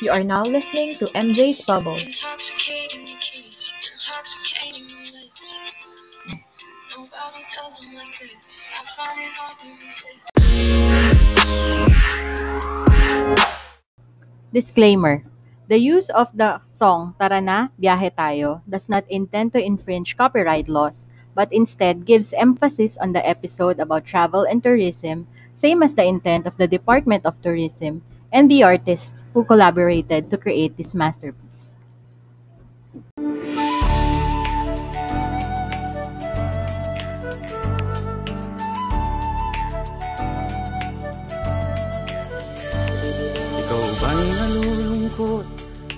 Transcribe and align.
You 0.00 0.08
are 0.16 0.24
now 0.24 0.48
listening 0.48 0.96
to 0.96 1.12
MJ's 1.12 1.60
Bubble. 1.60 2.00
Intoxicating 2.00 3.04
your 3.04 3.20
kiss, 3.20 3.68
intoxicating 3.84 4.88
your 4.88 5.12
lips. 5.12 5.60
Nobody 6.88 7.44
does 7.44 7.84
them 7.84 7.92
like 8.00 8.16
this. 8.16 8.64
I 8.64 8.80
find 8.96 9.20
it 9.20 9.28
hard 9.36 9.60
to 9.60 9.68
resist. 9.76 10.24
Disclaimer. 14.56 15.28
The 15.68 15.76
use 15.76 16.08
of 16.08 16.32
the 16.32 16.64
song 16.64 17.12
Tara 17.20 17.44
na, 17.44 17.68
biyahe 17.76 18.16
tayo 18.16 18.64
does 18.64 18.88
not 18.88 19.04
intend 19.12 19.52
to 19.52 19.60
infringe 19.60 20.16
copyright 20.16 20.72
laws, 20.72 21.12
but 21.36 21.52
instead 21.52 22.08
gives 22.08 22.32
emphasis 22.32 22.96
on 22.96 23.12
the 23.12 23.20
episode 23.20 23.76
about 23.76 24.08
travel 24.08 24.48
and 24.48 24.64
tourism, 24.64 25.28
same 25.52 25.84
as 25.84 25.92
the 25.92 26.08
intent 26.08 26.48
of 26.48 26.56
the 26.56 26.64
Department 26.64 27.28
of 27.28 27.36
Tourism 27.44 28.00
and 28.32 28.50
the 28.50 28.62
artists 28.62 29.24
who 29.34 29.44
collaborated 29.44 30.30
to 30.30 30.36
create 30.38 30.76
this 30.76 30.94
masterpiece. 30.94 31.76
Ikaw 43.60 43.86
ba'y 44.00 44.26
nalulungkot? 44.38 45.46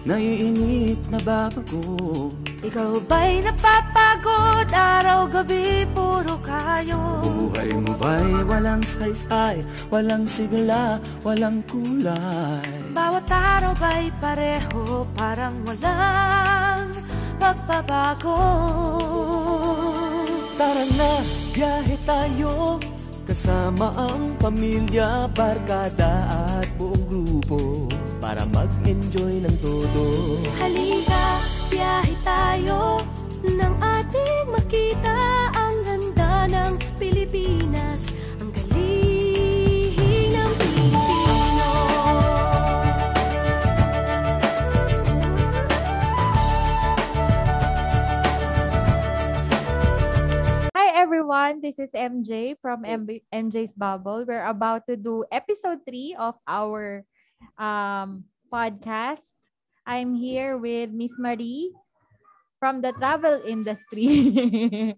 Naiinip 0.03 0.99
na 1.15 1.21
babagot? 1.23 2.42
Ikaw 2.63 2.95
ba'y 3.11 3.43
napapagod? 3.43 4.71
Araw-gabi, 4.71 5.83
puro 5.91 6.39
kayo. 6.47 7.19
Buhay 7.27 7.75
mo 7.75 7.91
ba'y 7.99 8.47
walang 8.47 8.87
saysay? 8.87 9.67
Walang 9.91 10.31
sigla, 10.31 11.03
walang 11.27 11.59
kulay? 11.67 12.63
Bawat 12.95 13.27
araw 13.27 13.75
ba'y 13.75 14.15
pareho, 14.23 15.03
parang 15.19 15.59
walang 15.67 16.95
pagbabago. 17.43 18.39
Tara 20.55 20.87
na, 20.95 21.13
biyahe 21.51 21.97
tayo 22.07 22.79
Kasama 23.27 23.91
ang 23.99 24.39
pamilya, 24.39 25.27
barkada 25.35 26.29
at 26.61 26.69
buong 26.79 27.03
grupo 27.09 27.89
Para 28.21 28.45
mag-enjoy 28.53 29.43
ng 29.43 29.57
todo 29.59 30.39
Halika, 30.61 31.25
biyahe 31.73 32.15
tayo 32.21 33.01
Nang 33.49 33.81
ating 33.81 34.53
makita 34.53 35.17
ang 35.57 35.81
ganda 35.81 36.45
ng 36.53 36.73
Pilipinas 37.01 38.05
Ang 38.45 38.53
galing 38.53 40.37
ng 40.37 40.53
Pilipino 40.61 41.69
Hi 50.77 50.89
everyone, 51.01 51.65
this 51.65 51.81
is 51.81 51.97
MJ 51.97 52.61
from 52.61 52.85
MB- 52.85 53.25
MJ's 53.33 53.73
Bubble. 53.73 54.29
We're 54.29 54.45
about 54.45 54.85
to 54.93 55.01
do 55.01 55.25
episode 55.33 55.81
3 55.89 56.21
of 56.21 56.37
our 56.45 57.09
um, 57.57 58.29
podcast. 58.53 59.42
I'm 59.87 60.15
here 60.15 60.57
with 60.57 60.91
Miss 60.95 61.19
Marie 61.19 61.75
from 62.63 62.81
the 62.81 62.95
travel 62.95 63.43
industry. 63.43 64.07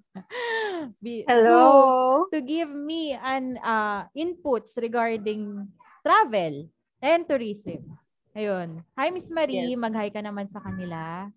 Hello. 1.29 2.29
To, 2.29 2.37
to 2.37 2.39
give 2.45 2.69
me 2.69 3.17
an 3.17 3.57
uh, 3.65 4.05
inputs 4.13 4.77
regarding 4.77 5.69
travel 6.05 6.69
and 7.01 7.25
tourism. 7.25 7.97
Ayun. 8.37 8.85
Hi 8.99 9.09
Miss 9.09 9.31
Marie, 9.33 9.73
Yes. 9.73 9.81
mag-hi 9.81 10.13
ka 10.13 10.21
naman 10.21 10.45
sa 10.51 10.61
kanila. 10.61 11.31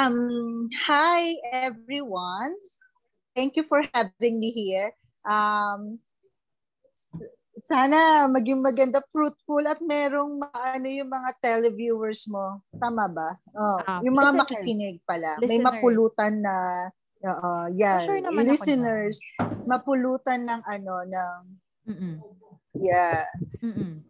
Um, 0.00 0.66
hi 0.88 1.36
everyone. 1.52 2.56
Thank 3.36 3.54
you 3.54 3.68
for 3.68 3.84
having 3.94 4.40
me 4.40 4.50
here. 4.50 4.96
Um, 5.28 6.00
sana 7.64 8.24
maging 8.26 8.60
maganda, 8.60 9.00
fruitful 9.10 9.64
at 9.66 9.80
merong 9.80 10.38
ano 10.50 10.86
yung 10.86 11.10
mga 11.10 11.30
televiewers 11.40 12.24
mo. 12.26 12.62
Tama 12.76 13.06
ba? 13.10 13.36
Oh, 13.52 13.78
Ah, 13.84 14.00
yung 14.00 14.14
mga 14.14 14.32
listeners. 14.32 14.40
makikinig 14.46 14.96
pala. 15.02 15.30
May 15.38 15.58
Listeners. 15.58 15.66
mapulutan 15.66 16.34
na 16.40 16.56
Oo, 17.20 17.68
yeah. 17.68 18.00
sure 18.00 18.16
naman 18.24 18.48
listeners, 18.48 19.20
mapulutan 19.68 20.40
ng 20.40 20.62
ano 20.64 20.94
ng 21.04 21.38
Mm-mm. 21.92 22.14
yeah, 22.80 23.28
Mm-mm. 23.60 24.00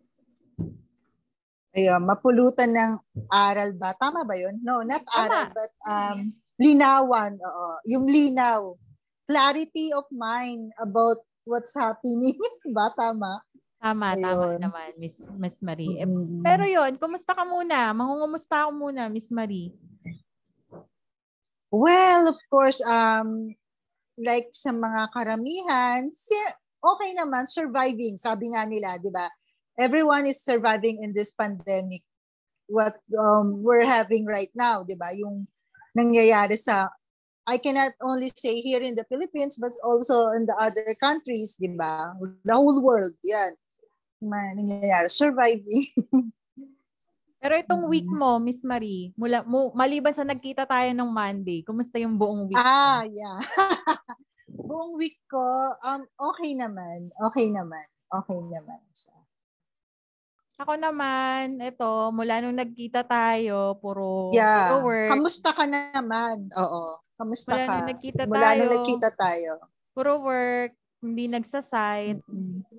ayun, 1.75 2.03
mapulutan 2.03 2.71
ng 2.71 2.93
aral 3.27 3.75
ba? 3.75 3.99
Tama 3.99 4.23
ba 4.23 4.35
'yun? 4.39 4.63
No, 4.63 4.87
not 4.87 5.03
Tama. 5.03 5.27
aral 5.27 5.47
but 5.51 5.73
um 5.91 6.31
linawan, 6.55 7.35
oo. 7.41 7.69
Yung 7.89 8.07
linaw. 8.07 8.79
Clarity 9.25 9.95
of 9.95 10.07
mind 10.11 10.75
about 10.77 11.23
what's 11.45 11.75
happening. 11.77 12.37
ba 12.77 12.93
tama? 12.97 13.41
Tama, 13.81 14.13
tama 14.13 14.45
Ayun. 14.55 14.61
naman, 14.61 14.91
Miss 15.01 15.25
Miss 15.41 15.59
Marie. 15.65 15.97
Eh, 15.97 16.05
Mm. 16.05 16.45
Pero 16.45 16.69
yon, 16.69 17.01
kumusta 17.01 17.33
ka 17.33 17.49
muna? 17.49 17.97
Mangungumusta 17.97 18.69
ako 18.69 18.77
muna, 18.77 19.09
Miss 19.09 19.33
Marie. 19.33 19.73
Well, 21.73 22.29
of 22.29 22.37
course, 22.51 22.83
um, 22.85 23.57
like 24.19 24.53
sa 24.53 24.75
mga 24.75 25.09
karamihan, 25.17 26.11
okay 26.83 27.11
naman, 27.17 27.49
surviving. 27.49 28.21
Sabi 28.21 28.53
nga 28.53 28.69
nila, 28.69 29.01
di 29.01 29.09
ba? 29.09 29.31
Everyone 29.81 30.29
is 30.29 30.45
surviving 30.45 31.01
in 31.01 31.17
this 31.17 31.33
pandemic. 31.33 32.05
What 32.69 33.01
um, 33.17 33.65
we're 33.65 33.87
having 33.87 34.29
right 34.29 34.53
now, 34.53 34.85
di 34.85 34.99
ba? 34.99 35.15
Yung 35.17 35.49
nangyayari 35.97 36.59
sa, 36.59 36.91
I 37.51 37.59
cannot 37.59 37.91
only 37.99 38.31
say 38.31 38.63
here 38.63 38.79
in 38.79 38.95
the 38.95 39.03
Philippines, 39.11 39.59
but 39.59 39.75
also 39.83 40.31
in 40.39 40.47
the 40.47 40.55
other 40.55 40.95
countries, 41.03 41.59
di 41.59 41.67
ba? 41.67 42.15
The 42.47 42.55
whole 42.55 42.79
world, 42.79 43.19
yan. 43.27 43.59
Ma- 44.23 44.55
nangyayari, 44.55 45.11
surviving. 45.11 45.91
Pero 47.43 47.57
itong 47.59 47.89
week 47.91 48.07
Mm. 48.07 48.21
mo, 48.21 48.31
Miss 48.39 48.63
Marie, 48.63 49.11
mula 49.19 49.43
mo, 49.43 49.75
maliban 49.75 50.15
sa 50.15 50.23
nagkita 50.23 50.63
tayo 50.63 50.93
ng 50.95 51.11
Monday, 51.11 51.65
kumusta 51.67 51.99
yung 51.99 52.15
buong 52.15 52.47
week? 52.47 52.61
Ah, 52.61 53.03
yeah. 53.11 53.41
Buong 54.71 54.95
week 54.95 55.19
ko, 55.27 55.41
um, 55.83 56.05
okay 56.31 56.53
naman. 56.55 57.09
Okay 57.33 57.49
naman. 57.51 57.83
Okay 58.13 58.39
naman 58.45 58.83
siya. 58.93 59.15
Ako 60.61 60.77
naman, 60.77 61.57
ito, 61.65 62.13
mula 62.13 62.45
nung 62.45 62.61
nagkita 62.61 63.03
tayo, 63.09 63.81
puro, 63.81 64.29
Yeah. 64.31 64.69
puro 64.77 64.85
work. 64.85 65.11
Kamusta 65.17 65.57
ka 65.57 65.65
naman? 65.65 66.53
Oo. 66.53 67.01
Kamusta 67.21 67.53
Mula 67.53 67.67
ka? 67.69 67.75
nung 67.77 67.89
nagkita 67.93 68.23
Mula 68.25 68.41
tayo. 68.41 68.57
nung 68.57 68.73
nagkita 68.81 69.09
tayo. 69.13 69.51
Puro 69.93 70.13
work, 70.25 70.73
hindi 71.05 71.29
nagsasite. 71.29 72.25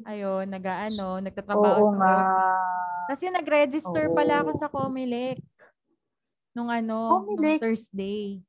Ayun, 0.02 0.50
nag-ano, 0.50 1.22
nagtatrabaho 1.22 1.78
Oo 1.78 1.85
sa 1.88 1.97
nga. 2.02 2.13
office. 2.18 2.62
Kasi 3.06 3.24
nag-register 3.29 4.09
Oo. 4.09 4.16
pala 4.18 4.41
ako 4.41 4.52
sa 4.57 4.66
Comelec 4.66 5.38
nung 6.57 6.74
ano, 6.74 7.22
nung 7.22 7.38
Comelec? 7.38 7.62
Thursday. 7.62 8.41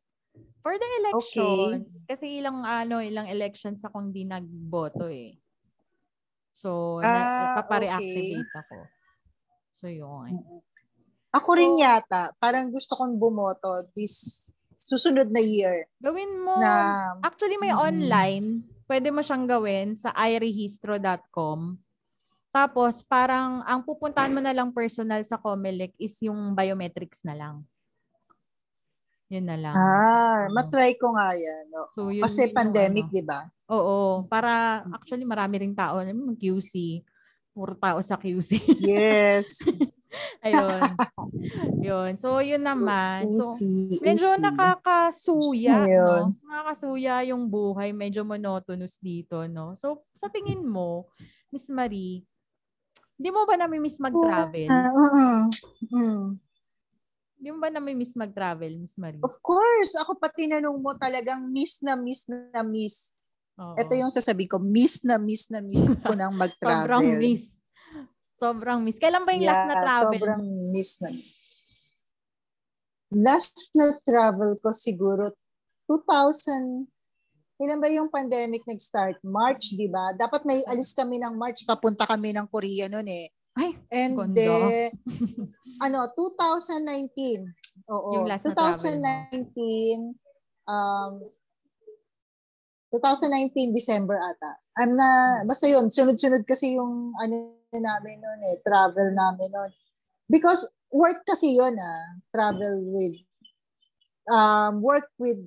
For 0.65 0.79
the 0.81 0.89
elections. 1.05 2.09
Kasi 2.09 2.41
ilang 2.41 2.65
ano, 2.65 3.05
ilang 3.05 3.29
elections 3.29 3.85
akong 3.85 4.09
di 4.09 4.25
nagboto 4.25 5.13
eh. 5.13 5.37
So, 6.57 7.01
Ah, 7.05 7.53
papareactivate 7.53 8.49
ako. 8.55 8.79
So, 9.69 9.93
yun. 9.93 10.41
Ako 11.33 11.49
rin 11.53 11.77
yata. 11.77 12.33
Parang 12.39 12.69
gusto 12.71 12.97
kong 12.97 13.17
bumoto 13.19 13.73
this 13.93 14.49
susunod 14.85 15.29
na 15.29 15.39
year. 15.39 15.87
Gawin 15.97 16.33
mo. 16.39 16.59
Na, 16.59 16.73
Actually, 17.21 17.57
may 17.57 17.71
Mm. 17.71 17.81
online. 17.81 18.47
Pwede 18.85 19.09
mo 19.09 19.21
siyang 19.21 19.47
gawin 19.47 19.95
sa 19.95 20.11
irehistro.com. 20.13 21.79
Tapos, 22.51 23.01
parang 23.01 23.65
ang 23.65 23.81
pupuntahan 23.81 24.29
mo 24.29 24.39
na 24.39 24.53
lang 24.53 24.69
personal 24.71 25.23
sa 25.23 25.37
Comelec 25.37 25.97
is 25.97 26.13
yung 26.21 26.53
biometrics 26.53 27.23
na 27.23 27.33
lang. 27.33 27.55
Yun 29.27 29.49
na 29.49 29.57
lang. 29.57 29.73
ah, 29.73 30.45
Oo. 30.45 30.53
matry 30.53 30.93
ko 30.95 31.17
nga 31.17 31.33
yan. 31.33 31.65
Oo. 31.73 31.89
So, 31.91 32.01
yun, 32.13 32.21
Kasi 32.21 32.47
yun 32.47 32.53
pandemic, 32.53 33.09
ano. 33.09 33.15
di 33.17 33.23
ba? 33.25 33.41
Oo. 33.73 34.29
Para, 34.29 34.85
actually, 34.93 35.25
marami 35.25 35.57
ring 35.59 35.73
tao. 35.73 36.05
Yung 36.05 36.37
QC. 36.37 37.01
Puro 37.49 37.73
tao 37.75 37.97
sa 38.05 38.21
QC. 38.21 38.61
Yes. 38.79 39.57
Ayun. 40.47 40.83
yun. 41.81 42.13
So, 42.21 42.39
yun 42.45 42.63
naman. 42.63 43.33
So, 43.33 43.45
medyo 44.03 44.29
nakakasuya, 44.39 45.89
no? 45.89 46.37
Nakakasuya 46.45 47.25
yung 47.29 47.49
buhay. 47.49 47.91
Medyo 47.97 48.23
monotonous 48.23 49.01
dito, 49.01 49.45
no? 49.49 49.75
So, 49.75 50.01
sa 50.03 50.29
tingin 50.29 50.65
mo, 50.65 51.09
Miss 51.53 51.69
Marie, 51.69 52.25
hindi 53.21 53.29
mo 53.31 53.45
ba 53.47 53.55
nami-miss 53.55 54.03
mag-travel? 54.03 54.71
Mm. 55.93 56.41
Hindi 57.43 57.49
mo 57.51 57.59
ba 57.59 57.71
nami-miss 57.71 58.15
mag-travel, 58.15 58.73
Miss 58.79 58.99
Marie? 58.99 59.23
Of 59.23 59.39
course, 59.43 59.99
ako 59.99 60.17
pa 60.19 60.31
tinanong 60.31 60.79
mo 60.79 60.95
talagang 60.95 61.47
miss 61.51 61.83
na 61.83 61.99
miss 61.99 62.27
na 62.31 62.63
miss. 62.63 63.19
Oo. 63.61 63.77
Ito 63.77 63.93
yung 63.99 64.11
sasabi 64.15 64.49
ko, 64.49 64.57
miss 64.57 65.05
na 65.05 65.21
miss 65.21 65.51
na 65.53 65.61
miss 65.61 65.85
ko 65.85 66.15
nang 66.19 66.33
Sobrang 66.35 66.41
mag-travel. 66.41 67.19
miss. 67.21 67.52
Sobrang 68.37 68.83
miss. 68.83 68.99
Kailan 68.99 69.23
ba 69.23 69.33
yung 69.37 69.47
last 69.47 69.67
na 69.69 69.75
travel? 69.79 70.19
Sobrang 70.19 70.43
miss 70.73 70.93
na. 70.99 71.11
Last 73.13 73.71
na 73.77 73.87
travel 74.03 74.57
ko 74.59 74.73
siguro 74.73 75.37
2000 75.87 76.89
Ilan 77.63 77.79
ba 77.79 77.87
yung 77.87 78.11
pandemic 78.11 78.67
nag-start? 78.67 79.23
March, 79.23 79.79
di 79.79 79.87
ba? 79.87 80.11
Dapat 80.19 80.43
may 80.43 80.67
alis 80.67 80.91
kami 80.99 81.23
ng 81.23 81.39
March, 81.39 81.63
papunta 81.63 82.03
kami 82.11 82.35
ng 82.35 82.51
Korea 82.51 82.91
noon 82.91 83.07
eh. 83.07 83.31
Ay, 83.55 83.79
And 83.87 84.19
ganda. 84.19 84.35
then, 84.35 84.91
ano, 85.87 86.11
2019. 86.11 87.47
Oo, 87.87 88.19
Yung 88.19 88.27
last 88.27 88.43
na 88.43 88.57
travel 88.59 88.83
2019, 88.83 90.11
um, 90.67 91.13
2019 92.91 93.71
December 93.71 94.19
ata. 94.19 94.59
I'm 94.83 94.99
na, 94.99 95.41
basta 95.47 95.71
yun, 95.71 95.87
sunod-sunod 95.87 96.43
kasi 96.43 96.75
yung 96.75 97.15
ano 97.15 97.62
namin 97.81 98.21
noon 98.21 98.41
eh, 98.53 98.57
travel 98.61 99.09
namin 99.17 99.49
noon. 99.49 99.71
Because 100.29 100.69
work 100.93 101.25
kasi 101.25 101.57
yun 101.57 101.73
ah, 101.79 102.21
travel 102.29 102.85
with, 102.93 103.17
um, 104.29 104.85
work 104.85 105.09
with 105.17 105.41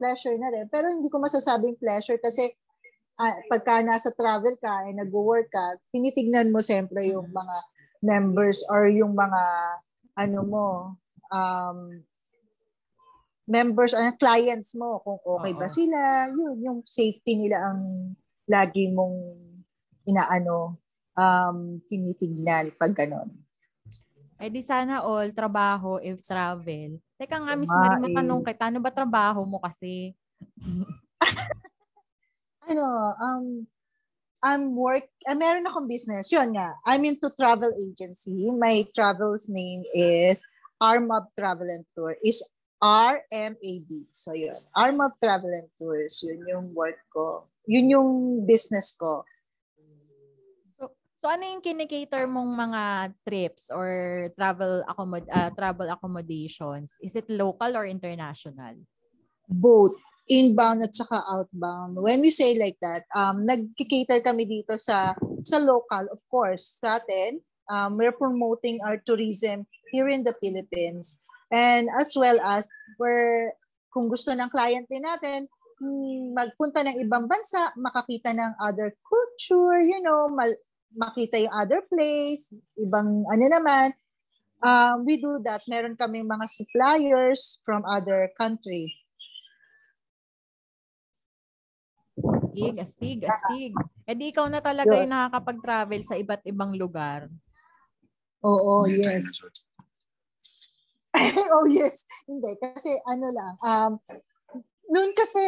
pleasure 0.00 0.36
na 0.40 0.48
rin. 0.48 0.66
Pero 0.72 0.88
hindi 0.88 1.12
ko 1.12 1.20
masasabing 1.20 1.76
pleasure 1.76 2.16
kasi 2.16 2.48
ah, 3.20 3.36
pagka 3.52 3.84
nasa 3.84 4.08
travel 4.16 4.56
ka 4.56 4.88
ay 4.88 4.96
nag-work 4.96 5.52
ka, 5.52 5.76
tinitignan 5.92 6.48
mo 6.48 6.64
siyempre 6.64 7.04
yung 7.12 7.28
mga 7.28 7.56
members 8.00 8.64
or 8.72 8.88
yung 8.88 9.12
mga 9.12 9.42
ano 10.16 10.40
mo, 10.44 10.66
um, 11.32 12.02
members 13.46 13.92
or 13.92 14.04
clients 14.16 14.72
mo 14.78 15.02
kung 15.02 15.18
okay 15.18 15.52
ba 15.56 15.68
sila, 15.68 16.30
yun, 16.30 16.56
yung 16.62 16.78
safety 16.86 17.36
nila 17.36 17.72
ang 17.72 18.12
lagi 18.46 18.90
mong 18.90 19.16
inaano, 20.06 20.81
um, 21.16 21.80
tinitignan 21.88 22.72
pag 22.76 22.96
ganon. 22.96 23.28
Eh 24.42 24.50
di 24.50 24.58
sana 24.58 24.98
all, 25.06 25.30
trabaho 25.30 26.02
if 26.02 26.18
travel. 26.24 26.98
Teka 27.14 27.38
nga, 27.38 27.54
Miss 27.54 27.70
Marie, 27.70 28.10
matanong 28.10 28.42
kita, 28.42 28.74
ano 28.74 28.82
ba 28.82 28.90
trabaho 28.90 29.46
mo 29.46 29.62
kasi? 29.62 30.18
ano, 32.66 32.86
um, 33.22 33.62
I'm 34.42 34.74
work, 34.74 35.06
uh, 35.30 35.38
meron 35.38 35.70
akong 35.70 35.86
business. 35.86 36.26
Yun 36.34 36.58
nga, 36.58 36.74
I'm 36.82 37.06
into 37.06 37.30
travel 37.38 37.70
agency. 37.78 38.50
My 38.50 38.82
travel's 38.90 39.46
name 39.46 39.86
is 39.94 40.42
Armab 40.82 41.30
Travel 41.38 41.70
and 41.70 41.86
Tour. 41.94 42.18
Is 42.26 42.42
RMAB. 42.82 44.10
So 44.10 44.34
yun, 44.34 44.58
Armab 44.74 45.14
Travel 45.22 45.54
and 45.54 45.70
Tours. 45.78 46.18
Yun 46.26 46.42
yung 46.50 46.66
work 46.74 46.98
ko. 47.14 47.46
Yun 47.70 47.94
yung 47.94 48.10
business 48.42 48.90
ko. 48.98 49.22
So, 51.22 51.30
ano 51.30 51.46
yung 51.46 51.62
kinikater 51.62 52.26
mong 52.26 52.50
mga 52.50 52.82
trips 53.22 53.70
or 53.70 53.86
travel 54.34 54.82
accommod 54.90 55.22
ah, 55.30 55.54
travel 55.54 55.86
accommodations? 55.86 56.98
Is 56.98 57.14
it 57.14 57.30
local 57.30 57.78
or 57.78 57.86
international? 57.86 58.82
both 59.52 59.92
inbound 60.28 60.82
at 60.82 60.94
saka 60.94 61.20
outbound. 61.28 61.98
When 61.98 62.20
we 62.20 62.30
say 62.30 62.58
like 62.58 62.78
that, 62.80 63.04
um, 63.14 63.44
nag-cater 63.44 64.22
kami 64.22 64.46
dito 64.46 64.78
sa 64.78 65.14
sa 65.42 65.58
local, 65.58 66.06
of 66.08 66.22
course, 66.30 66.78
sa 66.78 67.02
atin. 67.02 67.42
Um, 67.70 67.98
we're 67.98 68.14
promoting 68.14 68.82
our 68.82 68.98
tourism 69.02 69.66
here 69.90 70.08
in 70.08 70.24
the 70.24 70.34
Philippines. 70.38 71.18
And 71.52 71.88
as 71.98 72.14
well 72.16 72.40
as, 72.42 72.68
we're, 72.98 73.54
kung 73.92 74.08
gusto 74.08 74.32
ng 74.32 74.50
client 74.50 74.88
din 74.88 75.04
natin, 75.04 75.46
hmm, 75.78 76.32
magpunta 76.32 76.80
ng 76.86 76.96
ibang 77.02 77.28
bansa, 77.28 77.70
makakita 77.76 78.34
ng 78.34 78.52
other 78.62 78.94
culture, 79.04 79.78
you 79.84 80.00
know, 80.00 80.32
mal- 80.32 80.62
makita 80.96 81.40
yung 81.40 81.54
other 81.54 81.82
place, 81.88 82.52
ibang 82.78 83.24
ano 83.28 83.44
naman. 83.48 83.88
Um, 84.62 85.02
we 85.02 85.18
do 85.18 85.42
that. 85.42 85.66
Meron 85.66 85.98
kaming 85.98 86.28
mga 86.28 86.46
suppliers 86.46 87.58
from 87.66 87.82
other 87.82 88.30
country. 88.38 88.94
Astig, 92.52 92.76
astig, 92.78 93.20
astig. 93.24 93.72
Eh 94.06 94.14
di 94.14 94.30
ikaw 94.30 94.46
na 94.46 94.60
talaga 94.60 94.92
Yun. 94.94 95.08
yung 95.08 95.14
nakakapag-travel 95.16 96.00
sa 96.04 96.14
iba't 96.20 96.44
ibang 96.46 96.76
lugar. 96.76 97.26
Oo, 98.44 98.86
yes. 98.86 99.32
oh, 101.56 101.66
yes. 101.66 102.04
Hindi, 102.28 102.52
kasi 102.60 102.92
ano 103.08 103.26
lang, 103.32 103.54
um, 103.64 103.92
noon 104.92 105.10
kasi 105.16 105.40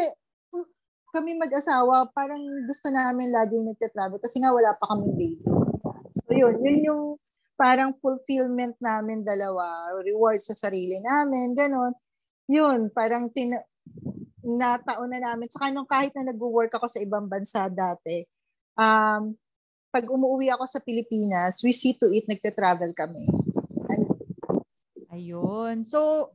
kami 1.14 1.38
mag-asawa, 1.38 2.10
parang 2.10 2.42
gusto 2.66 2.90
namin 2.90 3.30
laging 3.30 3.70
nagte-travel 3.70 4.18
kasi 4.18 4.42
nga 4.42 4.50
wala 4.50 4.74
pa 4.74 4.90
kaming 4.90 5.14
baby. 5.14 5.46
So 6.26 6.34
yun, 6.34 6.58
yun 6.58 6.78
yung 6.82 7.02
parang 7.54 7.94
fulfillment 8.02 8.74
namin 8.82 9.22
dalawa, 9.22 9.94
reward 10.02 10.42
sa 10.42 10.58
sarili 10.58 10.98
namin, 10.98 11.54
ganun. 11.54 11.94
Yun, 12.50 12.90
parang 12.90 13.30
tin 13.30 13.54
nataon 14.44 15.08
na 15.08 15.32
namin. 15.32 15.46
Saka 15.48 15.70
nung 15.70 15.86
kahit 15.86 16.10
na 16.18 16.34
nag-work 16.34 16.74
ako 16.74 16.90
sa 16.90 16.98
ibang 16.98 17.30
bansa 17.30 17.70
dati, 17.70 18.26
um, 18.74 19.32
pag 19.94 20.04
umuwi 20.10 20.50
ako 20.50 20.66
sa 20.66 20.82
Pilipinas, 20.82 21.62
we 21.62 21.70
see 21.70 21.94
to 21.94 22.10
it, 22.10 22.26
nagte-travel 22.26 22.90
kami. 22.90 23.30
Ayun. 25.14 25.86
So, 25.86 26.30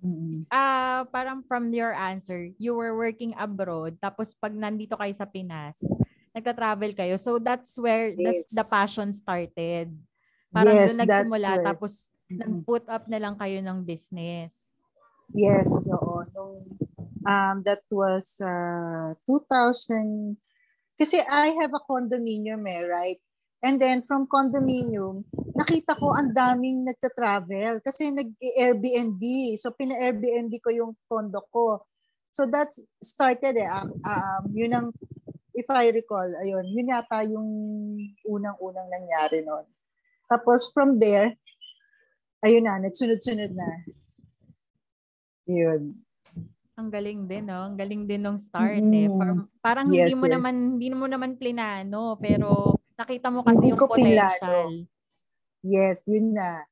ah 0.47 1.03
parang 1.11 1.43
from 1.43 1.67
your 1.75 1.91
answer, 1.91 2.47
you 2.55 2.71
were 2.73 2.95
working 2.95 3.35
abroad, 3.35 3.99
tapos 3.99 4.31
pag 4.33 4.55
nandito 4.55 4.95
kayo 4.95 5.11
sa 5.11 5.27
Pinas, 5.27 5.83
nagta-travel 6.31 6.95
kayo. 6.95 7.19
So, 7.19 7.37
that's 7.43 7.75
where 7.75 8.15
the, 8.15 8.31
Yes. 8.39 8.47
the 8.55 8.65
passion 8.71 9.11
started. 9.11 9.91
Parang 10.49 10.73
Yes, 10.79 10.95
doon 10.95 10.99
nagsimula, 11.05 11.49
where- 11.59 11.67
tapos 11.67 11.93
nag-put 12.31 12.85
up 12.87 13.03
na 13.11 13.19
lang 13.19 13.35
kayo 13.35 13.59
ng 13.59 13.83
business. 13.83 14.71
Yes, 15.35 15.69
oo. 15.91 16.23
Nung, 16.33 16.65
um, 17.27 17.55
that 17.67 17.83
was 17.91 18.33
uh, 18.41 19.13
2000, 19.27 20.39
kasi 20.97 21.21
I 21.21 21.53
have 21.59 21.73
a 21.75 21.83
condominium 21.85 22.65
eh, 22.65 22.83
right? 22.87 23.21
And 23.59 23.75
then 23.75 24.07
from 24.07 24.23
condominium, 24.31 25.27
nakita 25.51 25.99
ko 25.99 26.15
ang 26.15 26.31
daming 26.31 26.87
nagta-travel 26.87 27.83
kasi 27.83 28.07
nag-Airbnb. 28.07 29.19
So 29.59 29.75
pina-Airbnb 29.75 30.53
ko 30.63 30.69
yung 30.71 30.91
condo 31.11 31.43
ko. 31.51 31.83
So 32.31 32.47
that 32.47 32.71
started 33.03 33.59
eh. 33.59 33.67
Um, 33.67 33.99
um, 33.99 34.43
yun 34.55 34.71
ang, 34.71 34.87
if 35.51 35.67
I 35.67 35.91
recall, 35.91 36.31
ayun, 36.39 36.71
yun 36.71 36.95
yata 36.95 37.27
yung 37.27 37.49
unang-unang 38.23 38.87
nangyari 38.87 39.43
noon. 39.43 39.67
Tapos 40.31 40.71
from 40.71 40.95
there, 40.95 41.35
ayun 42.39 42.63
na, 42.63 42.79
nagsunod-sunod 42.79 43.51
na. 43.51 43.69
Yun. 45.51 45.99
Ang 46.79 46.87
galing 46.87 47.27
din, 47.27 47.43
no? 47.43 47.59
Ang 47.67 47.75
galing 47.75 48.07
din 48.07 48.23
nung 48.23 48.39
start 48.39 48.79
eh. 48.79 49.11
Mm. 49.11 49.19
Par- 49.19 49.47
parang 49.59 49.91
Yes, 49.91 50.15
hindi 50.15 50.15
mo 50.15 50.27
yes. 50.31 50.33
naman 50.39 50.55
hindi 50.79 50.89
mo 50.95 51.05
naman 51.11 51.35
plinano, 51.35 52.15
pero 52.15 52.78
nakita 52.99 53.31
mo 53.31 53.39
kasi 53.47 53.71
yung 53.71 53.79
potential. 53.79 54.83
Yes, 55.63 56.03
yun 56.03 56.35
na. 56.35 56.67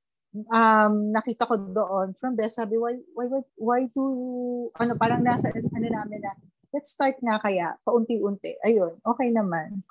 Um, 0.52 1.16
nakita 1.16 1.48
ko 1.48 1.56
doon 1.56 2.14
from 2.20 2.36
there, 2.36 2.52
sabi, 2.52 2.76
why, 2.76 3.00
why, 3.16 3.26
why, 3.32 3.44
why 3.58 3.82
do, 3.90 4.04
ano, 4.76 4.94
parang 5.00 5.24
nasa, 5.24 5.50
ano 5.50 5.88
namin 5.88 6.20
na, 6.20 6.36
let's 6.76 6.92
start 6.92 7.16
nga 7.24 7.40
kaya, 7.40 7.80
paunti-unti. 7.88 8.60
Ayun, 8.68 9.00
okay 9.02 9.32
naman. 9.32 9.82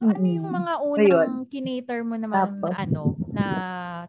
So, 0.00 0.08
ano 0.10 0.26
yung 0.26 0.48
mga 0.48 0.72
Ayun. 0.78 0.94
unang 0.94 1.36
kinater 1.50 2.00
mo 2.06 2.14
naman 2.14 2.62
Tapos? 2.62 2.72
ano 2.72 3.02
na 3.34 3.46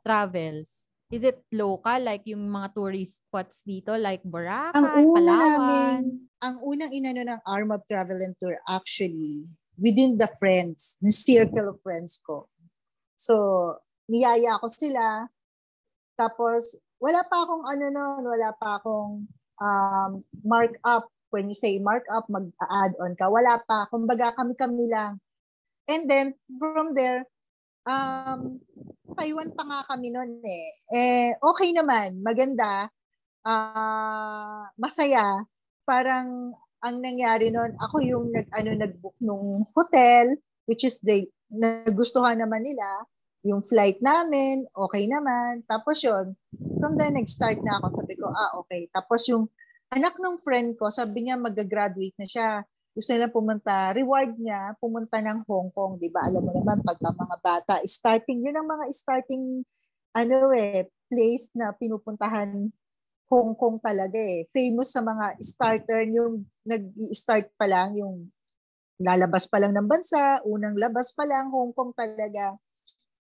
travels? 0.06 0.94
Is 1.10 1.26
it 1.26 1.42
local 1.50 1.98
like 2.06 2.22
yung 2.30 2.46
mga 2.46 2.78
tourist 2.78 3.26
spots 3.26 3.66
dito 3.66 3.98
like 3.98 4.22
Boracay, 4.22 4.78
Ang 4.78 5.10
una 5.10 5.18
Palawan? 5.18 5.42
namin, 5.42 5.98
ang 6.38 6.56
unang 6.62 6.92
inano 6.94 7.22
ng 7.26 7.42
Arm 7.50 7.74
of 7.74 7.82
Travel 7.90 8.22
and 8.22 8.38
Tour 8.38 8.62
actually, 8.70 9.50
within 9.80 10.20
the 10.20 10.28
friends, 10.38 11.00
the 11.02 11.10
circle 11.10 11.74
of 11.74 11.82
friends 11.82 12.20
ko. 12.22 12.52
So, 13.16 13.76
niyaya 14.12 14.60
ko 14.60 14.68
sila. 14.68 15.28
Tapos, 16.20 16.76
wala 17.00 17.24
pa 17.24 17.48
akong 17.48 17.64
ano 17.64 17.86
noon, 17.88 18.24
wala 18.28 18.52
pa 18.60 18.78
akong 18.80 19.26
um, 19.64 20.12
mark 20.44 20.76
up. 20.84 21.08
When 21.30 21.48
you 21.48 21.56
say 21.56 21.78
mark 21.80 22.04
up, 22.10 22.26
mag-add 22.28 22.98
on 23.00 23.14
ka. 23.16 23.30
Wala 23.30 23.62
pa. 23.64 23.88
Kumbaga, 23.88 24.34
kami-kami 24.34 24.90
lang. 24.90 25.22
And 25.88 26.10
then, 26.10 26.34
from 26.58 26.98
there, 26.98 27.30
um, 27.86 28.60
Taiwan 29.14 29.54
pa 29.54 29.64
nga 29.66 29.80
kami 29.90 30.10
noon 30.14 30.42
eh. 30.42 30.68
Eh, 30.90 31.30
okay 31.38 31.70
naman. 31.74 32.22
Maganda. 32.22 32.90
Ah, 33.46 34.70
masaya. 34.78 35.46
Parang 35.86 36.54
ang 36.80 37.04
nangyari 37.04 37.52
noon, 37.52 37.76
ako 37.76 37.96
yung 38.04 38.26
nag 38.32 38.48
ano 38.56 38.70
nag-book 38.76 39.18
nung 39.20 39.68
hotel 39.76 40.40
which 40.64 40.88
is 40.88 41.02
they 41.04 41.28
nagustuhan 41.50 42.40
naman 42.40 42.62
nila 42.62 42.86
yung 43.44 43.64
flight 43.64 44.04
namin, 44.04 44.68
okay 44.76 45.08
naman. 45.08 45.64
Tapos 45.64 46.04
yun, 46.04 46.36
from 46.80 47.00
there 47.00 47.12
nag-start 47.12 47.64
na 47.64 47.80
ako. 47.80 48.04
Sabi 48.04 48.14
ko, 48.20 48.28
ah, 48.28 48.52
okay. 48.60 48.92
Tapos 48.92 49.24
yung 49.32 49.48
anak 49.96 50.20
ng 50.20 50.44
friend 50.44 50.76
ko, 50.76 50.92
sabi 50.92 51.28
niya 51.28 51.40
mag-graduate 51.40 52.18
na 52.20 52.28
siya. 52.28 52.50
gusto 52.90 53.16
nila 53.16 53.32
pumunta, 53.32 53.96
reward 53.96 54.36
niya, 54.36 54.76
pumunta 54.82 55.24
ng 55.24 55.48
Hong 55.48 55.72
Kong, 55.72 56.02
di 56.04 56.12
ba? 56.12 56.20
Alam 56.26 56.52
mo 56.52 56.52
naman, 56.52 56.84
pagka 56.84 57.16
mga 57.16 57.38
bata, 57.40 57.74
starting, 57.88 58.44
yun 58.44 58.60
ang 58.60 58.68
mga 58.68 58.92
starting, 58.92 59.64
ano 60.12 60.52
eh, 60.52 60.90
place 61.08 61.48
na 61.56 61.72
pinupuntahan 61.72 62.74
Hong 63.30 63.54
Kong 63.54 63.78
talaga 63.78 64.18
eh. 64.18 64.50
Famous 64.50 64.90
sa 64.90 65.06
mga 65.06 65.38
starter, 65.40 66.02
yung 66.10 66.50
nag-start 66.66 67.54
pa 67.54 67.70
lang, 67.70 67.94
yung 67.94 68.34
lalabas 69.00 69.48
pa 69.48 69.62
lang 69.62 69.72
ng 69.78 69.88
bansa, 69.88 70.42
unang 70.44 70.76
labas 70.76 71.14
pa 71.14 71.24
lang, 71.24 71.54
Hong 71.54 71.72
Kong 71.72 71.94
talaga. 71.94 72.58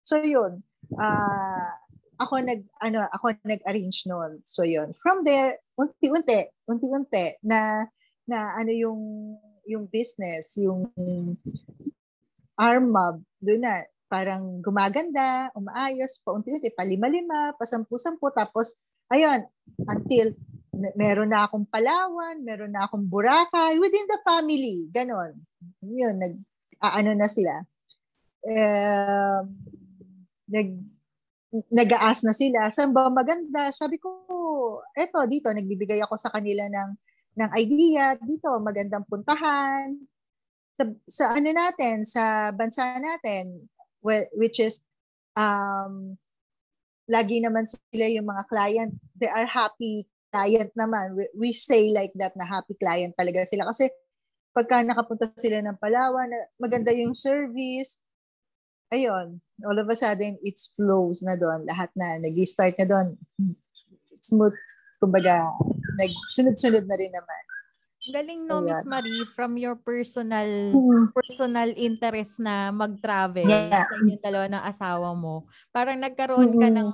So 0.01 0.19
yun, 0.19 0.65
uh, 0.97 1.71
ako 2.19 2.41
nag 2.43 2.65
ano 2.83 3.05
ako 3.13 3.37
nag-arrange 3.45 4.09
noon. 4.09 4.43
So 4.43 4.65
yun. 4.65 4.91
From 4.99 5.23
there, 5.23 5.61
unti-unti, 5.77 6.51
unti-unti 6.67 7.39
na 7.45 7.87
na 8.27 8.57
ano 8.59 8.73
yung 8.73 9.01
yung 9.69 9.85
business, 9.87 10.57
yung 10.57 10.89
armob, 12.59 13.21
doon 13.39 13.61
na 13.63 13.85
parang 14.09 14.59
gumaganda, 14.59 15.53
umaayos, 15.53 16.17
paunti-unti, 16.25 16.73
palima-lima, 16.73 17.53
pasampu-sampu, 17.55 18.33
tapos, 18.33 18.73
ayun, 19.13 19.45
until 19.87 20.33
meron 20.95 21.29
na 21.33 21.45
akong 21.45 21.67
Palawan, 21.67 22.39
meron 22.41 22.71
na 22.71 22.87
akong 22.87 23.03
Boracay, 23.05 23.77
within 23.81 24.07
the 24.07 24.19
family, 24.23 24.87
ganon. 24.93 25.35
Yun, 25.83 26.15
nag, 26.15 26.33
ano 26.79 27.11
na 27.13 27.27
sila. 27.27 27.63
Um, 28.45 29.45
nag, 30.47 30.69
nag-aas 31.73 32.23
na 32.23 32.31
sila, 32.31 32.69
saan 32.71 32.95
ba 32.95 33.11
maganda? 33.11 33.73
Sabi 33.75 33.99
ko, 33.99 34.09
eto, 34.95 35.19
dito, 35.27 35.51
nagbibigay 35.51 35.99
ako 36.05 36.15
sa 36.15 36.31
kanila 36.31 36.63
ng 36.69 36.91
ng 37.39 37.51
idea 37.55 38.19
dito, 38.19 38.51
magandang 38.59 39.07
puntahan 39.07 39.95
sa, 40.75 40.83
sa 41.07 41.25
ano 41.35 41.49
natin, 41.51 42.03
sa 42.03 42.55
bansa 42.55 42.99
natin, 42.99 43.67
which 44.35 44.59
is 44.59 44.83
um, 45.35 46.15
lagi 47.09 47.41
naman 47.41 47.65
sila 47.65 48.05
yung 48.05 48.29
mga 48.29 48.43
client, 48.45 48.93
they 49.17 49.27
are 49.27 49.49
happy 49.49 50.05
client 50.29 50.69
naman. 50.77 51.17
We, 51.17 51.25
we 51.33 51.49
say 51.57 51.89
like 51.89 52.13
that 52.21 52.37
na 52.37 52.45
happy 52.45 52.77
client 52.77 53.17
talaga 53.17 53.41
sila 53.49 53.65
kasi 53.65 53.89
pagka 54.53 54.85
nakapunta 54.85 55.33
sila 55.41 55.61
ng 55.65 55.77
Palawan, 55.81 56.29
maganda 56.61 56.93
yung 56.93 57.17
service, 57.17 57.97
ayun, 58.93 59.41
all 59.65 59.77
of 59.77 59.89
a 59.89 59.97
sudden, 59.97 60.37
it 60.41 60.57
flows 60.77 61.21
na 61.21 61.37
doon. 61.37 61.65
Lahat 61.65 61.89
na, 61.93 62.17
nag-start 62.21 62.77
na 62.77 62.85
doon. 62.85 63.07
Smooth, 64.21 64.57
kumbaga, 64.97 65.45
nagsunod-sunod 65.97 66.85
na 66.85 66.97
rin 66.97 67.13
naman. 67.13 67.43
Galing 68.09 68.49
no, 68.49 68.61
Miss 68.65 68.81
Marie, 68.85 69.25
from 69.37 69.55
your 69.55 69.77
personal 69.77 70.73
mm-hmm. 70.73 71.13
personal 71.13 71.69
interest 71.77 72.41
na 72.41 72.73
mag-travel 72.73 73.45
yeah. 73.45 73.85
sa 73.85 73.95
inyong 74.01 74.21
dalawa 74.21 74.45
ng 74.49 74.63
asawa 74.65 75.09
mo. 75.13 75.45
Parang 75.69 76.01
nagkaroon 76.01 76.57
mm-hmm. 76.57 76.63
ka 76.65 76.69
ng 76.73 76.89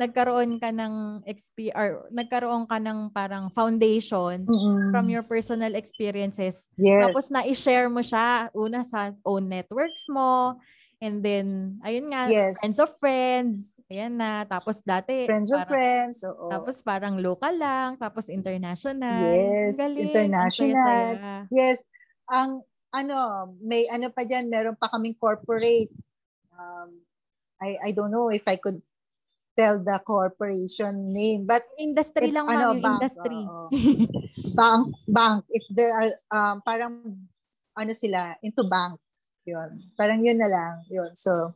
nagkaroon 0.00 0.52
ka 0.56 0.70
ng 0.72 1.26
XP 1.28 1.74
or 1.76 2.08
nagkaroon 2.08 2.64
ka 2.64 2.80
ng 2.80 3.12
parang 3.12 3.52
foundation 3.52 4.46
mm-hmm. 4.46 4.88
from 4.94 5.10
your 5.10 5.26
personal 5.26 5.74
experiences. 5.74 6.64
Yes. 6.78 7.10
Tapos 7.10 7.28
na-share 7.28 7.90
mo 7.90 8.00
siya 8.00 8.48
una 8.56 8.80
sa 8.86 9.12
own 9.26 9.50
networks 9.50 10.08
mo 10.08 10.56
and 11.02 11.20
then 11.20 11.76
ayun 11.82 12.14
nga 12.14 12.30
yes. 12.30 12.62
friends 12.62 12.78
of 12.78 12.90
friends 13.02 13.58
Ayan 13.92 14.16
na. 14.16 14.48
Tapos 14.48 14.80
dati, 14.80 15.28
friends 15.28 15.52
of 15.52 15.68
friends. 15.68 16.24
Oo. 16.24 16.48
Tapos 16.48 16.80
parang 16.80 17.20
local 17.20 17.52
lang. 17.60 18.00
Tapos 18.00 18.32
international. 18.32 19.20
Yes. 19.28 19.76
Galing. 19.76 20.08
International. 20.08 21.12
Yes. 21.52 21.84
Ang 22.32 22.64
ano, 22.88 23.16
may 23.60 23.84
ano 23.92 24.08
pa 24.08 24.24
diyan, 24.24 24.48
meron 24.48 24.80
pa 24.80 24.88
kaming 24.88 25.20
corporate. 25.20 25.92
Um, 26.56 27.04
I 27.60 27.76
I 27.84 27.90
don't 27.92 28.08
know 28.08 28.32
if 28.32 28.48
I 28.48 28.56
could 28.56 28.80
tell 29.52 29.84
the 29.84 30.00
corporation 30.00 31.12
name, 31.12 31.44
but 31.44 31.60
industry 31.76 32.32
it, 32.32 32.34
lang 32.34 32.48
ano, 32.48 32.72
yung 32.72 32.80
bank, 32.80 32.96
industry. 32.96 33.40
Uh, 33.44 33.68
bank, 34.56 34.82
bank. 35.04 35.44
If 35.52 35.68
there 35.68 35.92
are 35.92 36.08
um, 36.32 36.64
parang 36.64 37.28
ano 37.76 37.92
sila 37.92 38.40
into 38.40 38.64
bank. 38.64 38.96
Yun. 39.44 39.92
Parang 39.98 40.24
yun 40.24 40.38
na 40.38 40.48
lang. 40.48 40.74
Yun. 40.88 41.12
So, 41.18 41.52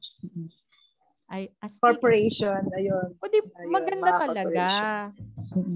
ay, 1.26 1.50
as 1.58 1.74
corporation, 1.82 2.70
ayun. 2.78 3.18
O 3.18 3.26
di, 3.26 3.42
ayun, 3.42 3.70
maganda 3.74 4.10
talaga. 4.14 4.66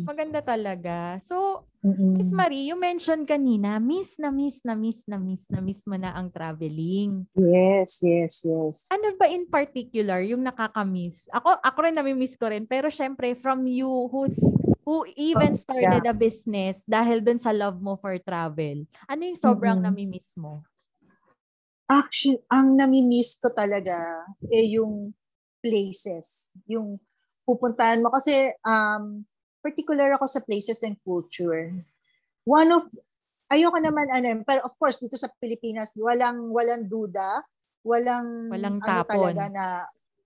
Maganda 0.06 0.40
talaga. 0.46 0.96
So, 1.18 1.66
mm-hmm. 1.82 2.12
Miss 2.22 2.30
Marie, 2.30 2.70
you 2.70 2.78
mentioned 2.78 3.26
kanina, 3.26 3.82
miss 3.82 4.14
na 4.22 4.30
miss 4.30 4.62
na 4.62 4.78
miss 4.78 5.02
na 5.10 5.18
miss 5.18 5.50
na 5.50 5.58
miss 5.58 5.82
mo 5.90 5.98
na 5.98 6.14
ang 6.14 6.30
traveling. 6.30 7.26
Yes, 7.34 7.98
yes, 7.98 8.46
yes. 8.46 8.86
Ano 8.94 9.18
ba 9.18 9.26
in 9.26 9.50
particular 9.50 10.22
yung 10.22 10.46
nakaka-miss? 10.46 11.26
Ako, 11.34 11.58
ako 11.58 11.78
rin 11.82 11.98
nami-miss 11.98 12.38
ko 12.38 12.46
rin. 12.46 12.62
Pero 12.70 12.86
syempre, 12.86 13.34
from 13.34 13.66
you 13.66 14.06
who's 14.06 14.38
who 14.86 15.02
even 15.18 15.58
started 15.58 16.06
yeah. 16.06 16.14
a 16.14 16.16
business 16.16 16.86
dahil 16.86 17.26
dun 17.26 17.42
sa 17.42 17.50
love 17.50 17.82
mo 17.82 17.98
for 17.98 18.14
travel, 18.22 18.86
ano 19.10 19.22
yung 19.26 19.38
sobrang 19.38 19.82
mm-hmm. 19.82 19.90
nami-miss 19.90 20.38
mo? 20.38 20.62
Actually, 21.90 22.38
ang 22.46 22.78
nami-miss 22.78 23.34
ko 23.42 23.50
talaga 23.50 24.22
eh 24.46 24.78
yung 24.78 25.10
places, 25.60 26.56
yung 26.66 26.98
pupuntahan 27.44 28.00
mo. 28.00 28.10
Kasi 28.12 28.52
um, 28.64 29.24
particular 29.60 30.16
ako 30.16 30.26
sa 30.26 30.40
places 30.44 30.80
and 30.82 30.96
culture. 31.04 31.72
One 32.48 32.70
of, 32.72 32.88
ayoko 33.52 33.78
naman, 33.78 34.08
ano, 34.08 34.40
pero 34.42 34.64
of 34.64 34.74
course, 34.80 34.98
dito 35.00 35.20
sa 35.20 35.28
Pilipinas, 35.28 35.92
walang, 36.00 36.48
walang 36.50 36.88
duda, 36.88 37.44
walang, 37.84 38.48
walang 38.48 38.80
ano 38.80 38.88
tapon. 38.88 39.08
talaga 39.08 39.44
na, 39.52 39.64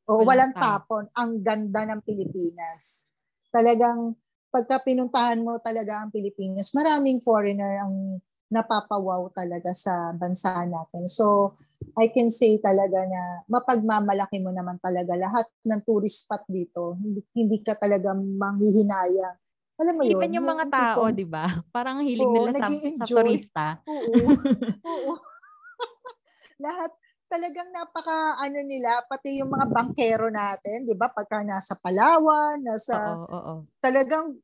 o 0.07 0.11
oh, 0.11 0.23
walang, 0.23 0.53
walang 0.53 0.53
tapon. 0.55 1.05
Ang 1.19 1.31
ganda 1.43 1.81
ng 1.91 2.01
Pilipinas. 2.07 3.11
Talagang, 3.51 4.15
pagka 4.55 4.87
pinuntahan 4.87 5.43
mo 5.43 5.59
talaga 5.59 6.07
ang 6.07 6.15
Pilipinas, 6.15 6.71
maraming 6.79 7.19
foreigner 7.19 7.83
ang 7.83 8.23
napapawaw 8.55 9.27
talaga 9.35 9.75
sa 9.75 10.15
bansa 10.15 10.63
natin. 10.63 11.11
So, 11.11 11.59
I 11.95 12.11
can 12.11 12.27
say 12.33 12.59
talaga 12.59 13.07
na 13.07 13.47
mapagmamalaki 13.47 14.43
mo 14.43 14.51
naman 14.51 14.81
talaga 14.83 15.15
lahat 15.15 15.47
ng 15.63 15.81
tourist 15.87 16.27
spot 16.27 16.43
dito. 16.51 16.99
Hindi, 16.99 17.23
hindi 17.37 17.59
ka 17.63 17.79
talaga 17.79 18.11
manghihinayang. 18.17 19.37
Alam 19.79 19.95
mo 19.99 20.03
Even 20.03 20.11
yun? 20.11 20.19
Even 20.19 20.37
yung 20.39 20.49
mga 20.49 20.67
tao, 20.71 21.03
di 21.11 21.27
ba? 21.27 21.45
Parang 21.75 22.03
hilig 22.03 22.27
oo, 22.27 22.35
nila 22.35 22.51
sa, 22.55 22.67
sa 22.71 23.07
turista. 23.07 23.67
Oo. 23.87 24.15
oo. 24.91 25.13
lahat 26.65 26.91
talagang 27.27 27.73
napaka 27.75 28.39
ano 28.39 28.63
nila 28.63 29.03
pati 29.11 29.43
yung 29.43 29.51
mga 29.51 29.67
bankero 29.75 30.31
natin 30.31 30.87
'di 30.87 30.95
ba 30.95 31.11
pagka 31.11 31.43
nasa 31.43 31.75
Palawan 31.75 32.63
nasa 32.63 32.95
oo, 32.95 33.27
oo. 33.27 33.55
talagang 33.83 34.39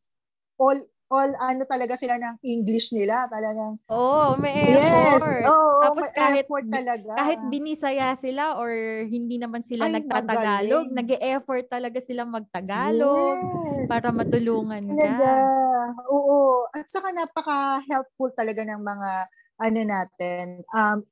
all 0.58 0.80
all 1.10 1.30
ano 1.42 1.66
talaga 1.66 1.98
sila 1.98 2.14
ng 2.16 2.38
English 2.46 2.94
nila 2.94 3.26
talagang 3.26 3.82
oh 3.90 4.38
may 4.38 4.78
effort. 4.78 5.42
yes, 5.42 5.50
oh, 5.50 5.82
tapos 5.82 6.06
may 6.06 6.14
kahit 6.14 6.44
effort 6.46 6.66
talaga. 6.70 7.10
kahit 7.18 7.40
binisaya 7.50 8.14
sila 8.14 8.54
or 8.56 8.70
hindi 9.10 9.36
naman 9.36 9.66
sila 9.66 9.90
Ay, 9.90 10.00
nagtatagalog 10.00 10.86
nag-e-effort 10.94 11.66
talaga 11.66 11.98
sila 11.98 12.22
magtagalog 12.22 13.36
yes. 13.82 13.90
para 13.90 14.14
matulungan 14.14 14.86
talaga. 14.86 15.18
ka 15.18 15.34
oo. 16.10 16.70
At 16.70 16.86
saka 16.86 17.10
napaka 17.10 17.82
helpful 17.90 18.30
talaga 18.30 18.62
ng 18.62 18.80
mga 18.80 19.10
ano 19.60 19.80
natin 19.82 20.46
um 20.70 21.02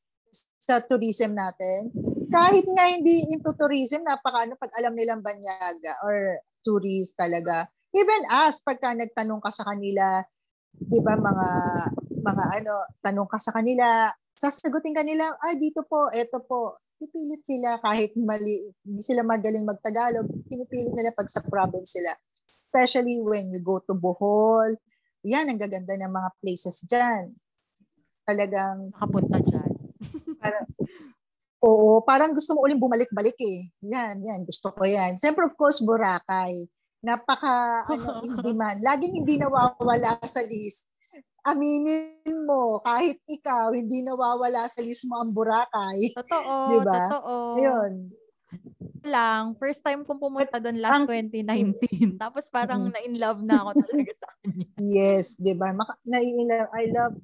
sa 0.59 0.83
tourism 0.83 1.38
natin. 1.38 1.88
Kahit 2.28 2.67
nga 2.67 2.85
hindi 2.90 3.25
into 3.31 3.55
tourism 3.57 4.05
napaka 4.05 4.45
ano 4.45 4.55
pag 4.59 4.75
alam 4.76 4.93
nilang 4.93 5.23
banyaga 5.23 5.97
or 6.05 6.43
tourist 6.61 7.14
talaga 7.14 7.71
Even 7.97 8.23
us, 8.28 8.61
pagka 8.61 8.92
nagtanong 8.92 9.40
ka 9.40 9.49
sa 9.49 9.64
kanila, 9.64 10.21
di 10.76 11.00
ba, 11.00 11.16
mga, 11.16 11.49
mga 12.21 12.45
ano, 12.61 12.75
tanong 13.00 13.28
ka 13.28 13.38
sa 13.40 13.52
kanila, 13.57 14.12
sasagutin 14.37 14.92
kanila, 14.92 15.33
ay, 15.40 15.57
dito 15.57 15.83
po, 15.88 16.12
eto 16.12 16.45
po. 16.45 16.76
Pipilit 17.00 17.42
nila 17.49 17.80
kahit 17.80 18.12
mali, 18.14 18.71
hindi 18.85 19.02
sila 19.02 19.25
magaling 19.25 19.64
magtagalog, 19.64 20.28
pinipilit 20.47 20.92
nila 20.92 21.16
pag 21.16 21.26
sa 21.33 21.40
province 21.40 21.97
sila. 21.97 22.12
Especially 22.68 23.18
when 23.25 23.49
you 23.49 23.64
go 23.64 23.80
to 23.80 23.97
Bohol, 23.97 24.76
yan, 25.25 25.49
ang 25.49 25.59
gaganda 25.59 25.97
ng 25.97 26.12
mga 26.12 26.30
places 26.45 26.85
dyan. 26.85 27.33
Talagang... 28.28 28.92
Nakapunta 28.92 29.40
dyan. 29.40 29.73
parang, 30.38 30.66
oo, 31.64 32.04
parang 32.04 32.30
gusto 32.37 32.52
mo 32.52 32.68
uling 32.68 32.78
bumalik-balik 32.78 33.40
eh. 33.40 33.73
Yan, 33.88 34.21
yan, 34.21 34.45
gusto 34.45 34.71
ko 34.76 34.85
yan. 34.85 35.16
Siyempre, 35.16 35.49
of 35.49 35.57
course, 35.57 35.80
Boracay 35.80 36.68
napaka 36.99 37.87
ano 37.87 38.23
hindi 38.23 38.50
man 38.59 38.83
laging 38.83 39.23
hindi 39.23 39.38
nawawala 39.38 40.19
sa 40.26 40.43
list 40.43 40.90
aminin 41.47 42.37
mo 42.45 42.83
kahit 42.83 43.23
ikaw 43.31 43.71
hindi 43.71 44.02
nawawala 44.02 44.67
sa 44.67 44.83
list 44.83 45.07
mo 45.07 45.23
ang 45.23 45.31
Boracay 45.31 46.11
totoo 46.19 46.55
diba? 46.75 46.99
totoo 47.07 47.35
yun 47.62 47.93
lang 49.07 49.55
first 49.57 49.81
time 49.87 50.02
kong 50.02 50.19
pumunta 50.19 50.59
doon 50.59 50.83
last 50.83 51.07
ang, 51.07 51.07
2019 51.07 52.19
tapos 52.23 52.50
parang 52.50 52.90
mm-hmm. 52.90 52.99
na 52.99 53.07
in 53.07 53.14
love 53.17 53.40
na 53.47 53.62
ako 53.62 53.71
talaga 53.87 54.12
sa 54.19 54.28
kanya 54.43 54.67
yes 54.83 55.38
di 55.38 55.55
ba 55.55 55.71
Maka, 55.71 55.95
na 56.02 56.19
in 56.19 56.45
love 56.50 56.71
I 56.75 56.85
love 56.90 57.14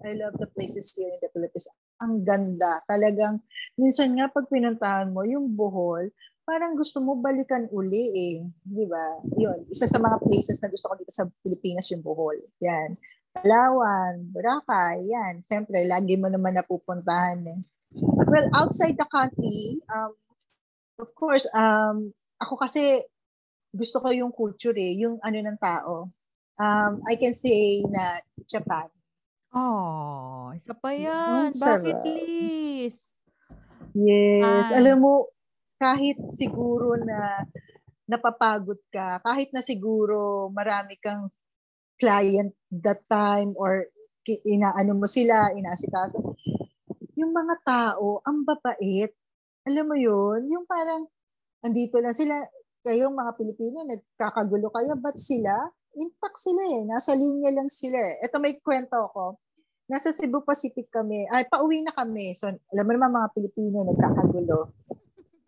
I 0.00 0.16
love 0.16 0.34
the 0.40 0.48
places 0.48 0.92
here 0.96 1.12
in 1.12 1.20
the 1.20 1.28
Philippines. 1.28 1.68
Ang 2.00 2.24
ganda. 2.24 2.80
Talagang, 2.88 3.44
minsan 3.76 4.16
nga 4.16 4.32
pag 4.32 4.48
pinuntahan 4.48 5.12
mo, 5.12 5.24
yung 5.28 5.52
Bohol, 5.52 6.08
parang 6.50 6.74
gusto 6.74 6.98
mo 6.98 7.14
balikan 7.14 7.70
uli 7.70 8.10
eh. 8.10 8.36
Di 8.66 8.82
ba? 8.90 9.22
Yun. 9.38 9.70
Isa 9.70 9.86
sa 9.86 10.02
mga 10.02 10.18
places 10.18 10.58
na 10.58 10.66
gusto 10.66 10.90
ko 10.90 10.98
dito 10.98 11.14
sa 11.14 11.30
Pilipinas 11.46 11.86
yung 11.94 12.02
Bohol. 12.02 12.42
Yan. 12.58 12.98
Palawan, 13.30 14.26
Boracay, 14.34 15.06
yan. 15.06 15.46
Siyempre, 15.46 15.86
lagi 15.86 16.18
mo 16.18 16.26
naman 16.26 16.58
napupuntahan 16.58 17.38
eh. 17.46 17.60
Well, 18.26 18.50
outside 18.50 18.98
the 18.98 19.06
country, 19.06 19.78
um, 19.86 20.18
of 20.98 21.14
course, 21.14 21.46
um, 21.54 22.10
ako 22.42 22.58
kasi 22.58 23.06
gusto 23.70 24.02
ko 24.02 24.10
yung 24.10 24.34
culture 24.34 24.74
eh, 24.74 24.98
yung 24.98 25.22
ano 25.22 25.38
ng 25.38 25.58
tao. 25.62 26.10
Um, 26.58 26.92
I 27.06 27.14
can 27.14 27.38
say 27.38 27.86
na 27.86 28.18
Japan. 28.50 28.90
Oh, 29.54 30.50
isa 30.50 30.74
pa 30.74 30.90
yan. 30.90 31.54
Ang 31.54 31.54
Bucket 31.54 31.94
sarap. 31.94 32.06
list. 32.06 33.14
Yes. 33.94 34.74
Ay. 34.74 34.82
Alam 34.82 34.96
mo, 34.98 35.12
kahit 35.80 36.20
siguro 36.36 37.00
na 37.00 37.48
napapagod 38.04 38.76
ka, 38.92 39.24
kahit 39.24 39.48
na 39.56 39.64
siguro 39.64 40.52
marami 40.52 41.00
kang 41.00 41.32
client 41.96 42.52
that 42.68 43.00
time 43.08 43.56
or 43.56 43.88
inaano 44.44 44.92
mo 45.00 45.08
sila, 45.08 45.56
inaasikaso, 45.56 46.36
yung 47.16 47.32
mga 47.32 47.56
tao, 47.64 48.20
ang 48.24 48.44
babait. 48.44 49.12
Alam 49.64 49.92
mo 49.92 49.96
yun? 49.96 50.48
Yung 50.48 50.64
parang, 50.64 51.08
andito 51.64 52.00
lang 52.00 52.16
sila, 52.16 52.40
kayong 52.80 53.12
mga 53.12 53.32
Pilipino, 53.36 53.84
nagkakagulo 53.84 54.72
kayo, 54.72 54.96
ba't 54.96 55.20
sila? 55.20 55.52
Intact 55.96 56.38
sila 56.40 56.62
eh. 56.80 56.82
Nasa 56.88 57.12
linya 57.12 57.52
lang 57.52 57.68
sila 57.68 57.98
eh. 57.98 58.24
Ito 58.24 58.40
may 58.40 58.56
kwento 58.62 58.96
ako. 58.96 59.36
Nasa 59.90 60.14
Cebu 60.14 60.46
Pacific 60.46 60.88
kami. 60.88 61.26
Ay, 61.28 61.44
pauwi 61.50 61.82
na 61.84 61.92
kami. 61.92 62.32
So, 62.38 62.48
alam 62.48 62.84
mo 62.86 62.92
naman 62.94 63.10
mga 63.12 63.28
Pilipino, 63.36 63.84
nagkakagulo. 63.84 64.70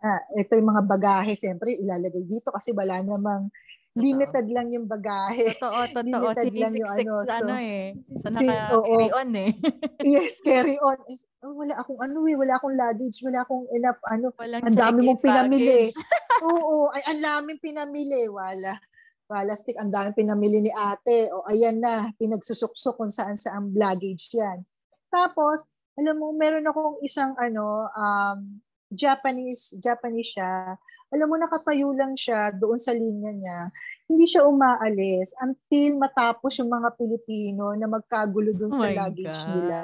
Ah, 0.03 0.19
ito 0.35 0.59
yung 0.59 0.71
mga 0.75 0.83
bagahe, 0.83 1.33
siyempre, 1.39 1.79
ilalagay 1.79 2.27
dito 2.27 2.51
kasi 2.51 2.75
wala 2.75 2.99
namang 3.07 3.55
limited 3.93 4.47
lang 4.49 4.73
yung 4.73 4.89
bagahe. 4.89 5.53
Totoo, 5.55 5.81
totoo. 5.97 6.27
Limited 6.33 6.55
lang 6.57 6.75
yung 6.75 6.91
ano, 6.91 7.13
sa 7.23 7.39
so- 7.39 7.47
ano 7.47 7.55
eh. 7.61 7.85
Sa 8.19 8.29
naka-carry 8.33 9.09
on 9.13 9.31
eh. 9.37 9.51
yes, 10.17 10.41
carry 10.41 10.77
on. 10.81 10.99
Oh, 11.45 11.55
wala 11.55 11.77
akong 11.77 12.01
ano 12.01 12.25
eh, 12.25 12.37
wala 12.37 12.57
akong 12.57 12.75
luggage, 12.75 13.19
wala 13.23 13.39
akong 13.45 13.65
enough 13.77 14.01
ano. 14.09 14.27
Walang 14.35 14.63
Ang 14.65 14.79
dami 14.79 14.99
mong 15.05 15.23
pinamili. 15.23 15.93
Oo, 16.51 16.91
ay 16.91 17.03
ang 17.13 17.21
daming 17.21 17.61
pinamili. 17.61 18.27
Wala. 18.33 18.81
Wala 19.29 19.53
stick, 19.55 19.79
ang 19.79 19.93
daming 19.93 20.17
pinamili 20.17 20.59
ni 20.65 20.73
ate. 20.73 21.29
O 21.31 21.45
ayan 21.47 21.79
na, 21.79 22.11
pinagsusuksok 22.17 22.97
kung 22.97 23.13
saan 23.13 23.37
saan 23.37 23.71
luggage 23.77 24.35
yan. 24.35 24.65
Tapos, 25.13 25.61
alam 26.01 26.17
mo, 26.17 26.33
meron 26.33 26.65
akong 26.65 26.97
isang 27.05 27.37
ano, 27.37 27.93
um, 27.93 28.61
Japanese, 28.93 29.73
Japanese 29.81 30.37
siya. 30.37 30.77
Alam 31.09 31.27
mo, 31.33 31.37
nakatayo 31.41 31.97
lang 31.97 32.13
siya 32.13 32.53
doon 32.53 32.77
sa 32.77 32.93
linya 32.93 33.33
niya. 33.33 33.59
Hindi 34.05 34.29
siya 34.29 34.45
umaalis 34.45 35.33
until 35.41 35.97
matapos 35.97 36.61
yung 36.61 36.69
mga 36.69 36.93
Pilipino 36.95 37.73
na 37.73 37.89
magkagulo 37.89 38.53
doon 38.53 38.73
Oh 38.73 38.81
sa 38.85 38.93
luggage 38.93 39.33
God. 39.43 39.53
nila. 39.57 39.79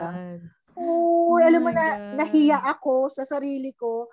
Oh 0.78 1.34
Oo, 1.34 1.42
alam 1.42 1.60
mo 1.64 1.72
na, 1.72 1.84
God. 1.96 2.22
nahiya 2.22 2.58
ako 2.62 3.08
sa 3.10 3.24
sarili 3.24 3.72
ko. 3.74 4.06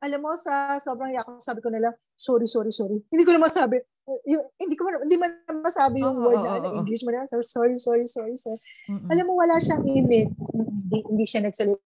Alam 0.00 0.24
mo, 0.24 0.32
sa 0.32 0.80
sobrang 0.80 1.12
yak 1.12 1.28
sabi 1.44 1.60
ko 1.60 1.68
na 1.68 1.76
lang, 1.76 1.94
sorry, 2.16 2.48
sorry, 2.48 2.72
sorry. 2.72 3.04
Hindi 3.12 3.22
ko 3.22 3.36
na 3.36 3.44
masabi. 3.44 3.84
Yung, 4.26 4.42
hindi 4.56 4.74
ko 4.74 4.82
man, 4.88 5.04
hindi 5.04 5.16
man 5.20 5.30
masabi 5.60 6.00
yung 6.00 6.16
Oo, 6.18 6.24
word 6.24 6.40
na 6.40 6.56
ano, 6.56 6.68
oo. 6.72 6.76
English 6.80 7.04
mo 7.04 7.12
na. 7.12 7.28
So, 7.28 7.44
sorry, 7.44 7.76
sorry, 7.76 8.08
sorry, 8.08 8.34
sorry. 8.34 8.56
Mm-mm. 8.88 9.06
Alam 9.12 9.24
mo, 9.28 9.36
wala 9.36 9.60
siyang 9.60 9.84
image. 9.84 10.32
Hindi, 10.56 10.98
hindi 11.04 11.24
siya 11.28 11.44
nagsalita. 11.44 11.84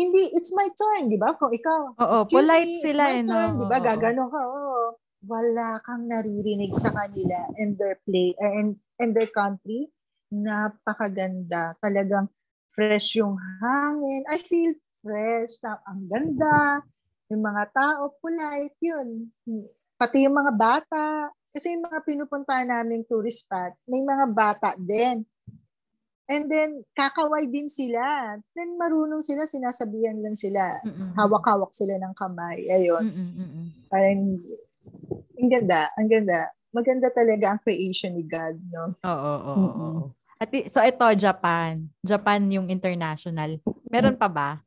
Hindi, 0.00 0.32
it's 0.32 0.52
my 0.56 0.64
turn, 0.72 1.12
di 1.12 1.20
ba? 1.20 1.36
Kung 1.36 1.52
ikaw, 1.52 1.92
Oo, 1.92 2.18
excuse 2.24 2.32
polite 2.40 2.72
me, 2.72 2.80
sila 2.80 3.04
it's 3.04 3.12
my 3.12 3.12
eh, 3.12 3.20
no? 3.20 3.32
turn, 3.36 3.52
di 3.60 3.66
ba? 3.68 3.76
Oo. 3.76 3.84
Gaganon 3.84 4.28
ka, 4.32 4.40
oo. 4.40 4.80
Wala 5.28 5.68
kang 5.84 6.08
naririnig 6.08 6.72
sa 6.72 6.88
kanila 6.96 7.44
and 7.60 7.76
their 7.76 8.00
play, 8.08 8.32
uh, 8.40 8.48
and, 8.48 8.80
and 8.96 9.12
their 9.12 9.28
country. 9.28 9.92
Napakaganda. 10.32 11.76
Talagang 11.84 12.32
fresh 12.72 13.20
yung 13.20 13.36
hangin. 13.60 14.24
I 14.24 14.40
feel 14.40 14.72
fresh. 15.04 15.60
Na, 15.60 15.76
ang 15.84 16.08
ganda. 16.08 16.80
Yung 17.28 17.44
mga 17.44 17.68
tao, 17.76 18.16
polite, 18.24 18.78
yun. 18.80 19.28
Pati 20.00 20.24
yung 20.24 20.32
mga 20.40 20.52
bata. 20.56 21.28
Kasi 21.50 21.76
yung 21.76 21.84
mga 21.84 22.00
pinupuntahan 22.06 22.70
naming 22.70 23.04
tourist 23.04 23.44
spot, 23.44 23.74
may 23.90 24.00
mga 24.06 24.26
bata 24.30 24.78
din. 24.78 25.26
And 26.30 26.46
then, 26.46 26.86
kakaway 26.94 27.50
din 27.50 27.66
sila. 27.66 28.38
Then, 28.54 28.78
marunong 28.78 29.26
sila, 29.26 29.50
sinasabihan 29.50 30.14
lang 30.22 30.38
sila. 30.38 30.78
Mm-mm. 30.86 31.18
Hawak-hawak 31.18 31.74
sila 31.74 31.98
ng 31.98 32.14
kamay. 32.14 32.70
Ayun. 32.70 33.02
Mm-mm. 33.02 33.66
Parang, 33.90 34.38
ang 35.10 35.50
ganda, 35.50 35.90
ang 35.98 36.06
ganda. 36.06 36.54
Maganda 36.70 37.10
talaga 37.10 37.50
ang 37.50 37.60
creation 37.66 38.14
ni 38.14 38.22
God, 38.22 38.62
no? 38.70 38.94
Oo, 39.02 39.34
oo, 39.42 39.54
oo. 39.74 40.02
At 40.38 40.54
so 40.70 40.80
ito 40.80 41.04
Japan. 41.18 41.90
Japan 42.00 42.46
yung 42.48 42.70
international. 42.70 43.58
Meron 43.90 44.14
pa 44.14 44.30
ba? 44.30 44.62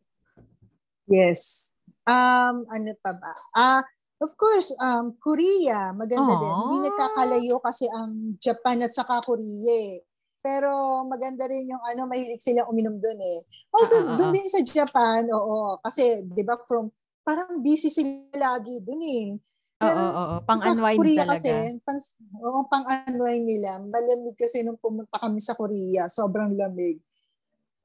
Yes. 1.08 1.72
Um, 2.04 2.68
ano 2.68 2.92
pa 3.00 3.16
ba? 3.16 3.34
Ah, 3.56 3.82
of 4.20 4.36
course, 4.36 4.76
um, 4.84 5.16
Korea, 5.18 5.96
maganda 5.96 6.36
din. 6.38 6.56
Hindi 6.68 6.78
Aww. 6.78 6.86
nagkakalayo 6.92 7.56
kasi 7.64 7.88
ang 7.88 8.36
Japan 8.38 8.84
at 8.84 8.92
saka 8.92 9.24
Korea 9.24 9.96
eh. 9.96 10.04
Pero 10.44 10.70
maganda 11.08 11.48
rin 11.48 11.72
yung 11.72 11.80
ano, 11.80 12.04
mahilig 12.04 12.44
silang 12.44 12.68
uminom 12.68 13.00
doon 13.00 13.16
eh. 13.16 13.40
Also, 13.72 13.96
Ah, 13.96 14.04
ah, 14.04 14.08
ah, 14.12 14.16
doon 14.20 14.30
ah. 14.30 14.36
din 14.36 14.48
sa 14.52 14.60
Japan, 14.60 15.24
oo. 15.32 15.80
Kasi, 15.80 16.20
di 16.28 16.44
ba, 16.44 16.60
from, 16.68 16.92
parang 17.24 17.64
busy 17.64 17.88
sila 17.88 18.36
lagi 18.36 18.84
doon 18.84 19.02
eh. 19.08 19.26
Oo, 19.32 19.80
Pero 19.80 20.00
oo, 20.04 20.12
oo. 20.20 20.36
Pang 20.44 20.60
sa 20.60 20.76
unwind 20.76 21.00
Korea 21.00 21.24
talaga. 21.24 21.32
kasi, 21.40 21.50
pang, 21.88 22.00
oo, 22.44 22.60
pang 22.68 22.86
unwind 23.08 23.46
nila. 23.48 23.80
Malamig 23.88 24.36
kasi 24.36 24.68
nung 24.68 24.76
pumunta 24.76 25.16
kami 25.16 25.40
sa 25.40 25.56
Korea, 25.56 26.12
sobrang 26.12 26.52
lamig. 26.52 27.00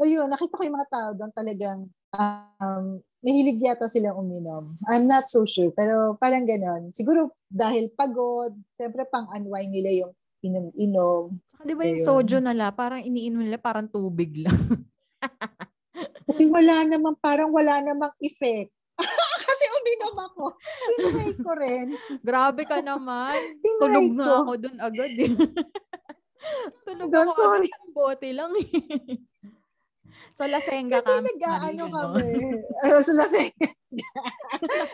Ayun, 0.02 0.26
nakita 0.26 0.58
ko 0.58 0.62
yung 0.66 0.78
mga 0.78 0.90
tao 0.90 1.10
doon 1.14 1.30
talagang 1.30 1.86
um, 2.14 2.98
mahilig 3.22 3.58
yata 3.62 3.86
silang 3.86 4.18
uminom. 4.18 4.74
I'm 4.86 5.06
not 5.06 5.26
so 5.30 5.46
sure, 5.46 5.70
pero 5.70 6.14
parang 6.18 6.46
ganon. 6.46 6.90
Siguro 6.90 7.34
dahil 7.46 7.90
pagod, 7.94 8.54
siyempre 8.74 9.06
pang 9.06 9.26
unwind 9.30 9.70
nila 9.70 10.06
yung 10.06 10.12
inom-inom. 10.42 11.34
Saka 11.58 11.66
di 11.66 11.74
ba 11.74 11.82
yung 11.90 11.98
Ayun. 11.98 12.06
soju 12.06 12.38
nila, 12.38 12.70
parang 12.70 13.02
iniinom 13.02 13.42
nila 13.42 13.58
parang 13.58 13.90
tubig 13.90 14.30
lang. 14.38 14.54
Kasi 16.30 16.46
wala 16.46 16.86
namang, 16.86 17.18
parang 17.18 17.50
wala 17.50 17.82
namang 17.82 18.14
effect. 18.22 18.70
kasi 19.48 19.64
uminom 19.74 20.16
ako. 20.22 20.44
Tinry 20.94 21.30
ko 21.42 21.50
rin. 21.58 21.86
Grabe 22.22 22.62
ka 22.62 22.78
naman. 22.78 23.34
Tulog 23.82 24.14
na 24.14 24.44
ako 24.44 24.52
dun 24.54 24.78
agad 24.78 25.12
eh. 25.18 25.34
Tulog 26.86 27.08
Doon, 27.10 27.26
ako 27.26 27.32
sorry. 27.34 27.66
agad 27.66 27.74
ng 27.74 27.94
bote 27.96 28.28
lang 28.30 28.52
eh. 28.54 28.70
so, 30.36 30.46
Lasenga 30.46 31.02
Kasi 31.02 31.10
camps 31.10 31.26
na 31.26 31.26
nag-ano 31.26 31.82
ano? 31.90 31.94
kami. 31.96 32.26
Uh, 32.86 33.02
sa 33.02 33.12
Lasenga. 33.18 33.68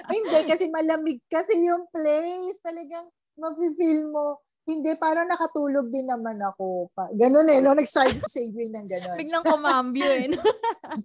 Hindi, 0.08 0.38
kasi 0.48 0.64
malamig 0.72 1.20
kasi 1.28 1.60
yung 1.60 1.84
place. 1.92 2.56
Talagang 2.64 3.12
mafe-feel 3.36 4.08
mo. 4.08 4.40
Hindi, 4.64 4.96
parang 4.96 5.28
nakatulog 5.28 5.92
din 5.92 6.08
naman 6.08 6.40
ako. 6.40 6.88
Pa. 6.96 7.12
Ganun 7.12 7.52
eh, 7.52 7.60
no? 7.60 7.76
Nag-segue 7.76 8.64
ng 8.72 8.88
ganun. 8.88 9.18
Biglang 9.20 9.44
kumambyo 9.44 10.08
eh. 10.08 10.26
no? 10.32 10.40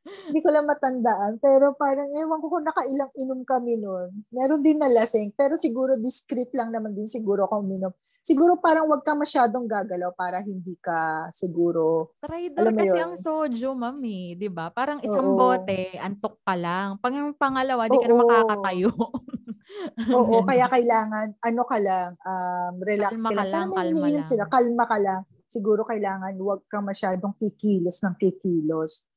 Hindi 0.00 0.40
ko 0.40 0.48
lang 0.48 0.64
matandaan. 0.64 1.36
Pero 1.44 1.76
parang, 1.76 2.08
ewan 2.16 2.40
ko 2.40 2.48
kung 2.48 2.64
nakailang 2.64 3.12
inom 3.20 3.42
kami 3.44 3.76
noon. 3.76 4.24
Meron 4.32 4.64
din 4.64 4.80
na 4.80 4.88
lasing. 4.88 5.36
Pero 5.36 5.60
siguro 5.60 6.00
discreet 6.00 6.56
lang 6.56 6.72
naman 6.72 6.96
din 6.96 7.04
siguro 7.04 7.44
kung 7.44 7.68
uminom. 7.68 7.92
Siguro 8.00 8.56
parang 8.56 8.88
wag 8.88 9.04
ka 9.04 9.12
masyadong 9.12 9.68
gagalaw 9.68 10.16
para 10.16 10.40
hindi 10.40 10.72
ka 10.80 11.28
siguro. 11.36 12.16
Mo 12.24 12.72
kasi 12.72 12.96
yun? 12.96 13.12
ang 13.12 13.14
soju, 13.20 13.68
mami. 13.76 14.40
Di 14.40 14.48
ba? 14.48 14.72
Parang 14.72 15.04
isang 15.04 15.36
Oo. 15.36 15.38
bote, 15.38 16.00
antok 16.00 16.40
ka 16.40 16.56
lang. 16.56 16.96
Pag 16.96 17.20
yung 17.20 17.36
pangalawa, 17.36 17.84
di 17.84 18.00
ka 18.00 18.08
na 18.08 18.16
makakatayo. 18.16 18.90
Oo, 20.16 20.42
kaya 20.42 20.66
kailangan, 20.66 21.36
ano 21.44 21.62
ka 21.62 21.78
lang, 21.78 22.10
um, 22.26 22.74
relax 22.82 23.22
Kalma 23.22 23.28
ka 23.28 23.30
ka 23.30 23.44
lang. 23.44 23.52
lang, 23.52 23.66
Pero 23.70 23.76
may 23.76 23.90
kalma 23.92 24.08
lang. 24.10 24.26
sila, 24.26 24.44
kalma 24.50 24.84
ka 24.88 24.98
lang. 24.98 25.22
Siguro 25.50 25.82
kailangan 25.82 26.34
wag 26.38 26.62
ka 26.70 26.78
masyadong 26.78 27.34
kikilos 27.38 27.98
ng 28.06 28.14
kikilos 28.18 29.09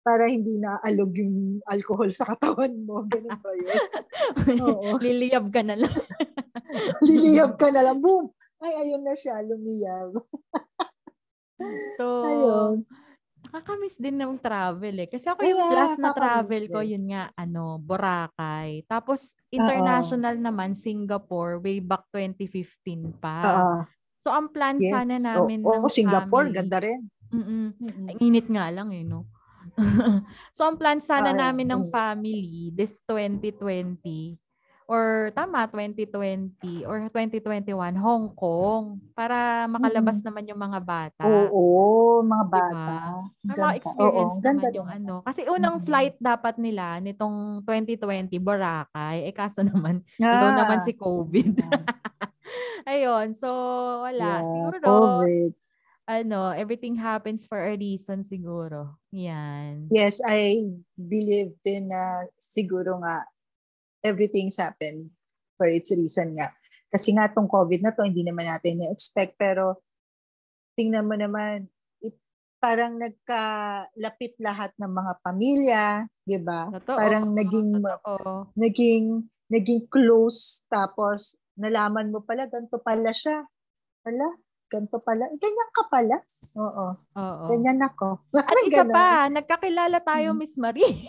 para 0.00 0.24
hindi 0.24 0.56
na 0.56 0.80
alog 0.80 1.12
yung 1.12 1.36
alcohol 1.64 2.08
sa 2.08 2.24
katawan 2.26 2.72
mo. 2.80 3.04
Ganun 3.04 3.36
ba 3.36 3.52
yun? 3.52 3.80
Oo. 4.64 4.96
Liliyab 4.96 5.48
ka 5.48 5.60
na 5.60 5.74
lang. 5.74 5.94
Liliyab 7.08 7.54
ka 7.54 7.68
na 7.68 7.82
lang. 7.82 7.98
Boom! 7.98 8.32
Ay, 8.58 8.72
ayun 8.82 9.02
na 9.02 9.12
siya. 9.12 9.38
Lumiyab. 9.40 10.12
So, 11.98 12.06
Ayun. 12.22 12.86
nakakamiss 13.42 13.98
din 13.98 14.14
ng 14.14 14.38
travel 14.38 14.94
eh. 14.94 15.10
Kasi 15.10 15.26
ako 15.26 15.42
yung 15.42 15.58
Yeah, 15.58 15.74
last 15.74 15.98
na 15.98 16.14
travel 16.14 16.70
ko, 16.70 16.78
din. 16.78 16.90
yun 16.94 17.04
nga, 17.10 17.34
ano, 17.34 17.82
Boracay. 17.82 18.86
Tapos, 18.86 19.34
international 19.50 20.38
naman, 20.38 20.78
Singapore, 20.78 21.58
way 21.58 21.82
back 21.82 22.06
2015 22.14 23.10
pa. 23.18 23.36
Oo. 23.42 23.76
So, 24.22 24.30
ang 24.30 24.54
plan 24.54 24.78
Yes. 24.78 24.92
sana 24.92 25.18
namin 25.18 25.66
Oo, 25.66 25.82
ng 25.82 25.90
Singapore, 25.90 26.46
family- 26.46 26.58
ganda 26.62 26.78
rin. 26.78 27.00
Mm-mm. 27.28 27.66
Mm-mm. 27.74 28.06
Init 28.20 28.46
nga 28.46 28.70
lang 28.70 28.94
eh, 28.94 29.02
no? 29.02 29.26
so, 30.56 30.66
ang 30.66 30.76
plan 30.78 30.98
sana 31.02 31.30
Oo, 31.30 31.36
namin 31.36 31.66
ng 31.70 31.82
oo. 31.86 31.92
family 31.92 32.70
this 32.74 33.02
2020 33.06 34.36
or 34.88 35.30
tama, 35.36 35.68
2020 35.68 36.84
or 36.88 37.06
2021, 37.12 37.94
Hong 38.00 38.32
Kong 38.34 39.00
para 39.12 39.68
makalabas 39.68 40.24
naman 40.24 40.48
yung 40.48 40.60
mga 40.60 40.80
bata. 40.80 41.52
Oo, 41.52 42.22
mga 42.22 42.44
Diba? 42.48 42.72
bata. 42.80 42.98
Para 43.48 43.60
Ganda. 43.60 43.68
ma-experience 43.74 44.36
Oo, 44.38 44.40
ganda 44.44 44.68
naman 44.68 44.72
yung 44.72 44.88
ano. 44.88 45.14
Kasi 45.26 45.44
unang 45.48 45.80
Mm. 45.80 45.84
flight 45.84 46.16
dapat 46.20 46.56
nila 46.62 47.00
nitong 47.02 47.60
2020, 47.66 48.38
Boracay. 48.40 49.28
Eh 49.28 49.34
kaso 49.36 49.60
naman, 49.66 50.00
ikaw 50.34 50.50
naman 50.54 50.80
si 50.80 50.94
COVID. 50.96 51.58
Ayun, 52.90 53.34
so 53.36 53.48
wala. 54.04 54.40
Yeah, 54.40 54.44
Siguro, 54.48 54.84
COVID. 54.84 55.54
Ano, 56.08 56.56
everything 56.56 56.96
happens 56.96 57.44
for 57.44 57.60
a 57.60 57.76
reason 57.76 58.24
siguro. 58.24 58.96
Yan. 59.12 59.92
Yes, 59.92 60.24
I 60.24 60.72
believe 60.96 61.60
din 61.60 61.92
na 61.92 62.24
siguro 62.40 62.96
nga 63.04 63.28
everything's 64.00 64.56
happened 64.56 65.12
for 65.60 65.68
its 65.68 65.92
reason 65.92 66.32
nga. 66.40 66.48
Kasi 66.88 67.12
nga 67.12 67.28
tong 67.28 67.44
COVID 67.44 67.84
na 67.84 67.92
to, 67.92 68.08
hindi 68.08 68.24
naman 68.24 68.48
natin 68.48 68.80
na-expect. 68.80 69.36
Pero 69.36 69.84
tingnan 70.72 71.04
mo 71.04 71.12
naman, 71.12 71.68
it, 72.00 72.16
parang 72.56 72.96
nagkalapit 72.96 74.40
lahat 74.40 74.72
ng 74.80 74.88
mga 74.88 75.12
pamilya, 75.20 75.84
di 76.24 76.40
ba? 76.40 76.72
Parang 76.88 77.36
naging 77.36 77.84
Totoo. 77.84 78.56
naging 78.56 79.28
naging 79.52 79.88
close 79.88 80.64
tapos 80.68 81.36
nalaman 81.56 82.12
mo 82.12 82.24
pala 82.24 82.48
ganito 82.48 82.80
pala 82.80 83.12
siya. 83.12 83.44
Pala, 84.00 84.24
ganito 84.68 85.00
pala. 85.00 85.24
Ganyan 85.34 85.70
ka 85.72 85.82
pala. 85.88 86.16
Oo. 86.56 86.86
Oo. 86.94 87.44
Ganyan 87.48 87.80
ako. 87.80 88.20
At 88.48 88.56
isa 88.62 88.84
ganon. 88.84 88.94
pa, 88.94 89.08
nagkakilala 89.28 89.98
tayo, 89.98 90.32
Mm. 90.32 90.38
Miss 90.38 90.54
Marie. 90.54 91.08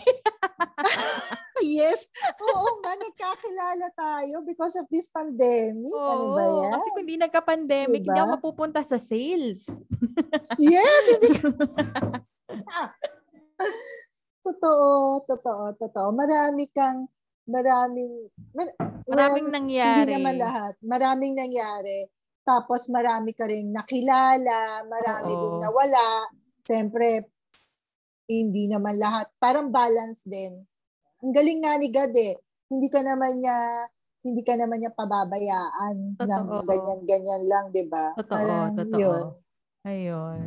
Yes. 1.60 2.08
Oo 2.40 2.80
nga, 2.80 2.96
nagkakilala 2.96 3.92
tayo 3.92 4.40
because 4.42 4.80
of 4.80 4.88
this 4.88 5.12
pandemic. 5.12 5.92
ano 5.92 6.32
ba 6.32 6.40
Oo, 6.40 6.56
yan? 6.64 6.72
Kasi 6.72 6.88
kung 6.90 7.04
di 7.04 7.16
nagka-pandemic, 7.20 8.00
hindi 8.00 8.08
Diba? 8.08 8.24
ako 8.24 8.40
mapupunta 8.40 8.80
sa 8.80 8.96
sales. 8.96 9.68
Yes, 10.56 11.04
hindi 11.12 11.28
ka... 11.36 11.52
Ah. 12.64 12.88
totoo, 14.40 15.20
totoo, 15.26 15.64
totoo. 15.76 16.08
Marami 16.10 16.64
kang, 16.72 17.06
maraming, 17.44 18.32
mar- 18.56 18.76
Maraming 19.04 19.48
nangyari. 19.50 20.06
Hindi 20.06 20.16
naman 20.16 20.36
lahat. 20.38 20.74
Maraming 20.80 21.34
nangyari. 21.36 22.08
Tapos 22.42 22.88
marami 22.88 23.36
ka 23.36 23.46
rin 23.46 23.70
nakilala, 23.70 24.84
marami 24.88 25.32
Oo. 25.36 25.40
din 25.40 25.56
nawala. 25.60 26.06
Siyempre, 26.64 27.30
hindi 28.30 28.70
naman 28.70 28.96
lahat. 28.96 29.30
Parang 29.36 29.68
balance 29.68 30.24
din. 30.24 30.64
Ang 31.20 31.32
galing 31.34 31.60
nga 31.60 31.76
ni 31.76 31.88
God 31.92 32.14
eh. 32.16 32.34
Hindi 32.70 32.88
ka 32.88 33.02
naman 33.02 33.42
niya 33.42 33.58
hindi 34.20 34.44
ka 34.44 34.52
naman 34.52 34.84
niya 34.84 34.92
pababayaan 34.92 36.20
ng 36.20 36.44
Totoo. 36.44 36.68
ganyan-ganyan 36.68 37.42
lang, 37.48 37.64
di 37.72 37.88
ba? 37.88 38.12
Totoo, 38.20 38.36
Parang 38.36 38.76
totoo. 38.76 39.00
yun. 39.00 39.24
Ayun. 39.80 40.40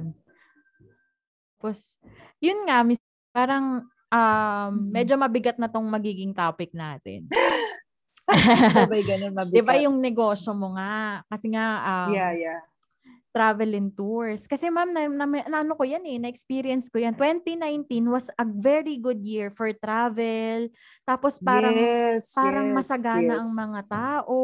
Tapos, 1.58 1.97
yun 2.38 2.69
nga, 2.69 2.86
miss, 2.86 3.01
parang 3.34 3.89
um, 4.13 4.71
Mhm. 4.77 4.93
medyo 4.93 5.15
mabigat 5.17 5.58
na 5.58 5.65
tong 5.65 5.89
magiging 5.89 6.38
topic 6.38 6.69
natin. 6.77 7.25
Sabay 8.77 9.03
ganun 9.03 9.36
mabigat. 9.36 9.55
Di 9.55 9.62
ba 9.63 9.75
yung 9.77 9.99
negosyo 9.99 10.55
mo 10.55 10.73
nga? 10.79 11.21
Kasi 11.27 11.51
nga, 11.51 11.65
um, 11.83 12.13
Yeah, 12.15 12.31
yeah. 12.33 12.62
travel 13.33 13.73
and 13.73 13.89
tours. 13.97 14.45
Kasi 14.45 14.69
ma'am, 14.69 14.93
na, 14.93 15.09
na, 15.09 15.25
na- 15.25 15.62
ano 15.65 15.73
ko 15.73 15.83
yan 15.83 16.05
eh, 16.05 16.21
na-experience 16.21 16.88
ko 16.93 17.01
yan. 17.01 17.17
2019 17.17 17.89
was 18.13 18.29
a 18.38 18.45
very 18.45 19.01
good 19.01 19.19
year 19.25 19.49
for 19.49 19.67
travel. 19.73 20.69
Tapos 21.01 21.41
parang 21.41 21.73
yes, 21.73 22.31
parang 22.38 22.69
yes, 22.69 22.75
masagana 22.77 23.36
yes. 23.36 23.41
ang 23.41 23.51
mga 23.57 23.81
tao. 23.89 24.39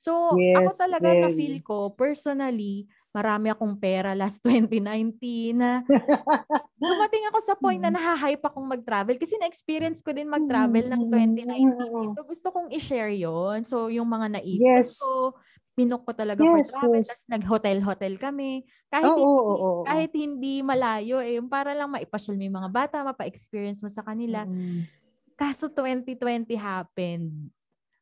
So, 0.00 0.16
ako 0.56 0.68
Yes, 0.72 0.80
talaga 0.80 1.08
very. 1.12 1.22
na-feel 1.22 1.56
ko, 1.60 1.92
personally, 1.92 2.88
marami 3.10 3.50
akong 3.50 3.74
pera 3.76 4.14
last 4.14 4.38
2019 4.46 5.10
na 5.52 5.82
dumating 6.80 7.24
ako 7.28 7.38
sa 7.42 7.54
point 7.54 7.78
na 7.78 7.90
Mm. 7.90 7.96
nahahype 7.98 8.40
akong 8.40 8.64
mag-travel 8.64 9.18
kasi 9.18 9.34
na-experience 9.36 10.00
ko 10.00 10.14
din 10.14 10.30
mag-travel 10.30 10.80
ng 10.80 11.02
Mm, 11.04 11.10
2019. 11.36 11.50
eh. 11.50 12.06
mm, 12.06 12.14
So, 12.14 12.22
gusto 12.24 12.48
kong 12.48 12.70
i-share 12.70 13.12
yon 13.12 13.66
So, 13.66 13.90
yung 13.90 14.06
mga 14.06 14.38
naipon 14.38 14.78
Yes. 14.80 14.96
ko, 14.96 15.34
pinok 15.74 16.02
ko 16.04 16.12
talaga 16.12 16.40
for 16.40 16.56
Yes, 16.56 16.70
travel. 16.72 16.96
yes. 16.96 17.08
Tapos 17.10 17.28
nag-hotel-hotel 17.28 18.14
kami. 18.16 18.50
Kahit, 18.86 19.06
Oo, 19.06 19.18
hindi, 19.18 19.34
oo, 19.34 19.54
oo. 19.54 19.82
kahit 19.84 20.12
hindi 20.12 20.54
malayo, 20.60 21.16
eh, 21.20 21.36
yung 21.36 21.46
para 21.46 21.74
lang 21.74 21.90
maipasyal 21.90 22.34
mo 22.34 22.42
yung 22.42 22.58
mga 22.58 22.70
bata, 22.70 22.96
mapa-experience 23.02 23.80
mo 23.80 23.88
sa 23.88 24.02
kanila. 24.02 24.44
Mm. 24.44 24.86
Kaso 25.34 25.68
2020 25.68 26.54
happened. 26.54 27.50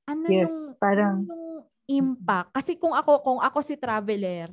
Ano 0.04 0.26
Yes, 0.26 0.52
yung 0.52 0.78
parang- 0.78 1.22
ano 1.22 1.34
yung 1.34 1.64
impact? 1.88 2.50
Kasi 2.52 2.76
kung 2.76 2.92
ako 2.92 3.20
kung 3.20 3.38
ako 3.38 3.58
si 3.60 3.74
traveler, 3.74 4.48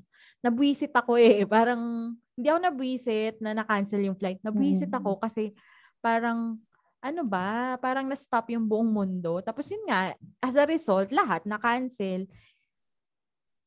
nabwisit 0.45 0.93
ako 0.93 1.17
eh. 1.17 1.41
Parang 1.55 2.13
hindi 2.36 2.47
ako 2.51 2.60
nabwisit 2.62 3.36
na 3.41 3.58
na-cancel 3.58 4.05
yung 4.05 4.19
flight. 4.19 4.43
Nabwisit 4.43 4.91
Mm. 4.91 4.97
ako 5.01 5.17
kasi 5.17 5.55
parang 6.03 6.60
ano 6.99 7.21
ba, 7.21 7.77
parang 7.77 8.10
na-stop 8.10 8.49
yung 8.49 8.65
buong 8.65 8.89
mundo. 8.89 9.38
Tapos 9.41 9.69
yun 9.69 9.86
nga, 9.86 10.13
as 10.41 10.55
a 10.58 10.65
result, 10.65 11.13
lahat 11.13 11.45
na-cancel. 11.45 12.25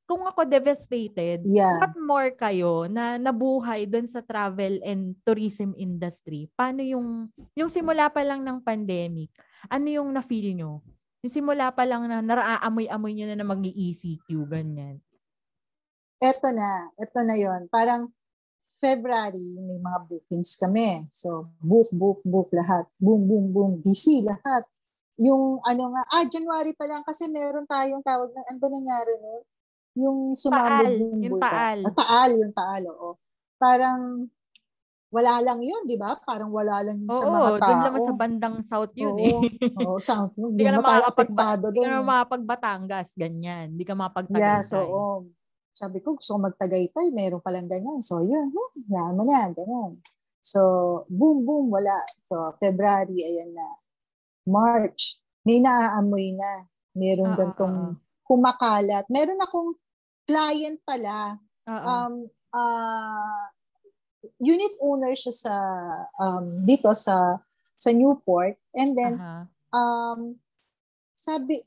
Kung 0.08 0.24
ako 0.24 0.42
devastated, 0.48 1.44
Yeah. 1.44 1.78
what 1.78 1.94
more 1.94 2.32
kayo 2.34 2.88
na 2.88 3.14
nabuhay 3.14 3.84
doon 3.84 4.08
sa 4.08 4.24
travel 4.24 4.80
and 4.82 5.14
tourism 5.22 5.76
industry? 5.76 6.48
Paano 6.56 6.80
yung, 6.82 7.28
yung 7.54 7.70
simula 7.70 8.08
pa 8.08 8.24
lang 8.26 8.40
ng 8.42 8.58
pandemic, 8.58 9.28
ano 9.68 9.86
yung 9.86 10.08
na-feel 10.10 10.56
nyo? 10.58 10.80
Yung 11.22 11.30
simula 11.32 11.68
pa 11.70 11.84
lang 11.86 12.08
na 12.08 12.18
naraamoy-amoy 12.24 13.12
nyo 13.14 13.26
na 13.28 13.36
na 13.36 13.46
mag 13.46 13.62
ECQ, 13.62 14.26
ganyan. 14.48 14.98
Eto 16.18 16.50
na, 16.50 16.90
eto 16.98 17.22
na 17.22 17.38
yon. 17.38 17.70
Parang 17.70 18.10
February, 18.82 19.58
may 19.62 19.78
mga 19.78 19.98
bookings 20.06 20.58
kami. 20.58 21.06
So, 21.14 21.46
book, 21.62 21.90
book, 21.94 22.22
book 22.26 22.50
lahat. 22.50 22.90
Boom, 22.98 23.26
boom, 23.26 23.46
boom. 23.54 23.72
Busy 23.82 24.22
lahat. 24.26 24.66
Yung 25.18 25.62
ano 25.62 25.94
nga, 25.94 26.02
ah, 26.10 26.26
January 26.26 26.74
pa 26.74 26.86
lang 26.86 27.02
kasi 27.02 27.26
meron 27.30 27.66
tayong 27.66 28.02
tawag 28.02 28.30
na, 28.34 28.42
ano 28.46 28.58
ba 28.58 28.68
nangyari 28.70 29.12
no? 29.18 29.42
Yung 29.98 30.18
sumabog 30.38 30.94
yung 30.94 31.22
yung 31.22 31.38
taal. 31.42 31.78
Ah, 31.86 31.94
taal, 31.94 32.30
yung 32.34 32.54
taal, 32.54 32.82
oo. 32.86 33.10
Parang, 33.58 34.30
wala 35.10 35.42
lang 35.42 35.58
yun, 35.58 35.86
di 35.90 35.98
ba? 35.98 36.18
Parang 36.22 36.50
wala 36.54 36.82
lang 36.86 37.02
yun 37.02 37.10
sa 37.10 37.26
mga 37.26 37.34
Oo, 37.34 37.58
tao. 37.58 37.66
doon 37.66 37.80
naman 37.82 38.00
sa 38.02 38.14
bandang 38.14 38.56
south 38.62 38.94
yun 38.94 39.18
eh. 39.18 39.34
Oo, 39.74 39.98
sa 39.98 40.30
Hindi 40.34 40.62
ka 40.66 40.70
na 40.70 40.78
makakapag- 40.82 41.10
apektado 41.14 41.64
Hindi 41.70 41.78
ka 41.78 41.86
doon. 41.86 41.94
na 41.94 42.06
makapag-Batangas, 42.06 43.08
ganyan. 43.18 43.66
Hindi 43.74 43.84
ka 43.86 43.94
makapag 43.98 44.26
Yes, 44.34 44.70
oo. 44.74 45.30
Sabi 45.78 46.02
ko, 46.02 46.18
gusto 46.18 46.34
ko 46.34 46.42
magtagaytay, 46.42 47.14
meron 47.14 47.38
palang 47.38 47.70
ganyan. 47.70 48.02
So, 48.02 48.18
yun, 48.26 48.50
hmm, 48.50 48.90
yan 48.90 49.14
mo 49.14 49.22
na, 49.22 49.54
ganyan. 49.54 50.02
So, 50.42 51.06
boom, 51.06 51.46
boom, 51.46 51.70
wala. 51.70 52.02
So, 52.26 52.50
February, 52.58 53.22
ayan 53.22 53.54
na. 53.54 53.78
March, 54.42 55.22
may 55.46 55.62
naaamoy 55.62 56.34
na. 56.34 56.66
Meron 56.98 57.30
Oo, 57.30 57.38
gantong 57.38 57.78
oo. 57.94 58.26
kumakalat. 58.26 59.06
Meron 59.06 59.38
akong 59.38 59.78
client 60.26 60.82
pala. 60.82 61.38
Oo. 61.70 61.86
Um, 61.86 62.14
uh, 62.50 63.46
unit 64.42 64.74
owner 64.82 65.14
siya 65.14 65.30
sa, 65.30 65.54
um, 66.18 66.66
dito 66.66 66.90
sa, 66.90 67.38
sa 67.78 67.90
Newport. 67.94 68.58
And 68.74 68.98
then, 68.98 69.14
Aha. 69.14 69.46
um, 69.70 70.42
sabi, 71.14 71.62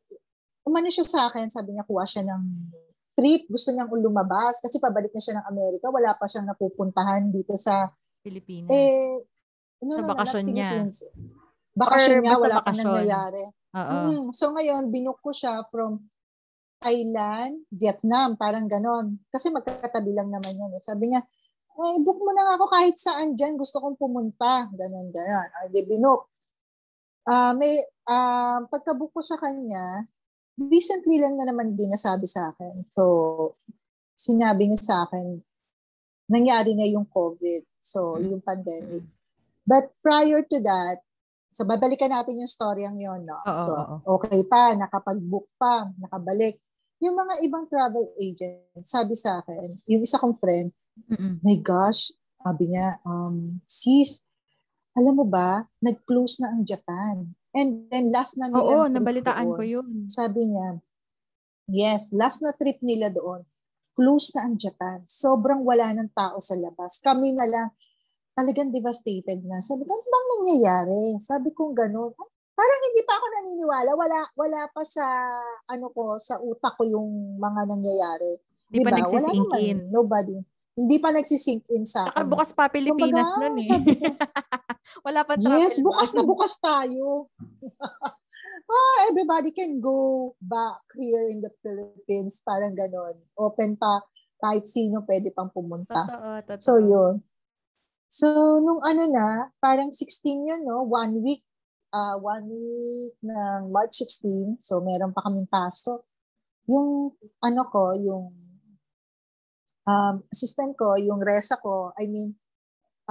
umano 0.68 0.92
siya 0.92 1.08
sa 1.08 1.32
akin, 1.32 1.48
sabi 1.48 1.72
niya, 1.72 1.88
kuha 1.88 2.04
siya 2.04 2.28
ng 2.28 2.44
trip, 3.14 3.48
gusto 3.48 3.70
niyang 3.72 3.92
lumabas 3.92 4.60
kasi 4.64 4.80
pabalik 4.80 5.12
na 5.12 5.22
siya 5.22 5.36
ng 5.42 5.48
Amerika, 5.52 5.92
wala 5.92 6.16
pa 6.16 6.26
siyang 6.26 6.48
napupuntahan 6.48 7.28
dito 7.30 7.56
sa, 7.60 7.92
Pilipinas. 8.22 8.70
eh, 8.70 9.22
no, 9.84 9.92
Sa 9.92 10.02
no, 10.02 10.08
no, 10.08 10.12
bakasyon 10.14 10.44
not 10.48 10.54
niya. 10.54 10.72
Bakasyon 11.72 12.18
niya, 12.22 12.36
wala 12.38 12.56
bakasyon. 12.62 12.86
nangyayari. 12.86 13.44
Oo. 13.72 13.96
Mm, 14.04 14.24
so 14.36 14.52
ngayon, 14.52 14.84
binook 14.92 15.20
ko 15.24 15.32
siya 15.32 15.64
from 15.72 16.04
Thailand, 16.82 17.62
Vietnam, 17.70 18.36
parang 18.36 18.66
ganon. 18.66 19.22
Kasi 19.30 19.54
magkakatabi 19.54 20.12
lang 20.18 20.34
naman 20.34 20.58
yun. 20.58 20.72
Eh. 20.74 20.82
Sabi 20.82 21.14
niya, 21.14 21.22
eh, 21.72 21.98
book 22.04 22.20
mo 22.20 22.34
na 22.34 22.58
ako 22.58 22.66
kahit 22.68 22.98
saan 22.98 23.38
dyan, 23.38 23.56
gusto 23.56 23.80
kong 23.80 23.96
pumunta. 23.96 24.68
Ganon, 24.74 25.08
ganon. 25.14 25.50
Ay, 25.62 25.70
di 25.72 25.82
binook. 25.88 26.28
Ah, 27.30 27.54
may, 27.54 27.78
ah, 28.10 28.66
pagka-book 28.66 29.14
ko 29.14 29.22
sa 29.22 29.38
kanya, 29.38 30.10
recently 30.70 31.18
lang 31.18 31.40
na 31.40 31.48
naman 31.48 31.74
din 31.74 31.90
nasabi 31.90 32.28
sa 32.28 32.52
akin. 32.52 32.86
So, 32.92 33.04
sinabi 34.14 34.70
niya 34.70 34.82
sa 34.82 34.96
akin, 35.08 35.42
nangyari 36.28 36.78
na 36.78 36.86
yung 36.86 37.08
COVID. 37.08 37.66
So, 37.82 38.20
Mm. 38.20 38.38
yung 38.38 38.44
pandemic. 38.46 39.04
But 39.66 39.90
prior 40.02 40.46
to 40.46 40.58
that, 40.62 41.02
so 41.50 41.66
babalikan 41.66 42.14
natin 42.14 42.38
yung 42.38 42.50
storyang 42.50 42.98
yon 42.98 43.26
no? 43.26 43.42
Oo, 43.42 43.62
so, 43.62 43.72
okay 44.20 44.46
pa, 44.46 44.78
nakapag-book 44.78 45.50
pa, 45.58 45.90
nakabalik. 45.98 46.62
Yung 47.02 47.18
mga 47.18 47.42
ibang 47.42 47.66
travel 47.66 48.14
agent, 48.22 48.86
sabi 48.86 49.18
sa 49.18 49.42
akin, 49.42 49.74
yung 49.90 50.06
isa 50.06 50.22
kong 50.22 50.38
friend, 50.38 50.70
Mm-mm. 51.10 51.42
my 51.42 51.58
gosh, 51.64 52.14
Sabi 52.42 52.74
niya, 52.74 52.98
um, 53.06 53.62
sis, 53.70 54.26
alam 54.98 55.14
mo 55.14 55.22
ba, 55.22 55.62
nag-close 55.78 56.42
na 56.42 56.50
ang 56.50 56.66
Japan. 56.66 57.30
And 57.52 57.92
then 57.92 58.12
last 58.16 58.40
na 58.40 58.48
nila 58.48 58.64
Oo, 58.64 58.88
nabalitaan 58.88 59.52
ko 59.52 59.64
yun. 59.64 60.08
Sabi 60.08 60.48
niya, 60.48 60.80
yes, 61.68 62.16
last 62.16 62.40
na 62.40 62.56
trip 62.56 62.80
nila 62.80 63.12
doon, 63.12 63.44
close 63.92 64.32
na 64.36 64.48
ang 64.48 64.56
Japan. 64.56 65.04
Sobrang 65.04 65.62
wala 65.68 65.92
ng 65.92 66.12
tao 66.16 66.40
sa 66.40 66.56
labas. 66.56 67.04
Kami 67.04 67.36
na 67.36 67.44
lang, 67.44 67.68
talagang 68.32 68.72
devastated 68.72 69.44
na. 69.44 69.60
Sabi 69.60 69.84
ko, 69.84 70.00
ano 70.00 70.08
bang 70.08 70.28
nangyayari? 70.40 71.02
Sabi 71.20 71.50
ko 71.52 71.76
gano'n. 71.76 72.16
Parang 72.56 72.82
hindi 72.88 73.02
pa 73.04 73.20
ako 73.20 73.26
naniniwala. 73.28 73.90
Wala, 73.96 74.20
wala 74.38 74.62
pa 74.72 74.84
sa, 74.88 75.06
ano 75.68 75.92
ko, 75.92 76.16
sa 76.16 76.40
utak 76.40 76.80
ko 76.80 76.88
yung 76.88 77.36
mga 77.36 77.62
nangyayari. 77.68 78.32
Di 78.72 78.80
pa 78.80 78.96
Diba? 78.96 78.96
Wala 78.96 79.00
nagsisink 79.04 79.48
naman. 79.52 79.60
in. 79.60 79.80
Nobody. 79.92 80.38
Hindi 80.72 80.98
pa 81.04 81.12
nagsisink 81.12 81.68
in 81.72 81.84
sa 81.84 82.08
Saka 82.08 82.24
akin. 82.24 82.32
bukas 82.32 82.50
pa 82.56 82.72
Pilipinas 82.72 83.28
Kumbaga, 83.28 83.52
nun 83.52 83.58
eh. 83.60 83.68
ko, 83.68 83.76
Wala 85.06 85.20
pa 85.28 85.34
travel 85.36 85.60
Yes, 85.60 85.74
bukas 85.80 86.10
na 86.16 86.24
bukas 86.32 86.54
tayo. 86.60 87.28
ah, 88.72 88.98
everybody 89.12 89.52
can 89.52 89.84
go 89.84 90.32
back 90.40 90.80
here 90.96 91.28
in 91.28 91.44
the 91.44 91.52
Philippines. 91.60 92.40
Parang 92.44 92.72
ganon. 92.72 93.20
Open 93.36 93.76
pa. 93.76 94.00
Kahit 94.42 94.66
sino 94.66 95.04
pwede 95.06 95.30
pang 95.36 95.52
pumunta. 95.54 95.94
Totoo, 96.08 96.32
totoo. 96.50 96.64
So, 96.64 96.74
yun. 96.82 97.22
So, 98.12 98.28
nung 98.60 98.82
ano 98.82 99.08
na, 99.08 99.28
parang 99.62 99.94
16 99.94 100.50
yun, 100.50 100.62
no? 100.66 100.84
One 100.88 101.22
week. 101.22 101.44
ah 101.92 102.16
one 102.16 102.48
week 102.48 103.20
ng 103.20 103.68
March 103.68 104.00
16. 104.00 104.64
So, 104.64 104.80
meron 104.80 105.12
pa 105.12 105.28
kaming 105.28 105.52
pasok. 105.52 106.00
Yung, 106.72 107.12
ano 107.44 107.62
ko, 107.68 107.92
yung 108.00 108.32
um, 109.92 110.16
assistant 110.32 110.74
ko, 110.80 110.96
yung 110.96 111.20
resa 111.20 111.60
ko, 111.60 111.92
I 112.00 112.08
mean, 112.08 112.40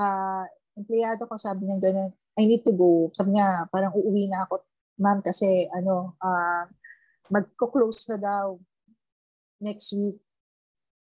ah 0.00 0.48
empleyado 0.78 1.28
ko, 1.28 1.36
sabi 1.36 1.68
niya 1.68 1.76
ganun, 1.76 2.10
I 2.40 2.48
need 2.48 2.64
to 2.64 2.72
go. 2.72 3.12
Sabi 3.12 3.36
niya, 3.36 3.68
parang 3.68 3.92
uuwi 3.92 4.32
na 4.32 4.48
ako, 4.48 4.64
ma'am, 4.96 5.20
kasi 5.20 5.68
ano, 5.76 6.16
ah 6.24 6.64
magko-close 7.30 8.10
na 8.10 8.18
daw 8.18 8.46
next 9.62 9.92
week. 9.94 10.18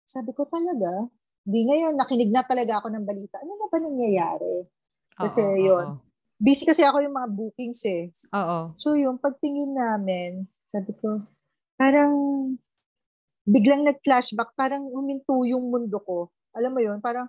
Sabi 0.06 0.30
ko 0.32 0.46
talaga, 0.48 1.10
di 1.44 1.68
ngayon, 1.68 1.98
nakinig 1.98 2.32
na 2.32 2.40
talaga 2.46 2.80
ako 2.80 2.88
ng 2.88 3.04
balita. 3.04 3.36
Ano 3.42 3.58
na 3.58 3.66
ba 3.68 3.78
nangyayari? 3.82 4.64
Kasi 5.12 5.42
Oo, 5.42 5.58
yun. 5.60 5.86
oo. 5.98 6.00
Busy 6.40 6.66
kasi 6.66 6.82
ako 6.82 7.04
yung 7.04 7.14
mga 7.14 7.30
bookings 7.30 7.82
eh. 7.86 8.10
Oo. 8.34 8.74
So 8.80 8.98
yung 8.98 9.20
pagtingin 9.20 9.76
namin, 9.76 10.48
sabi 10.72 10.92
ko, 10.98 11.22
parang 11.78 12.12
biglang 13.44 13.84
nag-flashback, 13.84 14.56
parang 14.56 14.88
huminto 14.88 15.44
yung 15.44 15.68
mundo 15.68 16.00
ko. 16.00 16.32
Alam 16.56 16.72
mo 16.72 16.80
yun, 16.80 16.98
parang 16.98 17.28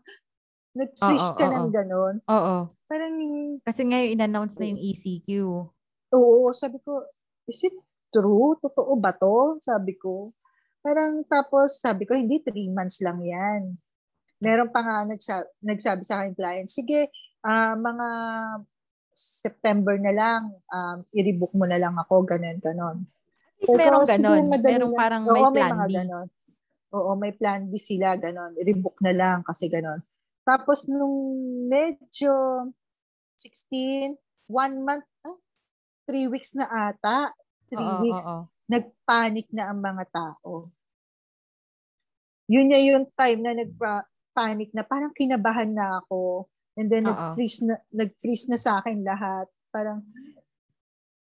nag-freeze 0.74 1.30
Oo, 1.32 1.38
ka 1.38 1.46
oo, 1.46 1.54
ng 1.54 1.68
oo. 1.68 1.74
ganon. 1.74 2.16
Oo. 2.26 2.58
Parang, 2.86 3.14
Kasi 3.64 3.82
ngayon 3.84 4.14
in-announce 4.16 4.56
na 4.58 4.68
yung 4.68 4.80
ECQ. 4.80 5.30
oo, 6.12 6.44
sabi 6.56 6.80
ko, 6.80 7.04
is 7.46 7.60
it 7.64 7.76
true? 8.12 8.56
Totoo 8.60 8.96
ba 8.96 9.12
to? 9.12 9.60
Sabi 9.60 9.96
ko. 9.96 10.32
Parang 10.80 11.24
tapos, 11.26 11.82
sabi 11.82 12.06
ko, 12.06 12.16
hindi, 12.16 12.40
three 12.40 12.70
months 12.72 13.02
lang 13.04 13.20
yan. 13.20 13.76
Meron 14.40 14.70
pa 14.70 14.84
nga 14.84 15.04
nagsa- 15.04 15.50
nagsabi 15.60 16.04
sa 16.06 16.22
akin 16.22 16.36
client, 16.36 16.70
sige, 16.70 17.10
ah, 17.42 17.74
mga 17.74 18.08
September 19.16 19.96
na 19.96 20.12
lang, 20.12 20.42
um, 20.68 20.98
i-rebook 21.16 21.56
mo 21.56 21.64
na 21.64 21.80
lang 21.80 21.96
ako, 21.96 22.28
ganun, 22.28 22.60
ganon. 22.60 23.08
Least 23.66 23.78
merong 23.78 24.06
siguro 24.06 24.22
ganon. 24.22 24.44
Merong 24.46 24.94
lang. 24.94 25.02
parang 25.02 25.24
Oo, 25.26 25.34
may 25.34 25.44
plan 25.54 25.72
mga 25.74 25.86
B. 25.86 25.94
ganon. 25.94 26.28
Oo, 26.96 27.12
may 27.18 27.34
plan 27.36 27.62
B 27.68 27.74
sila, 27.76 28.08
ganon. 28.16 28.52
Rebook 28.56 28.98
na 29.02 29.12
lang 29.12 29.40
kasi 29.42 29.68
ganon. 29.68 30.00
Tapos 30.46 30.86
nung 30.86 31.36
medyo 31.66 32.32
16, 33.42 34.16
one 34.48 34.76
month, 34.86 35.08
ah, 35.26 35.38
three 36.06 36.30
weeks 36.30 36.54
na 36.54 36.70
ata, 36.70 37.34
three 37.68 37.82
Oo, 37.82 38.02
weeks, 38.06 38.26
oo. 38.30 38.46
nagpanic 38.70 39.50
na 39.50 39.74
ang 39.74 39.82
mga 39.82 40.06
tao. 40.14 40.70
Yun 42.46 42.70
na 42.70 42.78
yung 42.78 43.10
time 43.18 43.42
na 43.42 43.58
nagpa-panic 43.58 44.70
na 44.70 44.86
parang 44.86 45.10
kinabahan 45.18 45.74
na 45.74 45.98
ako. 46.06 46.46
And 46.78 46.94
then 46.94 47.10
nag-freeze 47.10 47.66
na, 47.66 47.82
nag-freeze 47.90 48.46
na 48.54 48.58
sa 48.62 48.78
akin 48.80 49.02
lahat. 49.02 49.50
Parang, 49.74 50.06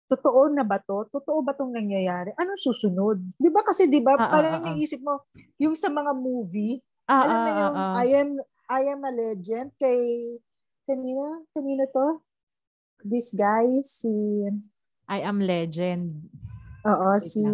totoo 0.09 0.49
na 0.49 0.65
ba 0.65 0.81
to? 0.81 1.05
Totoo 1.13 1.45
ba 1.45 1.53
tong 1.53 1.71
nangyayari? 1.71 2.33
Anong 2.35 2.59
susunod? 2.59 3.21
Di 3.37 3.53
ba 3.53 3.61
kasi 3.63 3.87
di 3.87 4.01
ba 4.01 4.17
Ah, 4.17 4.25
ah, 4.25 4.31
parang 4.33 4.53
ah, 4.59 4.61
ah. 4.65 4.67
naisip 4.73 5.05
mo, 5.05 5.23
yung 5.61 5.77
sa 5.77 5.93
mga 5.93 6.17
movie, 6.17 6.81
Ah, 7.05 7.25
alam 7.25 7.37
ah, 7.37 7.41
mo 7.41 7.49
ah, 7.49 7.57
yung 7.57 7.75
ah. 7.77 7.95
I 7.97 8.09
am 8.21 8.31
I 8.69 8.83
am 8.93 9.01
a 9.01 9.13
legend 9.13 9.73
kay 9.77 9.97
kanina, 10.85 11.45
kanina 11.53 11.89
to? 11.89 12.21
This 13.01 13.33
guy, 13.33 13.65
si, 13.81 14.45
I 15.09 15.25
am 15.25 15.41
legend. 15.41 16.29
oo, 16.85 17.09
Wait 17.17 17.25
si, 17.25 17.45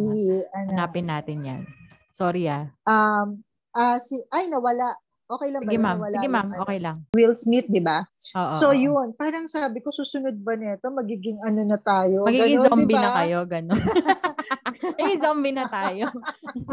ano, 0.50 0.68
Hanapin 0.74 1.06
natin 1.06 1.38
yan. 1.44 1.62
Sorry 2.10 2.46
ah. 2.50 2.70
um, 2.86 3.42
ah, 3.74 3.98
si, 3.98 4.18
ay, 4.30 4.46
nawala. 4.50 4.94
Okay 5.24 5.48
lang 5.48 5.64
ba 5.64 5.72
Sige 5.72 5.78
yun? 5.80 5.84
ma'am. 5.88 5.98
Sige 6.04 6.28
ma'am. 6.28 6.48
ano, 6.52 6.60
Okay 6.60 6.78
lang. 6.84 6.96
Will 7.16 7.32
Smith, 7.32 7.64
di 7.64 7.80
ba? 7.80 8.04
Oo, 8.36 8.52
so, 8.52 8.66
oo. 8.70 8.76
yun. 8.76 9.16
Parang 9.16 9.48
sabi 9.48 9.80
ko, 9.80 9.88
susunod 9.88 10.36
ba 10.44 10.52
nito? 10.52 10.84
Magiging 10.92 11.40
ano 11.40 11.64
na 11.64 11.80
tayo? 11.80 12.28
Magiging 12.28 12.60
Ganon, 12.60 12.68
zombie 12.68 12.92
di 12.92 12.96
ba? 13.00 13.04
na 13.08 13.16
kayo, 13.16 13.38
gano'n. 13.48 13.80
Magiging 14.84 15.22
zombie 15.24 15.56
na 15.56 15.64
tayo. 15.64 16.04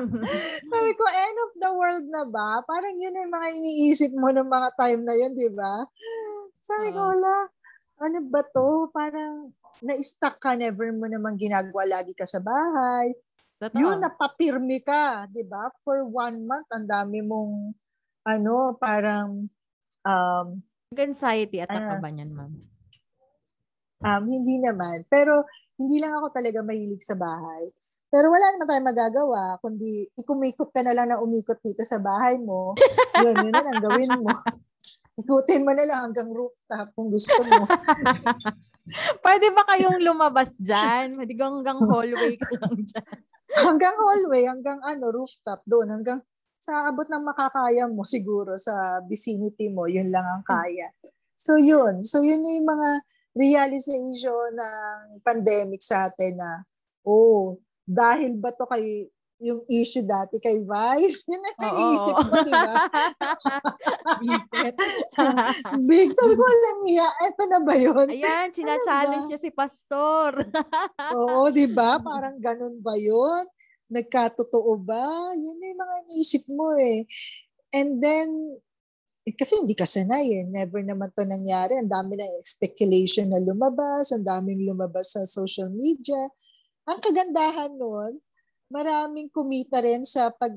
sabi 0.72 0.92
ko, 1.00 1.04
end 1.08 1.38
of 1.48 1.52
the 1.64 1.72
world 1.72 2.06
na 2.12 2.24
ba? 2.28 2.60
Parang 2.68 2.92
yun 3.00 3.16
yung 3.16 3.32
mga 3.32 3.48
iniisip 3.56 4.12
mo 4.12 4.28
ng 4.36 4.50
mga 4.52 4.70
time 4.76 5.02
na 5.08 5.16
yun, 5.16 5.32
di 5.32 5.48
ba? 5.48 5.88
Sabi 6.60 6.92
ko, 6.92 7.08
wala. 7.08 7.48
Ano 8.04 8.20
ba 8.28 8.42
to? 8.52 8.92
Parang 8.92 9.56
na-stuck 9.80 10.44
ka, 10.44 10.60
never 10.60 10.92
mo 10.92 11.08
naman 11.08 11.40
ginagawa. 11.40 11.88
Lagi 11.88 12.12
ka 12.12 12.28
sa 12.28 12.44
bahay. 12.44 13.16
Totoo. 13.64 13.80
Yun, 13.80 14.04
napapirmi 14.04 14.84
ka, 14.84 15.24
di 15.32 15.48
ba? 15.48 15.72
For 15.88 16.04
one 16.04 16.44
month, 16.44 16.68
ang 16.68 16.84
dami 16.84 17.24
mong, 17.24 17.72
ano, 18.24 18.78
parang, 18.78 19.50
um, 20.06 20.48
Anxiety 20.92 21.64
attack 21.64 21.80
ka 21.88 21.96
Ah. 21.98 22.02
ba 22.04 22.10
niyan, 22.12 22.32
ma'am? 22.36 22.52
um, 24.02 24.24
hindi 24.28 24.60
naman. 24.60 25.06
Pero, 25.08 25.46
hindi 25.80 25.98
lang 26.04 26.14
ako 26.20 26.36
talaga 26.36 26.60
mahilig 26.62 27.02
sa 27.02 27.16
bahay. 27.18 27.72
Pero 28.12 28.28
wala 28.28 28.44
naman 28.54 28.68
tayong 28.68 28.90
magagawa, 28.92 29.42
kundi 29.64 30.12
ikumikot 30.20 30.70
ka 30.76 30.84
na 30.84 30.92
lang 30.92 31.08
na 31.10 31.24
umikot 31.24 31.64
dito 31.64 31.80
sa 31.88 31.96
bahay 31.98 32.36
mo. 32.36 32.76
yun, 33.24 33.40
yun 33.40 33.56
na 33.56 33.64
lang 33.64 33.80
gawin 33.80 34.12
mo. 34.20 34.36
Ikutin 35.16 35.64
mo 35.64 35.72
na 35.72 35.88
lang 35.88 36.00
hanggang 36.12 36.28
rooftop 36.28 36.92
kung 36.92 37.08
gusto 37.08 37.40
mo. 37.40 37.64
Pwede 39.24 39.48
ba 39.56 39.64
kayong 39.64 40.04
lumabas 40.04 40.60
dyan? 40.60 41.16
Pwede 41.16 41.40
hanggang 41.40 41.80
hallway 41.88 42.36
ka 42.36 42.52
lang 42.60 42.76
dyan. 42.84 43.08
hanggang 43.52 43.96
hallway, 43.96 44.44
hanggang 44.44 44.80
ano, 44.84 45.06
rooftop 45.16 45.64
doon, 45.64 45.88
hanggang 45.88 46.20
sa 46.62 46.93
abot 46.93 47.10
ng 47.10 47.26
makakaya 47.26 47.89
mo 47.89 48.06
siguro 48.06 48.54
sa 48.62 49.02
vicinity 49.10 49.65
mo, 49.65 49.89
yun 49.89 50.13
lang 50.13 50.21
ang 50.21 50.45
kaya. 50.45 50.93
So 51.34 51.58
yun, 51.58 52.06
so 52.06 52.21
yun 52.21 52.45
yung 52.45 52.69
mga 52.69 52.89
realization 53.34 54.54
ng 54.54 55.26
pandemic 55.26 55.82
sa 55.82 56.06
atin 56.06 56.38
na, 56.38 56.62
oh, 57.02 57.58
dahil 57.82 58.38
ba 58.38 58.54
to 58.54 58.69
kay 58.69 59.10
yung 59.41 59.65
issue 59.65 60.06
dati 60.06 60.38
kay 60.38 60.62
Vice? 60.62 61.26
Yun 61.34 61.41
ang 61.41 61.58
Oo. 61.58 61.65
iniisip 61.65 62.13
ko, 62.13 62.36
di 62.45 62.54
ba? 62.54 62.76
Big, 65.89 66.13
sabi 66.13 66.34
ko, 66.38 66.43
alam 66.45 66.78
niya, 66.86 67.10
eto 67.26 67.43
na 67.50 67.60
ba 67.65 67.74
yun? 67.74 68.06
Ayan, 68.06 68.54
china-challenge 68.54 69.26
ba? 69.26 69.30
niya 69.34 69.39
si 69.41 69.50
Pastor. 69.50 70.45
Oo, 71.17 71.50
di 71.50 71.65
ba? 71.74 71.97
Parang 71.97 72.38
ganun 72.38 72.78
ba 72.86 72.93
yun? 72.93 73.50
Nagkatotoo 73.92 74.72
ba? 74.80 75.36
Yun 75.36 75.60
yung 75.60 75.80
mga 75.80 75.96
iniisip 76.08 76.44
mo 76.48 76.72
eh. 76.80 77.04
And 77.76 78.00
then, 78.00 78.56
eh, 79.28 79.36
kasi 79.36 79.60
hindi 79.60 79.76
ka 79.76 79.84
sanay 79.84 80.32
eh. 80.42 80.46
Never 80.48 80.80
naman 80.80 81.12
to 81.12 81.28
nangyari. 81.28 81.76
Ang 81.76 81.92
dami 81.92 82.16
na 82.16 82.26
speculation 82.42 83.28
na 83.28 83.44
lumabas. 83.44 84.16
Ang 84.16 84.24
daming 84.24 84.64
lumabas 84.64 85.12
sa 85.12 85.28
social 85.28 85.68
media. 85.68 86.32
Ang 86.88 87.04
kagandahan 87.04 87.76
nun, 87.76 88.18
maraming 88.72 89.28
kumita 89.30 89.84
rin 89.84 90.08
sa 90.08 90.32
pag 90.32 90.56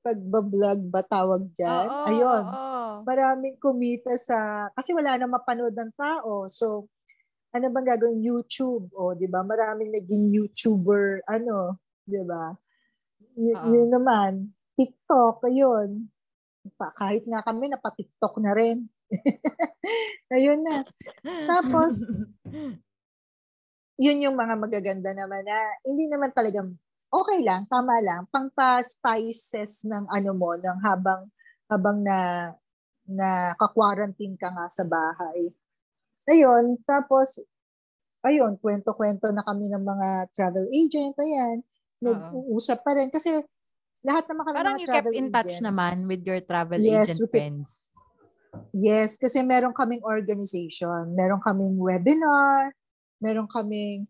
pagbablog 0.00 0.80
ba 0.88 1.04
tawag 1.04 1.44
dyan? 1.52 1.86
Oo, 1.92 2.06
Ayun. 2.08 2.44
oo. 2.48 2.92
Maraming 3.04 3.56
kumita 3.60 4.16
sa, 4.16 4.68
kasi 4.72 4.96
wala 4.96 5.20
na 5.20 5.28
mapanood 5.28 5.76
ng 5.76 5.92
tao. 5.92 6.48
So, 6.48 6.88
ano 7.52 7.68
bang 7.68 7.88
gagawin? 7.96 8.24
YouTube. 8.24 8.88
O, 8.96 9.12
di 9.12 9.28
ba? 9.28 9.44
Maraming 9.44 9.92
naging 9.92 10.32
YouTuber, 10.32 11.26
ano, 11.28 11.76
di 12.10 12.22
ba? 12.26 12.50
Y- 13.38 13.54
yun 13.54 13.88
naman. 13.88 14.50
TikTok, 14.74 15.46
ayun. 15.46 16.10
Pa, 16.76 16.92
kahit 16.92 17.24
nga 17.24 17.40
kami, 17.46 17.70
napa-TikTok 17.70 18.34
na 18.42 18.52
rin. 18.52 18.90
ayun 20.34 20.60
na. 20.60 20.82
Tapos, 21.46 22.04
yun 24.00 24.24
yung 24.24 24.36
mga 24.36 24.54
magaganda 24.56 25.10
naman 25.12 25.44
na 25.44 25.58
hindi 25.84 26.08
naman 26.08 26.32
talagang 26.32 26.68
okay 27.10 27.40
lang, 27.44 27.68
tama 27.68 28.00
lang, 28.00 28.24
pang 28.32 28.48
pa-spices 28.48 29.84
ng 29.84 30.08
ano 30.08 30.30
mo, 30.32 30.56
ng 30.56 30.78
habang 30.80 31.28
habang 31.68 32.00
na 32.00 32.50
na 33.10 33.52
ka-quarantine 33.58 34.38
ka 34.38 34.54
nga 34.54 34.66
sa 34.70 34.86
bahay. 34.86 35.50
Ayun, 36.30 36.78
tapos, 36.86 37.42
ayun, 38.22 38.54
kwento-kwento 38.62 39.34
na 39.34 39.42
kami 39.42 39.66
ng 39.66 39.82
mga 39.82 40.08
travel 40.30 40.70
agent, 40.70 41.18
ayan. 41.18 41.58
Nag-uusap 42.00 42.78
pa 42.80 42.96
rin. 42.96 43.08
Kasi 43.12 43.40
lahat 44.00 44.24
naman 44.28 44.42
kami 44.48 44.56
Parang 44.56 44.76
mga 44.76 44.82
you 44.82 44.88
kept 44.88 45.12
in 45.12 45.28
touch 45.28 45.54
agent. 45.60 45.64
naman 45.64 45.94
with 46.08 46.22
your 46.24 46.40
travel 46.40 46.80
Yes, 46.80 47.16
agent 47.16 47.28
friends. 47.28 47.68
Yes, 48.74 49.20
kasi 49.20 49.44
meron 49.46 49.76
kaming 49.76 50.02
organization, 50.02 51.14
meron 51.14 51.38
kaming 51.38 51.78
webinar, 51.78 52.74
meron 53.22 53.46
kaming 53.46 54.08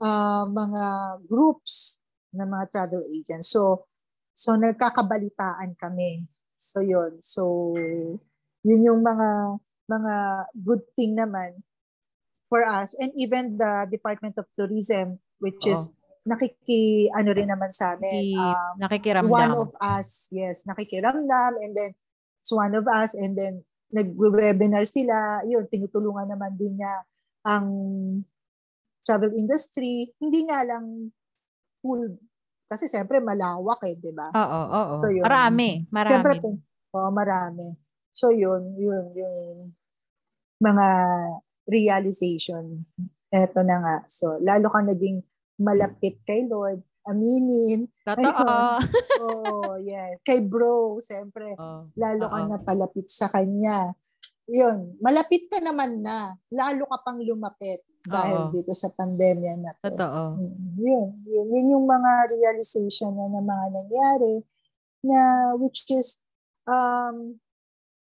ah, 0.00 0.46
mga 0.48 0.84
groups 1.28 2.00
ng 2.32 2.46
mga 2.46 2.66
travel 2.72 3.02
agents. 3.12 3.52
So, 3.52 3.88
so 4.32 4.56
nagkakabalitaan 4.56 5.76
kami. 5.76 6.24
So, 6.56 6.80
yun. 6.80 7.20
So, 7.20 7.72
yun 8.64 8.82
yung 8.82 9.00
mga 9.04 9.60
mga 9.86 10.14
good 10.66 10.82
thing 10.98 11.14
naman 11.14 11.62
for 12.50 12.66
us 12.66 12.94
and 12.98 13.14
even 13.14 13.54
the 13.54 13.86
Department 13.86 14.34
of 14.34 14.50
Tourism 14.58 15.22
which 15.38 15.62
is 15.62 15.94
nakiki 16.26 17.06
ano 17.14 17.30
rin 17.30 17.48
naman 17.48 17.70
sa 17.70 17.94
amin. 17.94 18.34
Um, 18.34 18.74
nakikiramdam. 18.82 19.30
one 19.30 19.54
of 19.54 19.70
us, 19.78 20.26
yes, 20.34 20.66
nakikiramdam 20.66 21.62
and 21.62 21.72
then 21.72 21.90
it's 22.42 22.50
one 22.50 22.74
of 22.74 22.84
us 22.90 23.14
and 23.14 23.38
then 23.38 23.62
nag-webinar 23.94 24.82
sila, 24.82 25.46
yun, 25.46 25.64
tinutulungan 25.70 26.26
naman 26.26 26.58
din 26.58 26.82
niya 26.82 27.06
ang 27.46 27.66
travel 29.06 29.30
industry. 29.38 30.10
Hindi 30.18 30.50
nga 30.50 30.66
lang 30.66 31.14
full, 31.78 32.18
kasi 32.66 32.90
siyempre 32.90 33.22
malawak 33.22 33.86
eh, 33.86 33.94
di 33.94 34.10
ba? 34.10 34.34
Oo, 34.34 34.60
oo. 34.74 34.94
So, 34.98 35.08
yun. 35.14 35.22
marami, 35.22 35.86
marami. 35.94 36.10
Siyempre, 36.10 36.34
oh, 36.98 37.10
marami. 37.14 37.66
So 38.16 38.32
yun, 38.32 38.74
yun, 38.80 39.12
yung 39.12 39.76
mga 40.58 40.86
realization. 41.68 42.88
Eto 43.28 43.60
na 43.60 43.76
nga. 43.76 43.96
So, 44.08 44.40
lalo 44.40 44.72
kang 44.72 44.88
naging 44.88 45.20
malapit 45.56 46.20
kay 46.24 46.44
Lord, 46.48 46.80
aminin. 47.06 47.88
Totoo. 48.04 48.46
Oo, 49.24 49.80
yes. 49.80 50.20
Kay 50.22 50.44
bro, 50.44 51.00
siyempre, 51.00 51.56
Oo. 51.56 51.88
lalo 51.96 52.24
Oo. 52.28 52.32
kang 52.32 52.48
napalapit 52.52 53.08
sa 53.08 53.32
kanya. 53.32 53.94
Yun, 54.46 54.94
malapit 55.02 55.50
ka 55.50 55.58
naman 55.58 56.02
na. 56.04 56.38
Lalo 56.54 56.86
ka 56.86 57.02
pang 57.02 57.18
lumapit 57.18 57.82
dahil 58.06 58.46
Oo. 58.46 58.52
dito 58.54 58.70
sa 58.76 58.94
pandemya 58.94 59.54
na 59.58 59.74
to. 59.82 59.90
Totoo. 59.90 60.38
Mm, 60.38 60.78
Yun, 60.78 61.08
yun, 61.26 61.46
yun 61.50 61.66
yung 61.74 61.86
mga 61.86 62.30
realization 62.30 63.10
na, 63.16 63.26
na 63.26 63.42
mga 63.42 63.66
nangyari 63.74 64.34
na 65.06 65.18
which 65.58 65.86
is 65.90 66.18
um 66.66 67.38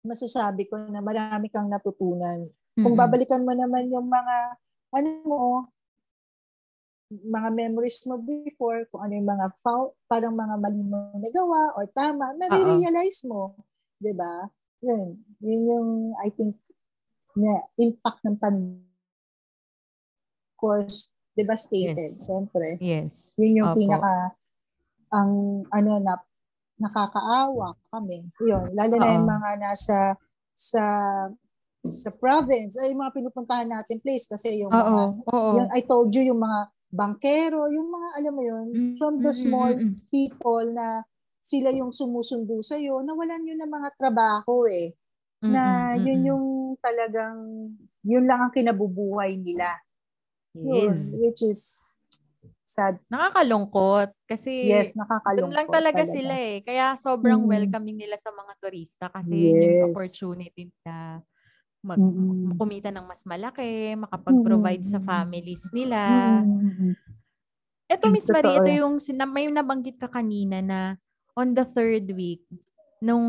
masasabi 0.02 0.66
ko 0.66 0.78
na 0.90 1.02
marami 1.02 1.50
kang 1.54 1.70
natutunan. 1.70 2.50
Kung 2.74 2.98
Mm-mm. 2.98 3.02
babalikan 3.02 3.46
mo 3.46 3.54
naman 3.54 3.90
yung 3.94 4.10
mga 4.10 4.36
ano 4.98 5.10
mo 5.26 5.40
mga 7.12 7.50
memories 7.52 8.00
mo 8.08 8.16
before, 8.16 8.88
kung 8.88 9.04
ano 9.04 9.14
yung 9.20 9.28
mga 9.28 9.48
foul, 9.60 9.92
parang 10.08 10.32
mga 10.32 10.56
mali 10.64 10.80
mo 10.80 11.12
nagawa 11.20 11.76
or 11.76 11.84
tama, 11.92 12.32
nare-realize 12.40 13.28
mo. 13.28 13.52
'Di 14.00 14.16
ba? 14.16 14.48
Yun. 14.80 15.20
Yun 15.44 15.62
yung, 15.68 15.90
I 16.24 16.32
think, 16.32 16.56
na 17.36 17.68
impact 17.78 18.24
ng 18.24 18.40
pandemic. 18.40 18.88
Of 20.50 20.56
course, 20.58 21.12
devastated, 21.38 22.16
Yes. 22.16 22.26
siyempre. 22.26 22.68
Yes. 22.80 23.14
Yun 23.38 23.62
yung 23.62 23.70
Opo. 23.76 23.78
pinaka, 23.78 24.14
ang, 25.12 25.32
ano, 25.70 25.92
na, 26.02 26.16
nakakaawa 26.82 27.78
kami. 27.94 28.32
Yun. 28.42 28.74
Lalo 28.74 28.94
na 28.98 29.06
Oo. 29.06 29.16
yung 29.20 29.28
mga 29.30 29.50
nasa, 29.62 29.98
sa, 30.56 30.84
sa 31.90 32.10
province, 32.14 32.78
ay 32.82 32.94
mga 32.94 33.14
pinupuntahan 33.14 33.70
natin 33.70 34.02
place 34.02 34.26
kasi 34.26 34.66
yung 34.66 34.74
Oo. 34.74 34.80
mga, 34.82 35.04
Oo. 35.30 35.50
yung, 35.62 35.70
I 35.76 35.82
told 35.86 36.10
you, 36.16 36.26
yung 36.26 36.42
mga 36.42 36.60
bankero, 36.94 37.68
yung 37.72 37.88
mga, 37.90 38.10
alam 38.22 38.34
mo 38.36 38.44
yun, 38.44 38.68
Mm, 38.74 38.96
from 39.00 39.20
the 39.24 39.32
mm, 39.32 39.36
mm, 39.36 39.36
small 39.36 39.74
mm, 39.80 39.96
people 40.12 40.64
na 40.76 41.04
sila 41.42 41.72
yung 41.74 41.90
sumusundo 41.92 42.62
sa'yo, 42.62 43.02
nawalan 43.04 43.48
yun 43.48 43.60
ng 43.60 43.72
mga 43.72 43.90
trabaho 43.98 44.68
eh. 44.70 44.94
Na 45.48 45.94
Mm, 45.94 45.98
mm, 45.98 46.06
yun 46.06 46.22
yung 46.36 46.46
talagang, 46.84 47.40
yun 48.06 48.26
lang 48.30 48.48
ang 48.50 48.54
kinabubuhay 48.54 49.36
nila. 49.42 49.74
Yun, 50.64 50.94
Yes. 50.94 51.18
which 51.18 51.42
is 51.44 51.62
sad. 52.66 53.00
Nakakalungkot 53.12 54.14
kasi 54.30 54.52
Yes, 54.62 54.94
doon 55.36 55.52
nakakalokalungkot. 55.52 55.58
lang 55.58 55.70
talaga, 55.74 56.04
sila 56.08 56.36
eh. 56.38 56.62
Kaya 56.64 56.96
sobrang 56.96 57.44
Mm. 57.44 57.50
welcoming 57.50 57.98
nila 58.00 58.16
sa 58.20 58.32
mga 58.32 58.54
turista 58.62 59.06
kasi 59.12 59.50
yun 59.52 59.68
yung 59.68 59.78
Yes. 59.82 59.84
opportunity 59.84 60.70
na 60.86 61.20
mag, 61.82 62.00
Mm-mm. 62.00 62.58
kumita 62.58 62.90
ng 62.94 63.06
mas 63.06 63.26
malaki, 63.26 63.98
makapag-provide 63.98 64.86
sa 64.86 64.98
Mm-mm. 65.02 65.10
families 65.10 65.64
nila. 65.74 66.00
Mm-mm. 66.46 66.94
Ito, 67.92 68.06
Miss 68.08 68.30
Marie, 68.32 68.56
ito 68.56 68.72
yung 68.72 68.96
may 69.34 69.46
nabanggit 69.52 70.00
ka 70.00 70.08
kanina 70.08 70.64
na 70.64 70.96
on 71.36 71.52
the 71.52 71.66
third 71.68 72.08
week 72.16 72.46
nung 73.02 73.28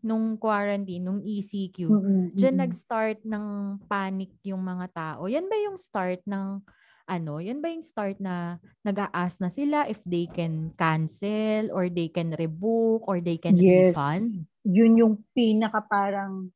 nung 0.00 0.38
quarantine, 0.38 1.02
nung 1.02 1.20
ECQ, 1.20 1.76
Mm-mm. 1.90 2.30
diyan 2.38 2.56
nag-start 2.62 3.18
ng 3.26 3.44
panic 3.90 4.30
yung 4.46 4.62
mga 4.62 4.86
tao. 4.94 5.26
Yan 5.26 5.50
ba 5.50 5.56
yung 5.58 5.74
start 5.74 6.22
ng 6.24 6.62
ano? 7.10 7.32
Yan 7.42 7.58
ba 7.58 7.74
yung 7.74 7.82
start 7.82 8.22
na 8.22 8.62
nag-a-ask 8.86 9.42
na 9.42 9.50
sila 9.50 9.90
if 9.90 9.98
they 10.06 10.30
can 10.30 10.70
cancel 10.78 11.74
or 11.74 11.90
they 11.90 12.06
can 12.06 12.30
rebook 12.38 13.02
or 13.10 13.18
they 13.18 13.34
can 13.34 13.58
Yes. 13.58 13.98
refund? 13.98 14.46
Yun 14.62 14.94
yung 14.94 15.14
pinaka 15.34 15.82
parang 15.90 16.54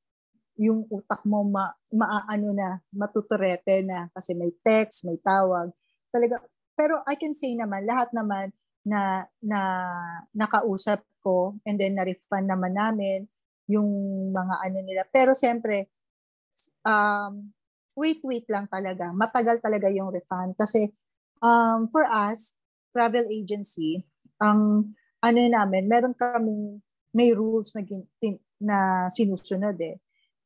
yung 0.58 0.86
utak 0.90 1.22
mo 1.26 1.42
ma, 1.42 1.74
maaano 1.90 2.54
na, 2.54 2.78
matuturete 2.94 3.82
na 3.82 4.06
kasi 4.14 4.34
may 4.38 4.54
text, 4.62 5.06
may 5.06 5.18
tawag. 5.18 5.74
Talaga, 6.14 6.42
pero 6.78 7.02
I 7.06 7.18
can 7.18 7.34
say 7.34 7.54
naman, 7.58 7.86
lahat 7.86 8.14
naman 8.14 8.54
na, 8.86 9.26
na 9.42 9.60
nakausap 10.30 11.02
ko 11.24 11.58
and 11.66 11.80
then 11.80 11.98
na-refund 11.98 12.46
naman 12.46 12.76
namin 12.76 13.26
yung 13.66 13.88
mga 14.30 14.54
ano 14.60 14.78
nila. 14.84 15.02
Pero 15.08 15.32
siyempre, 15.32 15.88
um, 16.84 17.50
wait, 17.96 18.20
wait 18.22 18.46
lang 18.46 18.68
talaga. 18.68 19.10
Matagal 19.10 19.58
talaga 19.58 19.88
yung 19.88 20.12
refund. 20.12 20.54
Kasi 20.54 20.92
um, 21.40 21.88
for 21.88 22.04
us, 22.06 22.54
travel 22.94 23.26
agency, 23.32 24.04
ang 24.38 24.92
ano 25.24 25.38
namin, 25.40 25.88
meron 25.88 26.14
kaming 26.14 26.78
may 27.14 27.32
rules 27.32 27.72
na, 27.72 27.82
gin- 27.82 28.10
na 28.60 29.06
sinusunod 29.08 29.78
eh. 29.80 29.96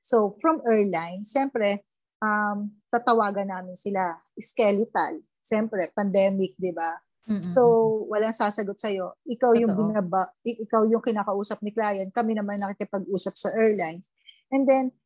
So, 0.09 0.40
from 0.40 0.64
airline, 0.64 1.21
siyempre, 1.21 1.85
um, 2.25 2.73
tatawagan 2.88 3.53
namin 3.53 3.77
sila, 3.77 4.16
skeletal. 4.40 5.21
Siyempre, 5.44 5.92
pandemic, 5.92 6.57
di 6.57 6.73
ba? 6.73 6.97
Mm-mm. 7.29 7.44
So, 7.44 7.61
walang 8.09 8.33
sasagot 8.33 8.81
sa'yo. 8.81 9.21
Ikaw 9.29 9.53
yung 9.61 9.77
Totoo. 9.77 9.85
binaba, 9.92 10.33
i- 10.49 10.64
ikaw 10.64 10.88
yung 10.88 11.05
kinakausap 11.05 11.61
ni 11.61 11.77
client, 11.77 12.09
kami 12.09 12.33
naman 12.33 12.57
nakikipag-usap 12.57 13.37
sa 13.37 13.53
airlines. 13.53 14.09
And 14.49 14.64
then, 14.64 14.97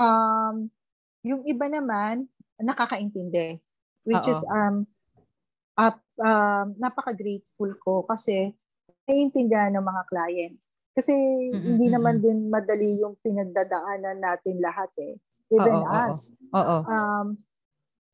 um, 0.00 0.72
yung 1.20 1.44
iba 1.44 1.68
naman, 1.68 2.32
nakakaintindi. 2.56 3.60
Which 4.08 4.24
Oo. 4.24 4.32
is, 4.32 4.40
um, 4.48 4.88
up, 5.76 6.00
um, 6.16 6.72
napaka-grateful 6.80 7.76
ko 7.84 8.08
kasi 8.08 8.56
naiintindihan 9.04 9.76
ng 9.76 9.84
mga 9.84 10.02
client. 10.08 10.56
Kasi 10.96 11.12
hindi 11.52 11.92
Mm-mm, 11.92 11.92
naman 11.92 12.24
din 12.24 12.48
madali 12.48 13.04
yung 13.04 13.20
pinagdadaanan 13.20 14.16
natin 14.16 14.56
lahat 14.64 14.88
eh. 14.96 15.20
Even 15.52 15.84
Oo, 15.84 15.92
oo. 15.92 16.08
us 16.08 16.32
Oo. 16.56 16.76
um, 16.88 17.26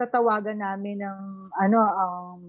tatawagan 0.02 0.58
namin 0.58 0.98
ng 0.98 1.20
ano 1.54 1.78
ang 1.78 2.40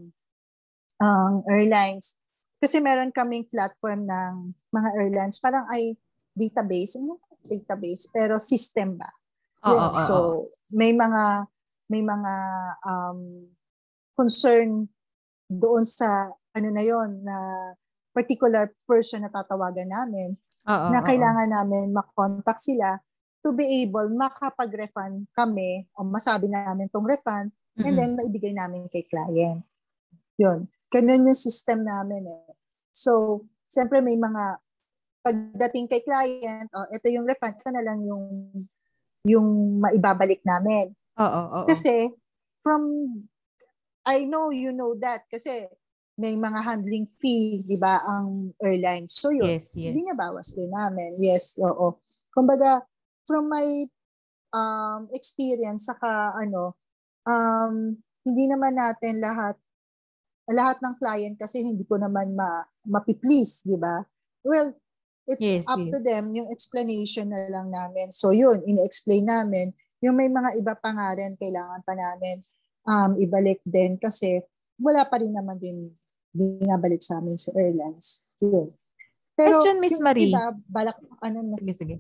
ang 0.97 1.33
airlines 1.45 2.17
kasi 2.57 2.81
meron 2.81 3.13
kaming 3.13 3.45
platform 3.45 4.09
ng 4.09 4.33
mga 4.73 4.89
airlines 4.97 5.37
parang 5.37 5.69
ay 5.69 5.93
database 6.33 6.97
ano 6.97 7.21
database 7.45 8.09
pero 8.09 8.41
system 8.41 8.97
ba 8.97 9.11
Oo, 9.61 9.69
Yun. 9.69 9.83
oo, 9.93 9.99
so 10.01 10.15
oo. 10.17 10.33
may 10.73 10.91
mga 10.95 11.45
may 11.93 12.01
mga 12.01 12.33
um, 12.87 13.19
concern 14.17 14.89
doon 15.51 15.83
sa 15.85 16.33
ano 16.57 16.67
na 16.73 16.81
yon 16.81 17.21
na 17.21 17.37
particular 18.13 18.71
person 18.85 19.25
na 19.25 19.33
tatawagan 19.33 19.89
namin 19.89 20.37
Oo, 20.69 20.87
na 20.93 21.03
kailangan 21.03 21.49
namin 21.49 21.91
makontak 21.91 22.61
sila 22.61 23.01
to 23.43 23.51
be 23.51 23.83
able 23.83 24.07
makapag-refund 24.15 25.27
kami 25.35 25.83
o 25.99 26.07
masabi 26.07 26.47
namin 26.47 26.87
tong 26.87 27.03
refund 27.03 27.51
and 27.75 27.91
Mm-mm. 27.91 27.97
then 27.99 28.15
maibigay 28.15 28.55
namin 28.55 28.87
kay 28.87 29.03
client. 29.03 29.65
Yun. 30.39 30.71
Ganun 30.87 31.27
yung 31.27 31.35
system 31.35 31.83
namin 31.83 32.29
eh. 32.31 32.53
So, 32.95 33.43
siyempre 33.67 33.99
may 33.99 34.15
mga 34.15 34.61
pagdating 35.25 35.91
kay 35.91 36.05
client, 36.05 36.69
oh, 36.71 36.87
ito 36.93 37.09
yung 37.11 37.27
refund, 37.27 37.59
ito 37.59 37.69
na 37.73 37.83
lang 37.83 37.99
yung 38.05 38.23
yung 39.27 39.79
maibabalik 39.83 40.39
namin. 40.47 40.95
Oo, 41.19 41.41
oo. 41.63 41.67
Kasi 41.67 42.11
from 42.63 42.83
I 44.03 44.27
know 44.27 44.51
you 44.51 44.75
know 44.75 44.95
that 44.99 45.27
kasi 45.31 45.67
may 46.13 46.37
mga 46.37 46.59
handling 46.61 47.09
fee, 47.17 47.65
'di 47.65 47.77
ba, 47.77 48.01
ang 48.05 48.53
airlines. 48.61 49.17
So 49.17 49.33
yun, 49.33 49.49
yes, 49.49 49.73
yes. 49.73 49.93
binabawas 49.97 50.53
din 50.53 50.69
namin. 50.69 51.17
Yes, 51.17 51.57
oo. 51.57 52.01
Kumbaga, 52.29 52.85
from 53.25 53.49
my 53.49 53.85
um, 54.53 55.09
experience, 55.13 55.89
saka 55.89 56.37
ano, 56.37 56.77
um, 57.25 57.97
hindi 58.23 58.45
naman 58.45 58.77
natin 58.77 59.19
lahat 59.19 59.57
lahat 60.51 60.77
ng 60.83 60.95
client 60.99 61.35
kasi 61.39 61.63
hindi 61.63 61.87
ko 61.87 61.97
naman 61.97 62.35
ma 62.35 62.61
mapi-please, 62.85 63.63
di 63.65 63.79
ba? 63.79 64.03
Well, 64.43 64.75
it's 65.23 65.39
Yes, 65.39 65.63
up 65.71 65.79
to 65.79 65.99
yes. 65.99 66.03
them 66.03 66.35
yung 66.35 66.51
explanation 66.51 67.31
na 67.31 67.47
lang 67.47 67.71
namin. 67.71 68.11
So 68.11 68.35
yun, 68.35 68.59
ini-explain 68.67 69.31
namin. 69.31 69.71
Yung 70.03 70.19
may 70.19 70.27
mga 70.27 70.59
iba 70.59 70.75
pa 70.75 70.91
nga 70.91 71.15
rin, 71.15 71.31
kailangan 71.39 71.79
pa 71.87 71.95
namin 71.95 72.43
um, 72.87 73.15
ibalik 73.19 73.63
din 73.63 73.95
kasi 73.95 74.43
wala 74.79 75.07
pa 75.07 75.19
rin 75.19 75.31
naman 75.31 75.57
din 75.59 75.91
binabalik 76.33 76.99
sa 76.99 77.21
amin 77.21 77.37
sa 77.37 77.53
airlines. 77.53 78.33
Yun. 78.41 78.73
Question, 79.33 79.77
Miss 79.81 79.97
Marie. 79.97 80.33
Iba, 80.33 80.53
balak, 80.69 80.97
ano 81.21 81.41
na, 81.41 81.57
Sige, 81.61 81.73
sige. 81.73 81.95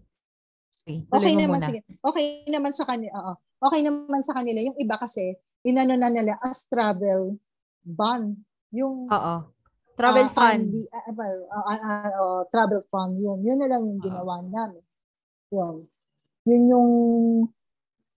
Okay, 0.83 1.07
Okay 1.07 1.33
naman 1.39 1.57
muna. 1.63 1.67
sige. 1.71 1.79
Okay 2.03 2.25
naman 2.51 2.73
sa 2.75 2.83
kanila. 2.83 3.13
Oo. 3.15 3.33
Okay 3.63 3.79
naman 3.87 4.21
sa 4.21 4.35
kanila 4.35 4.59
yung 4.59 4.75
iba 4.75 4.99
kasi 4.99 5.39
inano 5.63 5.95
na 5.95 6.11
nila 6.11 6.35
as 6.43 6.67
travel 6.67 7.39
ban. 7.81 8.35
Yung 8.75 9.07
Oo. 9.07 9.35
Travel 9.93 10.27
ah, 10.27 10.33
fund. 10.33 10.73
hindi- 10.73 10.89
ah, 10.89 11.05
ah, 11.07 11.13
well, 11.15 11.39
ah, 11.53 11.65
ah, 11.69 11.79
ah, 11.79 12.11
oh, 12.19 12.41
travel 12.49 12.81
fund 12.91 13.15
yun. 13.15 13.39
Yun 13.45 13.61
na 13.61 13.69
lang 13.69 13.85
yung 13.85 14.01
ginawa 14.01 14.41
namin. 14.43 14.83
Yun. 15.53 15.87
Yun 16.43 16.63
yung 16.67 16.89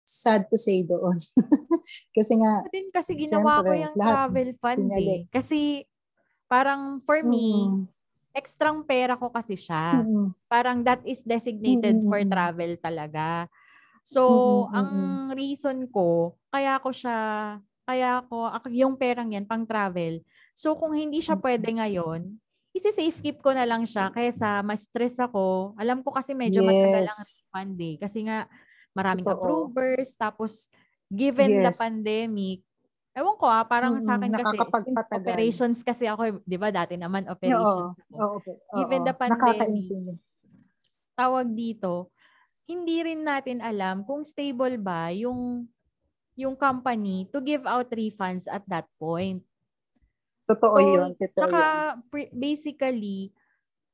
sad 0.03 0.49
to 0.51 0.57
say 0.59 0.83
doon. 0.83 1.14
kasi 2.17 2.33
nga 2.41 2.64
din 2.71 2.89
kasi 2.91 3.14
ginawa 3.14 3.62
ko 3.62 3.71
yung 3.75 3.95
lahat 3.95 4.11
travel 4.11 4.51
fund 4.59 4.89
eh. 4.91 5.29
Kasi 5.31 5.85
parang 6.49 7.03
for 7.05 7.22
me, 7.22 7.76
mm, 7.76 7.86
extrang 8.36 8.84
pera 8.86 9.16
ko 9.18 9.30
kasi 9.32 9.55
siya. 9.59 10.07
mm, 10.07 10.34
Parang 10.47 10.82
that 10.86 11.03
is 11.03 11.22
designated 11.26 12.07
for 12.07 12.22
Mm-mm. 12.22 12.30
travel 12.30 12.78
talaga. 12.78 13.51
So, 14.07 14.22
Mm-mm, 14.70 14.70
ang 14.70 14.90
reason 15.34 15.90
ko, 15.90 16.38
kaya 16.55 16.78
ko 16.78 16.94
siya, 16.94 17.18
kaya 17.86 18.22
ko, 18.30 18.51
yung 18.70 18.94
perang 18.99 19.30
yan, 19.34 19.47
pang 19.47 19.66
travel. 19.66 20.22
So, 20.55 20.78
kung 20.78 20.94
hindi 20.94 21.18
siya 21.22 21.34
pwede 21.38 21.74
ngayon, 21.74 22.38
isi-safe 22.76 23.18
keep 23.24 23.38
ko 23.42 23.51
na 23.57 23.66
lang 23.66 23.82
siya 23.88 24.12
kaysa 24.14 24.62
ma-stress 24.62 25.18
ako. 25.18 25.74
Alam 25.80 26.05
ko 26.07 26.12
kasi 26.14 26.36
medyo 26.36 26.62
matagal 26.62 27.03
ang 27.09 27.18
yes. 27.18 27.26
refund 27.26 27.74
eh. 27.82 27.94
Kasi 27.99 28.22
nga, 28.28 28.47
maraming 28.94 29.26
Totoo. 29.26 29.34
approvers, 29.34 30.14
tapos 30.16 30.70
given 31.11 31.62
the 31.64 31.72
Yes. 31.72 31.78
pandemic, 31.80 32.62
ewan 33.17 33.37
ko 33.41 33.49
ah, 33.49 33.64
parang 33.64 33.97
sa 34.05 34.21
Mm-mm, 34.21 34.21
akin 34.21 34.33
kasi, 34.37 34.57
operations 35.17 35.79
kasi 35.81 36.05
ako, 36.05 36.21
eh, 36.29 36.35
di 36.45 36.57
ba 36.61 36.69
dati 36.69 37.01
naman 37.01 37.25
operations 37.33 37.97
ako. 37.97 38.21
Oo, 38.21 38.37
okay. 38.45 38.55
Given 38.77 39.03
Oo, 39.03 39.09
the 39.09 39.14
pandemic, 39.17 39.71
tawag 41.17 41.49
dito, 41.57 42.12
hindi 42.69 43.01
rin 43.01 43.25
natin 43.25 43.64
alam 43.64 44.05
kung 44.05 44.21
stable 44.21 44.77
ba 44.77 45.09
yung 45.14 45.64
yung 46.37 46.53
company 46.53 47.25
to 47.33 47.41
give 47.41 47.64
out 47.64 47.89
refunds 47.89 48.45
at 48.45 48.61
that 48.69 48.85
point. 49.01 49.41
Totoo 50.47 50.77
So, 50.77 50.85
yun. 50.85 51.11
Totoo 51.17 51.49
Tsaka 51.49 51.59
yun. 51.59 52.09
pre- 52.12 52.33
basically, 52.37 53.33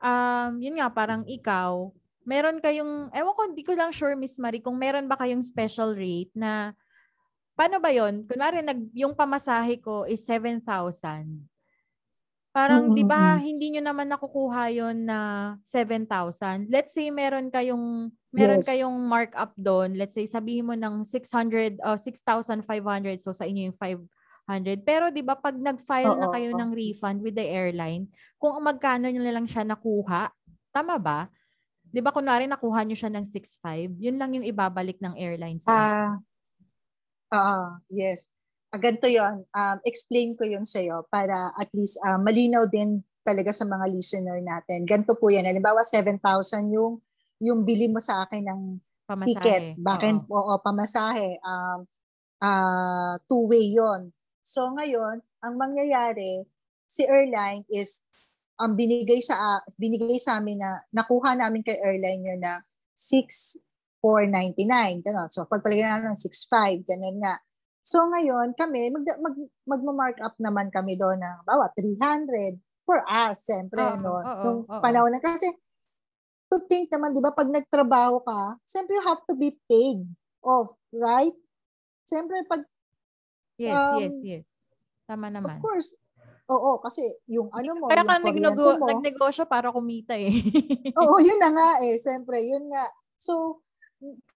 um, 0.02 0.58
yun 0.58 0.78
nga, 0.82 0.90
parang 0.90 1.22
ikaw, 1.26 1.94
meron 2.26 2.58
kayong, 2.58 3.10
ewan 3.14 3.34
ko, 3.38 3.42
hindi 3.46 3.62
ko 3.62 3.72
lang 3.78 3.94
sure, 3.94 4.14
Miss 4.18 4.38
Marie, 4.42 4.62
kung 4.62 4.74
meron 4.78 5.06
ba 5.06 5.14
kayong 5.18 5.42
special 5.42 5.94
rate 5.94 6.30
na, 6.34 6.74
paano 7.62 7.78
ba 7.78 7.94
yun? 7.94 8.26
Kunwari, 8.26 8.58
nag, 8.58 8.90
yung 8.90 9.14
pamasahe 9.14 9.78
ko 9.78 10.02
is 10.02 10.26
7,000. 10.26 10.66
Parang, 12.50 12.90
Mm, 12.90 12.94
di 12.98 13.06
ba, 13.06 13.38
mm. 13.38 13.42
hindi 13.46 13.66
nyo 13.70 13.82
naman 13.86 14.10
nakukuha 14.10 14.74
yon 14.74 15.06
na 15.06 15.54
7,000. 15.62 16.66
Let's 16.66 16.90
say, 16.90 17.06
meron 17.14 17.54
kayong, 17.54 18.10
meron 18.34 18.58
Yes. 18.60 18.66
kayong 18.66 18.98
markup 19.06 19.54
doon. 19.54 19.94
Let's 19.94 20.18
say, 20.18 20.26
sabihin 20.26 20.66
mo 20.66 20.74
ng 20.74 21.06
600, 21.06 21.78
uh, 21.86 21.94
6,500. 21.94 23.22
So, 23.22 23.30
sa 23.30 23.46
inyo 23.46 23.70
yung 23.70 23.78
500. 23.78 24.82
Pero, 24.82 25.14
di 25.14 25.22
ba, 25.22 25.38
pag 25.38 25.54
nag-file 25.54 26.18
na 26.18 26.26
Oo. 26.28 26.34
kayo 26.34 26.50
ng 26.58 26.70
refund 26.74 27.22
with 27.22 27.38
the 27.38 27.46
airline, 27.46 28.10
kung 28.42 28.58
magkano 28.58 29.06
nyo 29.06 29.22
na 29.22 29.38
lang 29.38 29.46
siya 29.46 29.62
nakuha, 29.62 30.34
tama 30.74 30.98
ba? 30.98 31.30
Di 31.88 32.02
ba, 32.02 32.10
kunwari, 32.10 32.50
nakuha 32.50 32.82
nyo 32.82 32.98
siya 32.98 33.08
ng 33.14 33.24
6,500, 33.24 34.02
yun 34.02 34.18
lang 34.18 34.34
yung 34.34 34.44
ibabalik 34.50 34.98
ng 34.98 35.14
airline 35.14 35.62
sa 35.62 35.70
inyo. 35.70 36.31
Ah, 37.32 37.40
ah, 37.40 37.68
yes. 37.88 38.28
Ah, 38.68 38.76
ganito 38.76 39.08
yun. 39.08 39.48
Um, 39.48 39.76
explain 39.88 40.36
ko 40.36 40.44
yun 40.44 40.68
sa'yo 40.68 41.08
para 41.08 41.56
at 41.56 41.72
least 41.72 41.96
ah, 42.04 42.20
malinaw 42.20 42.68
din 42.68 43.00
talaga 43.24 43.48
sa 43.56 43.64
mga 43.64 43.88
listener 43.88 44.38
natin. 44.44 44.84
Ganito 44.84 45.16
po 45.16 45.32
yan. 45.32 45.48
Halimbawa, 45.48 45.80
7,000 45.80 46.20
yung, 46.76 47.00
yung 47.40 47.64
bili 47.64 47.88
mo 47.88 48.04
sa 48.04 48.28
akin 48.28 48.44
ng 48.44 48.60
pamasahe. 49.08 49.32
ticket. 49.32 49.62
Bakit? 49.80 50.28
Oo. 50.28 50.36
Oo, 50.36 50.52
pamasahe. 50.60 51.40
Um, 51.40 51.88
ah, 52.44 53.16
two-way 53.24 53.72
yon. 53.72 54.12
So 54.44 54.68
ngayon, 54.76 55.24
ang 55.40 55.54
mangyayari, 55.56 56.44
si 56.84 57.08
airline 57.08 57.64
is 57.72 58.04
ang 58.60 58.76
binigay 58.76 59.24
sa 59.24 59.64
binigay 59.80 60.20
sa 60.20 60.38
amin 60.38 60.60
na 60.60 60.84
nakuha 60.92 61.32
namin 61.34 61.64
kay 61.64 61.80
airline 61.80 62.20
yun 62.20 62.40
na 62.42 62.60
6,499. 64.02 65.06
Ganun. 65.06 65.28
So 65.30 65.46
pagpalagay 65.46 65.86
na 65.86 66.10
ng 66.10 66.18
6,500, 66.18 66.82
ganun 66.84 67.18
nga. 67.22 67.38
So 67.82 68.02
ngayon, 68.04 68.54
kami, 68.54 68.90
mag, 68.90 69.06
mag, 69.18 69.36
magma-mark 69.64 70.18
up 70.20 70.34
naman 70.38 70.70
kami 70.70 70.94
doon 70.94 71.18
ng 71.18 71.36
bawa 71.42 71.70
300 71.74 72.58
for 72.82 73.02
us, 73.06 73.46
siyempre, 73.46 73.78
Oo, 73.80 73.98
no? 73.98 74.18
oo, 74.18 74.42
Nung 74.42 74.60
oo. 74.66 74.80
panahon 74.82 75.10
na, 75.10 75.18
kasi 75.18 75.50
to 76.46 76.62
think 76.66 76.90
naman, 76.90 77.10
di 77.10 77.22
ba, 77.22 77.30
pag 77.30 77.46
nagtrabaho 77.46 78.22
ka, 78.22 78.58
siyempre 78.62 78.94
you 78.94 79.04
have 79.04 79.22
to 79.24 79.34
be 79.34 79.54
paid 79.66 80.02
off, 80.42 80.74
right? 80.90 81.34
Siyempre, 82.04 82.42
pag, 82.44 82.66
Yes, 83.54 83.78
Um, 83.78 83.98
yes, 84.00 84.14
yes. 84.24 84.46
Tama 85.06 85.28
of 85.28 85.34
naman. 85.36 85.58
course, 85.60 85.94
oo, 86.48 86.82
kasi 86.82 87.04
yung 87.28 87.46
ano 87.52 87.78
mo, 87.78 87.86
Kaya 87.86 88.00
yung 88.00 88.08
ka 88.08 88.16
kuryente 88.16 88.42
nagnego- 88.48 88.78
mo, 88.80 88.86
nagnegosyo 88.88 89.44
para 89.44 89.70
kumita 89.70 90.18
eh. 90.18 90.34
Oo, 90.98 91.16
yun 91.20 91.38
na 91.38 91.50
nga 91.52 91.70
eh. 91.84 91.94
Siyempre, 91.94 92.42
yun 92.42 92.66
nga. 92.66 92.90
So, 93.14 93.62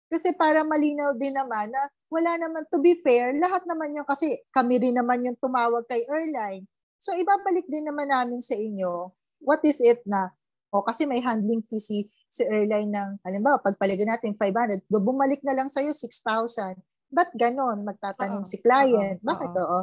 kasi 0.07 0.33
para 0.35 0.63
malinaw 0.63 1.15
din 1.19 1.35
naman 1.35 1.71
na 1.71 1.83
wala 2.09 2.39
naman, 2.39 2.63
to 2.71 2.79
be 2.79 2.95
fair, 3.03 3.35
lahat 3.35 3.67
naman 3.67 3.95
yung, 3.95 4.07
kasi 4.07 4.39
kami 4.55 4.79
rin 4.79 4.95
naman 4.95 5.27
yung 5.27 5.39
tumawag 5.39 5.85
kay 5.91 6.07
airline. 6.07 6.65
So, 7.03 7.13
ibabalik 7.15 7.67
din 7.67 7.87
naman 7.87 8.09
namin 8.11 8.41
sa 8.41 8.55
inyo, 8.55 9.11
what 9.43 9.61
is 9.67 9.83
it 9.83 10.01
na, 10.07 10.31
o 10.71 10.83
kasi 10.83 11.05
may 11.07 11.19
handling 11.23 11.63
fee 11.67 11.83
si, 11.83 11.99
si 12.31 12.43
airline 12.47 12.91
ng, 12.91 13.11
halimbawa, 13.23 13.63
pagpalagay 13.63 14.07
natin 14.07 14.35
500, 14.35 14.87
do 14.91 14.99
bumalik 15.03 15.43
na 15.47 15.55
lang 15.55 15.69
sa'yo 15.71 15.95
6,000. 15.95 16.79
Ba't 17.07 17.31
ganon? 17.39 17.87
Magtatanong 17.87 18.43
Oo, 18.43 18.51
si 18.51 18.59
client. 18.59 19.23
oo, 19.23 19.27
Bakit 19.27 19.53
oo? 19.55 19.81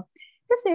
Kasi, 0.48 0.72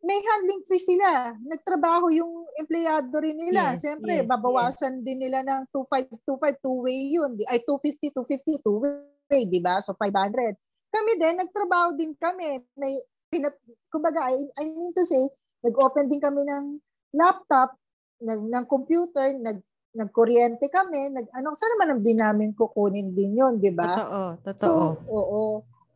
may 0.00 0.18
handling 0.22 0.64
fee 0.64 0.80
sila. 0.80 1.34
Nagtrabaho 1.42 2.08
yung 2.14 2.47
empleyado 2.58 3.14
rin 3.22 3.38
nila. 3.38 3.72
Yes, 3.72 3.86
Siyempre, 3.86 4.12
yes, 4.20 4.26
babawasan 4.26 5.06
din 5.06 5.22
nila 5.22 5.46
ng 5.46 5.70
2,525, 5.70 6.58
two-way 6.58 7.14
yun. 7.14 7.38
Ay, 7.46 7.62
250, 7.62 8.10
250, 8.12 8.66
two-way, 8.66 9.42
di 9.46 9.62
ba? 9.62 9.78
So, 9.78 9.94
500. 9.94 10.58
Kami 10.90 11.12
din, 11.14 11.38
nagtrabaho 11.38 11.94
din 11.94 12.12
kami. 12.18 12.58
May, 12.74 12.98
pinat, 13.30 13.54
kumbaga, 13.86 14.26
I, 14.34 14.42
I 14.58 14.66
mean 14.74 14.90
to 14.90 15.06
say, 15.06 15.22
nag-open 15.62 16.10
din 16.10 16.18
kami 16.18 16.42
ng 16.42 16.82
laptop, 17.14 17.78
ng, 18.18 18.50
ng 18.50 18.64
computer, 18.66 19.30
nag, 19.38 19.62
nagkuryente 19.94 20.66
kami, 20.68 21.14
nag, 21.14 21.26
ano, 21.32 21.54
saan 21.54 21.78
naman 21.78 22.02
din 22.02 22.18
namin 22.18 22.50
kukunin 22.52 23.14
din 23.14 23.38
yun, 23.38 23.62
di 23.62 23.70
ba? 23.70 23.86
Totoo, 23.86 24.22
totoo. 24.42 24.58
So, 24.58 24.70
oo. 25.06 25.42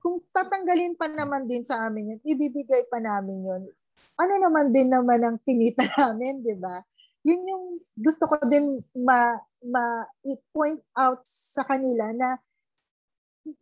Kung 0.03 0.19
tatanggalin 0.35 0.99
pa 0.99 1.07
naman 1.07 1.47
din 1.47 1.63
sa 1.63 1.87
amin 1.87 2.17
yun, 2.17 2.21
ibibigay 2.27 2.87
pa 2.91 2.99
namin 2.99 3.47
yun. 3.47 3.63
Ano 4.17 4.35
naman 4.39 4.71
din 4.71 4.89
naman 4.93 5.21
ang 5.25 5.37
kinita 5.43 5.83
namin, 5.99 6.45
di 6.45 6.55
ba? 6.57 6.81
Yun 7.23 7.43
yung 7.47 7.65
gusto 7.95 8.27
ko 8.27 8.39
din 8.45 8.83
ma, 8.99 9.35
ma 9.63 10.03
i-point 10.27 10.83
out 10.99 11.23
sa 11.23 11.63
kanila 11.63 12.11
na 12.11 12.39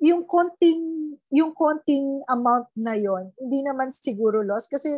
yung 0.00 0.28
konting 0.28 1.16
yung 1.32 1.56
konting 1.56 2.20
amount 2.28 2.68
na 2.76 2.92
yon 2.92 3.32
hindi 3.40 3.64
naman 3.64 3.88
siguro 3.88 4.44
loss 4.44 4.68
kasi 4.68 4.92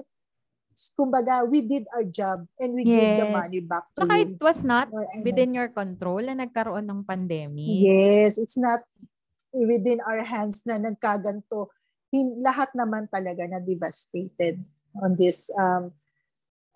kumbaga 0.99 1.47
we 1.47 1.63
did 1.63 1.87
our 1.95 2.03
job 2.03 2.43
and 2.59 2.75
we 2.75 2.83
give 2.83 3.15
the 3.15 3.27
Yes. 3.27 3.35
money 3.39 3.61
back 3.63 3.87
to 3.95 4.03
Saka 4.03 4.15
you. 4.19 4.23
it 4.27 4.35
was 4.43 4.59
not 4.67 4.91
Or 4.91 5.07
ano. 5.07 5.23
within 5.23 5.55
your 5.55 5.71
control 5.71 6.23
na 6.25 6.35
nagkaroon 6.35 6.87
ng 6.89 7.03
pandemic. 7.07 7.83
Yes, 7.87 8.41
it's 8.43 8.59
not 8.59 8.83
within 9.55 10.01
our 10.03 10.25
hands 10.27 10.65
na 10.67 10.81
nagkaganto. 10.81 11.71
Hin- 12.11 12.41
lahat 12.43 12.73
naman 12.75 13.07
talaga 13.07 13.47
na 13.47 13.61
devastated 13.63 14.59
on 14.99 15.17
this 15.17 15.49
um, 15.57 15.93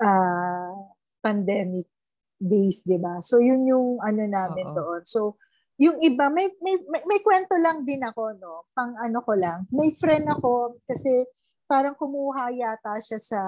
uh, 0.01 0.73
pandemic 1.21 1.89
days, 2.37 2.85
di 2.85 2.97
ba? 3.01 3.21
So, 3.21 3.41
yun 3.41 3.69
yung 3.69 4.01
ano 4.01 4.23
namin 4.25 4.73
Oo. 4.73 4.77
doon. 4.77 5.03
So, 5.05 5.41
yung 5.77 6.01
iba, 6.01 6.33
may, 6.33 6.49
may, 6.65 6.81
may, 6.89 7.03
may 7.05 7.21
kwento 7.21 7.57
lang 7.61 7.85
din 7.85 8.01
ako, 8.01 8.33
no? 8.37 8.69
Pang 8.73 8.97
ano 8.97 9.21
ko 9.21 9.37
lang. 9.37 9.69
May 9.69 9.93
friend 9.93 10.25
ako, 10.29 10.81
kasi 10.89 11.29
parang 11.69 11.97
kumuha 11.97 12.53
yata 12.53 12.97
siya 13.03 13.21
sa 13.21 13.41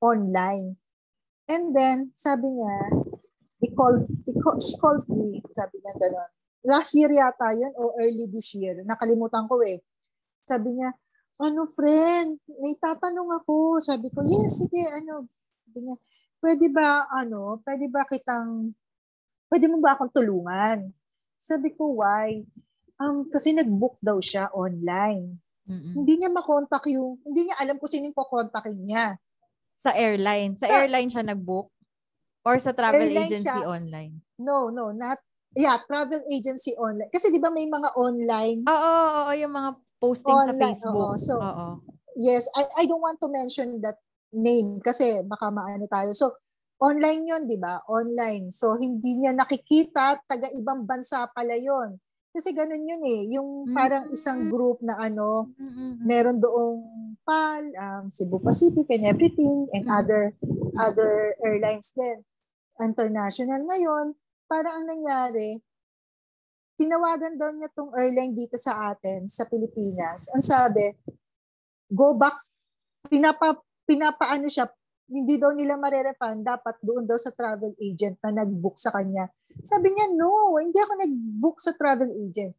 online. 0.00 0.76
And 1.48 1.72
then, 1.72 2.12
sabi 2.12 2.50
niya, 2.50 2.76
he 3.62 3.72
called, 3.72 4.04
he 4.28 4.32
called, 4.36 4.60
she 4.60 4.76
called 4.76 5.04
me, 5.08 5.40
sabi 5.54 5.80
niya 5.80 5.94
gano'n. 5.96 6.30
last 6.66 6.98
year 6.98 7.08
yata 7.08 7.54
yun 7.54 7.72
o 7.78 7.94
early 8.02 8.26
this 8.26 8.50
year. 8.58 8.82
Nakalimutan 8.82 9.46
ko 9.46 9.62
eh. 9.62 9.80
Sabi 10.42 10.74
niya, 10.74 10.90
ano 11.36 11.68
friend, 11.68 12.40
may 12.60 12.74
tatanong 12.76 13.30
ako. 13.42 13.76
Sabi 13.78 14.08
ko, 14.08 14.24
yes, 14.24 14.64
sige, 14.64 14.80
ano. 14.88 15.28
Niya, 15.76 15.96
pwede 16.40 16.66
ba, 16.72 17.04
ano, 17.12 17.60
pwede 17.60 17.84
ba 17.92 18.08
kitang, 18.08 18.72
pwede 19.52 19.68
mo 19.68 19.76
ba 19.76 19.92
akong 19.92 20.08
tulungan? 20.08 20.88
Sabi 21.36 21.76
ko, 21.76 22.00
why? 22.00 22.40
Um, 22.96 23.28
kasi 23.28 23.52
nag-book 23.52 24.00
daw 24.00 24.16
siya 24.16 24.48
online. 24.56 25.36
Mm-mm. 25.68 26.00
Hindi 26.00 26.16
niya 26.16 26.32
makontak 26.32 26.88
yung, 26.88 27.20
hindi 27.28 27.44
niya 27.44 27.60
alam 27.60 27.76
kung 27.76 27.92
sino 27.92 28.08
yung 28.08 28.16
kukontakin 28.16 28.80
niya. 28.80 29.20
Sa 29.76 29.92
airline. 29.92 30.56
Sa, 30.56 30.64
Sa- 30.64 30.80
airline 30.80 31.12
siya 31.12 31.28
nag-book? 31.28 31.68
Or 32.46 32.56
sa 32.62 32.72
travel 32.72 33.10
agency 33.12 33.44
siya. 33.44 33.66
online? 33.66 34.22
No, 34.38 34.70
no, 34.72 34.94
not, 34.94 35.18
yeah, 35.52 35.76
travel 35.84 36.22
agency 36.30 36.72
online. 36.78 37.10
Kasi 37.10 37.28
di 37.28 37.42
ba 37.42 37.50
may 37.50 37.66
mga 37.66 37.92
online 37.98 38.62
Oo, 38.64 38.72
oo, 38.72 39.10
oo, 39.26 39.32
yung 39.34 39.50
mga 39.50 39.70
posting 39.98 40.30
sa 40.32 40.50
Online, 40.50 40.74
Facebook. 40.74 40.94
oo. 40.94 41.16
So, 41.16 41.34
oo. 41.36 41.68
Yes, 42.16 42.48
I, 42.56 42.64
I 42.80 42.88
don't 42.88 43.00
want 43.00 43.20
to 43.20 43.28
mention 43.28 43.80
that 43.80 44.00
name 44.32 44.80
kasi 44.80 45.20
baka 45.22 45.48
maano 45.48 45.84
tayo. 45.86 46.12
So, 46.12 46.32
online 46.76 47.24
yon 47.24 47.42
di 47.44 47.56
ba? 47.56 47.80
Online. 47.88 48.48
So, 48.48 48.76
hindi 48.76 49.16
niya 49.16 49.32
nakikita, 49.32 50.20
taga 50.24 50.48
ibang 50.52 50.84
bansa 50.84 51.28
pala 51.28 51.56
yon 51.56 51.96
Kasi 52.32 52.52
ganun 52.52 52.84
yun 52.84 53.00
eh. 53.00 53.20
Yung 53.32 53.72
parang 53.72 54.12
isang 54.12 54.52
group 54.52 54.84
na 54.84 55.00
ano, 55.00 55.48
Mm-mm. 55.56 56.04
meron 56.04 56.36
doong 56.36 56.84
PAL, 57.24 57.64
um, 57.72 58.04
Cebu 58.12 58.36
Pacific 58.38 58.84
and 58.92 59.08
everything, 59.08 59.64
and 59.72 59.88
Mm. 59.88 59.96
other 59.96 60.22
other 60.76 61.32
airlines 61.40 61.96
din. 61.96 62.20
International 62.76 63.64
ngayon, 63.64 64.12
parang 64.44 64.84
ang 64.84 64.86
nangyari, 64.86 65.64
tinawagan 66.76 67.40
daw 67.40 67.50
niya 67.50 67.72
tong 67.72 67.90
airline 67.96 68.36
dito 68.36 68.60
sa 68.60 68.92
atin, 68.92 69.24
sa 69.26 69.48
Pilipinas. 69.48 70.28
Ang 70.36 70.44
sabi, 70.44 70.92
go 71.88 72.12
back, 72.14 72.36
pinapa, 73.08 73.56
pinapaano 73.88 74.46
siya, 74.46 74.68
hindi 75.06 75.38
daw 75.38 75.54
nila 75.54 75.78
marerefund, 75.78 76.42
dapat 76.42 76.76
doon 76.82 77.06
daw 77.06 77.16
sa 77.16 77.30
travel 77.32 77.72
agent 77.78 78.18
na 78.20 78.42
nag-book 78.42 78.76
sa 78.76 78.90
kanya. 78.90 79.30
Sabi 79.42 79.94
niya, 79.94 80.12
no, 80.12 80.58
hindi 80.58 80.76
ako 80.76 80.92
nag-book 80.98 81.56
sa 81.62 81.72
travel 81.78 82.10
agent. 82.26 82.52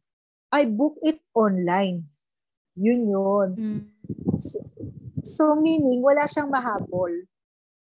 I 0.48 0.64
book 0.64 0.96
it 1.04 1.20
online. 1.36 2.08
Yun 2.72 3.02
yun. 3.04 3.48
Mm. 3.52 3.80
So, 4.40 4.58
so 5.20 5.42
meaning, 5.60 6.00
wala 6.00 6.24
siyang 6.24 6.48
mahabol. 6.48 7.12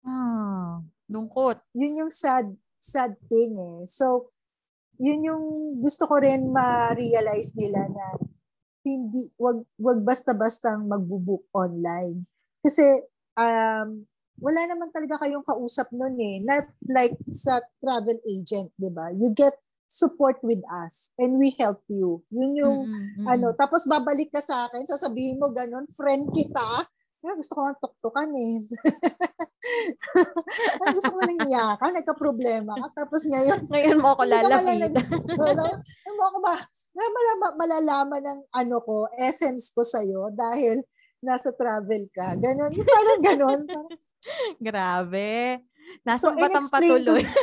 Ah, 0.03 0.83
lungkot. 1.07 1.63
Yun 1.71 2.03
yung 2.05 2.11
sad, 2.11 2.51
sad 2.75 3.15
thing 3.31 3.55
eh. 3.55 3.79
So, 3.87 4.27
yun 4.99 5.19
yung 5.23 5.45
gusto 5.79 6.05
ko 6.05 6.19
rin 6.19 6.51
ma-realize 6.51 7.55
nila 7.55 7.87
na 7.87 8.05
hindi, 8.83 9.31
wag, 9.39 9.63
wag 9.79 9.99
basta-bastang 10.03 10.87
magbubook 10.87 11.47
online. 11.55 12.27
Kasi, 12.59 12.83
um, 13.39 14.03
wala 14.39 14.61
naman 14.67 14.91
talaga 14.91 15.23
kayong 15.23 15.43
kausap 15.43 15.91
nun 15.95 16.15
eh. 16.19 16.39
Not 16.43 16.67
like 16.87 17.15
sa 17.31 17.59
travel 17.79 18.19
agent, 18.27 18.71
di 18.75 18.91
ba? 18.91 19.11
You 19.11 19.31
get 19.35 19.55
support 19.89 20.37
with 20.45 20.61
us 20.85 21.09
and 21.17 21.41
we 21.41 21.57
help 21.57 21.81
you. 21.89 22.21
Yun 22.29 22.53
yung 22.55 22.77
mm-mm. 22.87 23.25
ano, 23.25 23.57
tapos 23.57 23.89
babalik 23.89 24.29
ka 24.29 24.39
sa 24.39 24.69
akin, 24.69 24.85
sasabihin 24.85 25.41
mo 25.41 25.49
ganun, 25.49 25.89
friend 25.91 26.29
kita. 26.29 26.85
Kaya 27.19 27.35
gusto 27.35 27.51
ko 27.51 27.61
nga 27.61 27.75
tuktukan 27.77 28.29
eh. 28.31 28.57
Ay, 30.79 30.87
gusto 30.95 31.11
ko 31.11 31.19
nang 31.19 31.41
iyakan, 31.43 31.91
nagka-problema 31.93 32.71
ka. 32.73 32.87
Tapos 32.95 33.27
ngayon, 33.27 33.67
Ngayon 33.67 33.97
mo 33.99 34.07
ako 34.13 34.23
lalapit. 34.23 34.95
wala, 35.35 35.63
hindi 35.67 36.09
mo 36.15 36.23
ako 36.25 36.37
ba, 36.39 36.55
na 36.95 37.03
malama- 37.05 37.55
malalaman 37.55 38.21
ng 38.23 38.39
ano 38.49 38.75
ko, 38.79 38.95
essence 39.19 39.69
ko 39.69 39.83
sa'yo 39.83 40.31
dahil 40.31 40.79
nasa 41.19 41.51
travel 41.51 42.07
ka. 42.09 42.39
Ganon, 42.39 42.71
parang 42.79 43.21
ganon. 43.21 43.59
Parang, 43.67 43.87
Grabe. 44.57 45.59
So, 45.59 46.31
Nasambatan 46.31 46.49
in-explain 46.53 46.81
pa 46.81 46.85
ko 46.85 46.97
tuloy. 47.01 47.21
sa- 47.21 47.37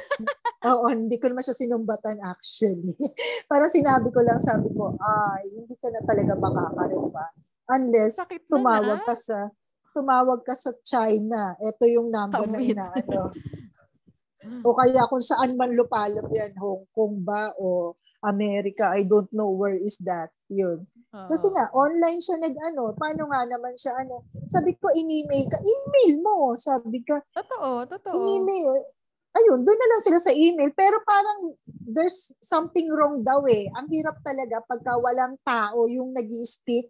Oo, 0.67 0.85
hindi 0.89 1.17
ko 1.19 1.27
naman 1.29 1.43
siya 1.43 1.57
sinumbatan 1.57 2.17
actually. 2.23 2.95
Parang 3.51 3.69
sinabi 3.69 4.09
ko 4.09 4.19
lang, 4.19 4.39
sabi 4.39 4.71
ko, 4.73 4.95
ay, 4.97 5.45
hindi 5.53 5.75
ka 5.77 5.91
na 5.91 6.01
talaga 6.03 6.33
makaka-refund. 6.35 7.35
Unless, 7.69 8.23
tumawag 8.47 9.03
ka 9.03 9.13
sa 9.13 9.51
tumawag 9.97 10.45
ka 10.45 10.53
sa 10.53 10.77
China. 10.85 11.57
Ito 11.57 11.89
yung 11.89 12.13
number 12.13 12.45
na 12.45 12.61
Tawid. 12.61 12.77
inaano. 12.77 13.33
o 14.67 14.77
kaya 14.77 15.09
kung 15.09 15.25
saan 15.25 15.57
man 15.57 15.73
lupalop 15.73 16.29
yan, 16.29 16.53
Hong 16.61 16.85
Kong 16.93 17.25
ba 17.25 17.57
o 17.57 17.97
America, 18.21 18.93
I 18.93 19.09
don't 19.09 19.31
know 19.33 19.49
where 19.57 19.77
is 19.77 19.97
that. 20.05 20.29
Yun. 20.53 20.85
Oo. 21.15 21.29
Kasi 21.31 21.49
nga, 21.55 21.71
online 21.73 22.21
siya 22.21 22.37
nag-ano. 22.43 22.93
Paano 22.93 23.31
nga 23.31 23.47
naman 23.47 23.73
siya 23.79 23.97
ano? 23.97 24.27
Sabi 24.51 24.75
ko, 24.77 24.91
in-email 24.93 25.47
ka. 25.47 25.57
Email 25.63 26.13
mo. 26.21 26.53
Sabi 26.59 27.01
ko, 27.07 27.17
Totoo, 27.33 27.87
totoo. 27.87 28.13
in-email. 28.13 28.83
Ayun, 29.37 29.61
doon 29.63 29.79
na 29.79 29.89
lang 29.93 30.03
sila 30.03 30.19
sa 30.19 30.33
email. 30.33 30.73
Pero 30.73 30.97
parang 31.05 31.55
there's 31.69 32.33
something 32.41 32.89
wrong 32.89 33.21
daw 33.21 33.45
eh. 33.47 33.69
Ang 33.79 33.87
hirap 33.93 34.19
talaga 34.25 34.65
pagka 34.65 34.97
walang 34.97 35.37
tao 35.45 35.85
yung 35.87 36.11
nag 36.17 36.27
speak 36.43 36.89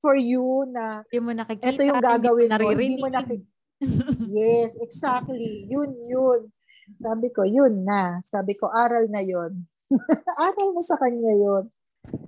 for 0.00 0.16
you 0.16 0.64
na 0.66 1.04
Hindi 1.06 1.20
mo 1.20 1.30
nakikita. 1.36 1.70
ito 1.76 1.82
yung 1.84 2.02
gagawin 2.02 2.48
hindi 2.48 2.64
mo. 2.64 2.68
mo 2.68 2.80
Hindi 2.80 2.96
mo 2.98 3.08
nakikita. 3.08 3.48
Yes, 4.36 4.76
exactly. 4.76 5.64
Yun, 5.72 5.96
yun. 6.04 6.52
Sabi 7.00 7.32
ko, 7.32 7.48
yun 7.48 7.80
na. 7.80 8.20
Sabi 8.20 8.52
ko, 8.52 8.68
aral 8.68 9.08
na 9.08 9.24
yun. 9.24 9.64
aral 10.44 10.68
na 10.76 10.82
sa 10.84 11.00
kanya 11.00 11.32
yun. 11.32 11.64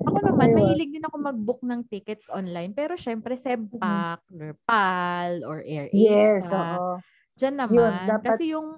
Ako 0.04 0.18
naman, 0.20 0.52
Ayun. 0.52 0.56
mahilig 0.56 0.90
din 0.92 1.04
ako 1.04 1.16
mag-book 1.20 1.60
ng 1.60 1.84
tickets 1.88 2.28
online. 2.32 2.72
Pero 2.72 2.96
syempre, 2.96 3.36
Sebpac, 3.36 4.20
or 4.32 4.56
PAL, 4.64 5.32
or 5.44 5.58
Air 5.64 5.92
Mm-hmm. 5.92 6.00
Yes, 6.00 6.48
oo. 6.52 7.00
Diyan 7.42 7.56
naman. 7.58 7.74
Yun, 7.74 7.92
dapat- 8.06 8.38
Kasi 8.38 8.44
yung 8.54 8.68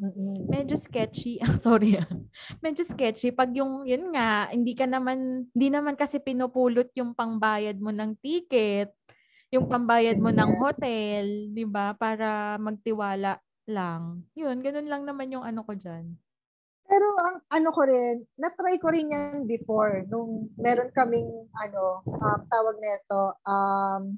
medyo 0.49 0.77
sketchy. 0.81 1.37
Ah, 1.45 1.61
sorry. 1.61 2.01
ah. 2.01 2.09
medyo 2.65 2.81
sketchy 2.81 3.29
pag 3.29 3.53
yung 3.53 3.85
yun 3.85 4.09
nga, 4.17 4.49
hindi 4.49 4.73
ka 4.73 4.89
naman 4.89 5.45
hindi 5.53 5.69
naman 5.69 6.01
kasi 6.01 6.17
pinupulot 6.17 6.89
yung 6.97 7.13
pangbayad 7.13 7.77
mo 7.77 7.93
ng 7.93 8.17
ticket, 8.25 8.97
yung 9.53 9.69
pambayad 9.69 10.17
mo 10.17 10.33
ng 10.33 10.57
hotel, 10.57 11.53
'di 11.53 11.69
ba? 11.69 11.93
Para 11.93 12.57
magtiwala 12.57 13.37
lang. 13.69 14.25
Yun, 14.33 14.65
ganun 14.65 14.89
lang 14.89 15.05
naman 15.05 15.29
yung 15.29 15.45
ano 15.45 15.61
ko 15.61 15.77
diyan. 15.77 16.09
Pero 16.85 17.07
ang 17.17 17.41
ano 17.49 17.69
ko 17.73 17.81
rin, 17.89 18.29
na-try 18.37 18.77
ko 18.77 18.93
rin 18.93 19.09
yan 19.09 19.49
before 19.49 20.05
nung 20.09 20.53
meron 20.61 20.93
kaming 20.93 21.29
ano, 21.57 22.05
um, 22.05 22.41
tawag 22.49 22.77
nito, 22.81 23.21
um 23.45 24.17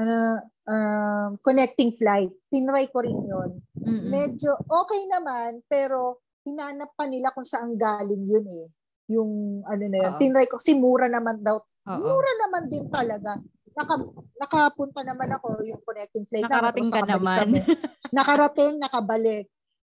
ano, 0.00 0.16
um, 0.64 1.30
connecting 1.44 1.92
flight. 1.92 2.32
Tinry 2.48 2.88
ko 2.88 3.04
rin 3.04 3.20
yun. 3.20 3.50
Mm-mm. 3.76 4.08
Medyo 4.08 4.56
okay 4.64 5.02
naman, 5.12 5.60
pero 5.68 6.24
hinanap 6.48 6.96
pa 6.96 7.04
nila 7.04 7.30
kung 7.36 7.44
saan 7.44 7.76
galing 7.76 8.24
yun 8.24 8.46
eh. 8.48 8.66
Yung 9.12 9.62
ano 9.68 9.84
na 9.84 9.98
yun. 10.00 10.12
Oo. 10.16 10.20
Tinry 10.20 10.48
ko, 10.48 10.56
kasi 10.56 10.72
mura 10.72 11.06
naman 11.06 11.44
daw. 11.44 11.60
Oo. 11.60 12.00
Mura 12.00 12.32
naman 12.48 12.64
din 12.72 12.88
talaga. 12.88 13.36
Naka, 13.76 13.94
nakapunta 14.40 15.00
naman 15.04 15.30
ako 15.36 15.62
yung 15.68 15.80
connecting 15.84 16.26
flight. 16.26 16.48
Nakarating 16.48 16.88
tapos 16.90 16.96
ka 16.96 17.02
naman. 17.06 17.36
kami. 17.44 17.58
Nakarating, 18.16 18.74
nakabalik. 18.80 19.46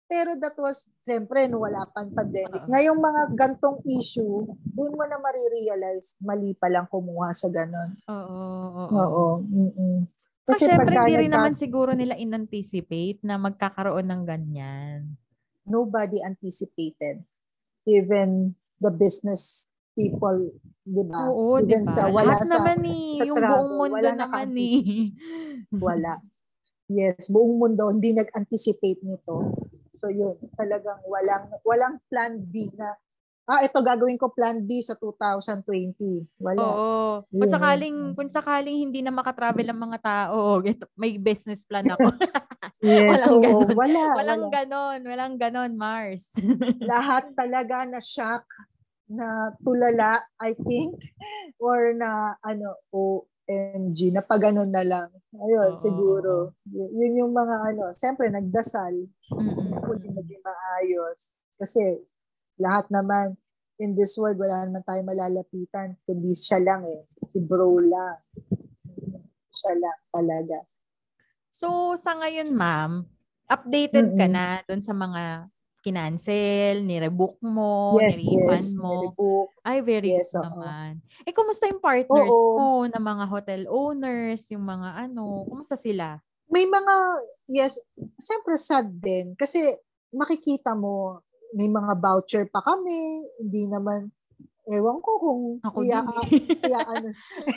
Pero 0.07 0.39
that 0.39 0.55
was, 0.57 0.87
siyempre, 1.01 1.51
no, 1.51 1.59
wala 1.59 1.83
pang 1.91 2.09
pandemic. 2.09 2.63
Oo. 2.63 2.71
Ngayong 2.71 3.01
mga 3.01 3.23
gantong 3.35 3.83
issue, 3.85 4.47
doon 4.65 4.93
mo 4.95 5.03
na 5.03 5.19
marirealize, 5.19 6.15
mali 6.21 6.55
pa 6.55 6.71
lang 6.71 6.87
kumuha 6.87 7.35
sa 7.35 7.51
ganon. 7.51 7.99
Oo, 8.07 8.43
oo. 8.79 8.95
Oo. 8.95 9.25
mm 9.43 9.99
Kasi 10.47 10.63
syempre, 10.63 10.87
pagka 10.87 11.03
hindi 11.03 11.15
rin 11.19 11.33
naman 11.35 11.59
siguro 11.59 11.91
nila 11.91 12.15
in-anticipate 12.15 13.19
na 13.21 13.35
magkakaroon 13.35 14.07
ng 14.07 14.23
ganyan. 14.25 15.19
nobody 15.65 16.23
anticipated. 16.23 17.27
Even 17.85 18.55
the 18.79 18.91
business 18.93 19.67
people, 19.93 20.55
di 20.81 21.03
ba? 21.03 21.27
Oo, 21.27 21.59
di 21.59 21.67
Even 21.67 21.83
ba? 21.83 21.91
sa 21.91 22.03
wala 22.07 22.31
Lahat 22.33 22.47
sa 22.47 22.63
naman 22.63 22.79
eh. 22.85 23.11
sa 23.11 23.25
Yung 23.25 23.35
travel, 23.35 23.51
buong 23.51 23.73
mundo 23.73 23.95
wala 23.99 24.11
naman 24.15 24.55
eh. 24.55 24.77
naka-anticipate. 24.79 25.11
wala. 25.77 26.13
Yes, 26.89 27.27
buong 27.27 27.59
mundo 27.59 27.91
hindi 27.91 28.15
nag-anticipate 28.15 29.03
nito. 29.03 29.51
So 29.97 30.13
yun, 30.13 30.37
talagang 30.55 31.01
walang 31.09 31.49
walang 31.65 31.97
plan 32.13 32.37
B 32.39 32.69
na 32.77 32.95
ah 33.47 33.63
ito 33.63 33.79
gagawin 33.79 34.19
ko 34.19 34.35
plan 34.35 34.59
B 34.59 34.83
sa 34.83 34.99
2020. 34.99 36.27
Wala. 36.43 36.61
Oo. 36.61 36.91
Yun, 37.31 37.47
Kung 37.47 37.53
sakaling, 37.55 37.99
kung 38.19 38.31
sakaling 38.31 38.77
hindi 38.91 39.01
na 39.07 39.15
makatravel 39.15 39.71
ang 39.71 39.81
mga 39.81 39.99
tao, 40.03 40.59
ito, 40.67 40.91
may 40.99 41.15
business 41.17 41.63
plan 41.63 41.87
ako. 41.87 42.11
Yes, 42.85 43.25
walang 43.25 43.41
oo, 43.41 43.41
ganon. 43.41 43.73
wala, 43.73 44.01
walang 44.21 44.43
wala. 44.47 44.53
ganon. 44.53 45.01
Walang 45.09 45.35
ganon, 45.41 45.73
Mars. 45.81 46.29
lahat 46.93 47.33
talaga 47.33 47.89
na 47.89 48.05
shock 48.05 48.45
na 49.09 49.55
tulala, 49.65 50.21
I 50.37 50.53
think, 50.53 50.99
or 51.57 51.97
na 51.97 52.37
ano, 52.45 52.77
OMG, 53.47 54.11
na 54.11 54.23
pag 54.27 54.51
ganun 54.51 54.71
na 54.71 54.83
lang. 54.83 55.09
Ayun, 55.33 55.75
Oo, 55.75 55.81
siguro. 55.81 56.33
Y- 56.67 56.91
yun 56.91 57.27
yung 57.27 57.33
mga 57.33 57.75
ano, 57.75 57.95
siyempre 57.95 58.27
nagdasal, 58.29 58.95
Mm-mm. 59.33 59.71
kung 59.87 59.99
di 60.03 60.11
maging 60.11 60.43
maayos. 60.43 61.31
Kasi 61.57 62.03
lahat 62.59 62.91
naman, 62.91 63.39
in 63.79 63.95
this 63.95 64.17
world, 64.19 64.41
wala 64.41 64.67
naman 64.67 64.83
tayo 64.83 65.01
malalapitan. 65.07 65.95
Kundi 66.03 66.35
siya 66.35 66.59
lang 66.59 66.83
eh. 66.91 67.07
Si 67.31 67.39
bro 67.39 67.79
lang. 67.79 68.19
Siya 69.53 69.73
lang 69.79 69.99
talaga. 70.11 70.59
So, 71.53 71.97
sa 71.97 72.19
ngayon, 72.19 72.53
ma'am, 72.53 73.09
updated 73.47 74.19
ka 74.19 74.27
Mm-mm. 74.27 74.35
na 74.35 74.61
doon 74.67 74.83
sa 74.83 74.93
mga 74.93 75.49
kinancel, 75.87 76.83
nirebook 76.83 77.39
mo, 77.47 77.95
yes, 78.03 78.27
yes. 78.27 78.75
mo. 78.75 79.07
Nilibuk. 79.07 79.55
Ay, 79.63 79.79
very 79.87 80.11
Yes, 80.11 80.35
good 80.35 80.43
oo. 80.43 80.47
naman. 80.51 80.99
Eh, 81.23 81.31
kumusta 81.31 81.71
yung 81.71 81.79
partners 81.79 82.27
Oo. 82.35 82.59
mo 82.59 82.69
na 82.91 82.99
mga 82.99 83.25
hotel 83.31 83.63
owners, 83.71 84.51
yung 84.51 84.67
mga 84.67 85.07
ano, 85.07 85.47
kumusta 85.47 85.79
sila? 85.79 86.19
May 86.51 86.67
mga, 86.67 86.95
yes, 87.47 87.79
siyempre 88.19 88.59
sad 88.59 88.91
din. 88.99 89.39
Kasi 89.39 89.63
makikita 90.11 90.75
mo, 90.75 91.23
may 91.55 91.71
mga 91.71 91.95
voucher 92.03 92.51
pa 92.51 92.59
kami. 92.67 93.23
Hindi 93.39 93.71
naman, 93.71 94.11
ewan 94.67 94.99
ko 94.99 95.11
kung 95.23 95.43
Ako 95.63 95.87
iya, 95.87 96.03
eh. 96.03 96.35
iya, 96.71 96.81
ano, 96.83 97.07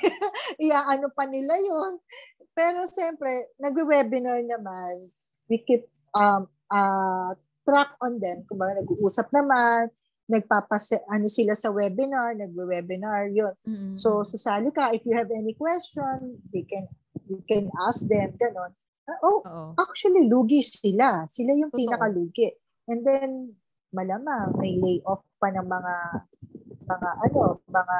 iya, 0.69 0.79
ano 0.85 1.07
pa 1.09 1.25
nila 1.25 1.57
yon 1.57 1.97
Pero 2.53 2.85
siyempre, 2.85 3.57
nagwe-webinar 3.57 4.45
naman. 4.45 5.09
We 5.49 5.65
keep 5.65 5.89
um, 6.13 6.45
uh, 6.69 7.33
track 7.69 7.93
on 8.01 8.17
them. 8.17 8.41
Kung 8.49 8.57
nag-uusap 8.57 9.29
naman, 9.29 9.93
nagpapase, 10.25 11.05
ano 11.05 11.25
sila 11.25 11.53
sa 11.53 11.69
webinar, 11.69 12.33
nagwe-webinar, 12.33 13.29
yun. 13.29 13.53
Mm-mm. 13.65 13.93
So, 13.97 14.21
sasali 14.21 14.69
ka. 14.69 14.93
If 14.93 15.05
you 15.05 15.13
have 15.13 15.29
any 15.29 15.53
question, 15.53 16.41
they 16.49 16.65
can, 16.65 16.89
you 17.29 17.41
can 17.45 17.69
ask 17.85 18.05
them, 18.05 18.33
ganon. 18.37 18.73
Ah, 19.09 19.17
Oh, 19.25 19.41
Oo. 19.41 19.65
actually, 19.77 20.29
lugi 20.29 20.61
sila. 20.61 21.25
Sila 21.25 21.53
yung 21.57 21.73
Totoo. 21.73 21.81
pinakalugi. 21.81 22.53
And 22.85 23.01
then, 23.01 23.57
malamang, 23.89 24.53
may 24.61 24.77
layoff 24.77 25.25
pa 25.41 25.49
ng 25.49 25.65
mga, 25.65 25.93
mga, 26.85 27.09
ano, 27.25 27.41
mga 27.65 27.97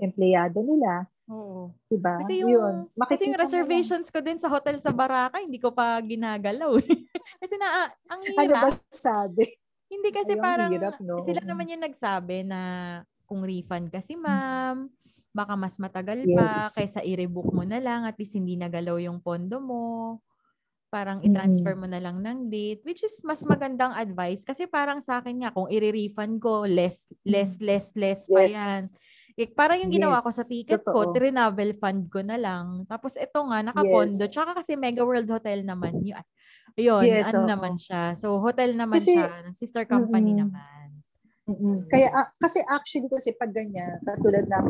empleyado 0.00 0.64
nila. 0.64 1.04
Oo. 1.30 1.70
Diba? 1.90 2.18
Kasi 2.18 2.42
yung, 2.42 2.50
Yun. 2.50 2.74
kasi 3.06 3.22
yung 3.30 3.38
reservations 3.38 4.10
ko 4.10 4.18
din 4.22 4.38
sa 4.38 4.50
hotel 4.50 4.78
sa 4.82 4.90
Baraka, 4.90 5.38
hindi 5.38 5.58
ko 5.62 5.70
pa 5.70 5.98
ginagalaw. 6.02 6.78
eh. 6.82 7.06
kasi 7.42 7.54
na, 7.58 7.90
ang 8.10 8.22
Ano 8.38 8.54
ba 8.58 8.68
hirap. 8.68 8.72
sabi? 8.90 9.44
Hindi 9.90 10.08
kasi 10.14 10.34
Ay, 10.34 10.40
ang 10.40 10.42
parang 10.42 10.72
hirap, 10.72 10.96
no? 11.00 11.18
sila 11.20 11.40
naman 11.44 11.68
yung 11.70 11.84
nagsabi 11.84 12.42
na 12.46 12.60
kung 13.28 13.44
refund 13.44 13.92
kasi 13.92 14.16
ma'am, 14.16 14.88
baka 15.32 15.54
mas 15.56 15.76
matagal 15.80 16.28
Yes. 16.28 16.32
pa 16.36 16.72
kaysa 16.76 17.00
i-rebook 17.04 17.48
mo 17.52 17.64
na 17.64 17.80
lang 17.80 18.04
at 18.04 18.16
least 18.20 18.36
hindi 18.36 18.56
nagalaw 18.56 19.00
yung 19.00 19.20
pondo 19.20 19.60
mo. 19.60 20.20
Parang 20.92 21.20
Mm. 21.24 21.30
i-transfer 21.32 21.74
mo 21.76 21.88
na 21.88 21.98
lang 22.00 22.20
ng 22.22 22.48
date 22.52 22.84
which 22.84 23.02
is 23.04 23.20
mas 23.24 23.44
magandang 23.48 23.92
advice 23.96 24.44
kasi 24.44 24.68
parang 24.68 25.00
sa 25.00 25.20
akin 25.20 25.44
nga 25.44 25.50
kung 25.54 25.68
i-refund 25.72 26.40
ko 26.40 26.64
less 26.68 27.08
less 27.24 27.56
less 27.60 27.92
less 27.96 28.28
pa 28.28 28.44
Yes. 28.44 28.52
yan. 28.52 28.92
Eh, 29.32 29.48
parang 29.48 29.80
yung 29.80 29.92
ginawa 29.92 30.20
ko 30.20 30.28
sa 30.28 30.44
Yes, 30.44 30.50
ticket 30.52 30.84
ko, 30.84 31.08
totoo. 31.08 31.14
trinavel 31.16 31.72
fund 31.80 32.12
ko 32.12 32.20
na 32.20 32.36
lang. 32.36 32.84
Tapos 32.84 33.16
ito 33.16 33.38
nga, 33.48 33.64
nakapondo. 33.64 34.24
Yes. 34.24 34.28
Tsaka 34.28 34.60
kasi 34.60 34.76
Mega 34.76 35.00
World 35.02 35.28
Hotel 35.28 35.64
naman. 35.64 36.04
Yun, 36.04 36.20
yun 36.76 37.00
Yes, 37.04 37.32
ano 37.32 37.44
oo. 37.44 37.48
naman 37.48 37.80
siya. 37.80 38.12
So, 38.12 38.36
hotel 38.40 38.76
naman 38.76 39.00
Kasi- 39.00 39.16
siya. 39.16 39.44
ng 39.48 39.56
Sister 39.56 39.84
company 39.88 40.36
Mm-mm. 40.36 40.42
naman. 40.52 40.86
Mm-mm. 41.48 41.88
Kaya, 41.88 42.08
ah, 42.12 42.28
kasi 42.36 42.60
actually, 42.64 43.08
kasi 43.08 43.32
pag 43.32 43.50
ganyan, 43.50 43.98
katulad 44.04 44.44
ng, 44.46 44.66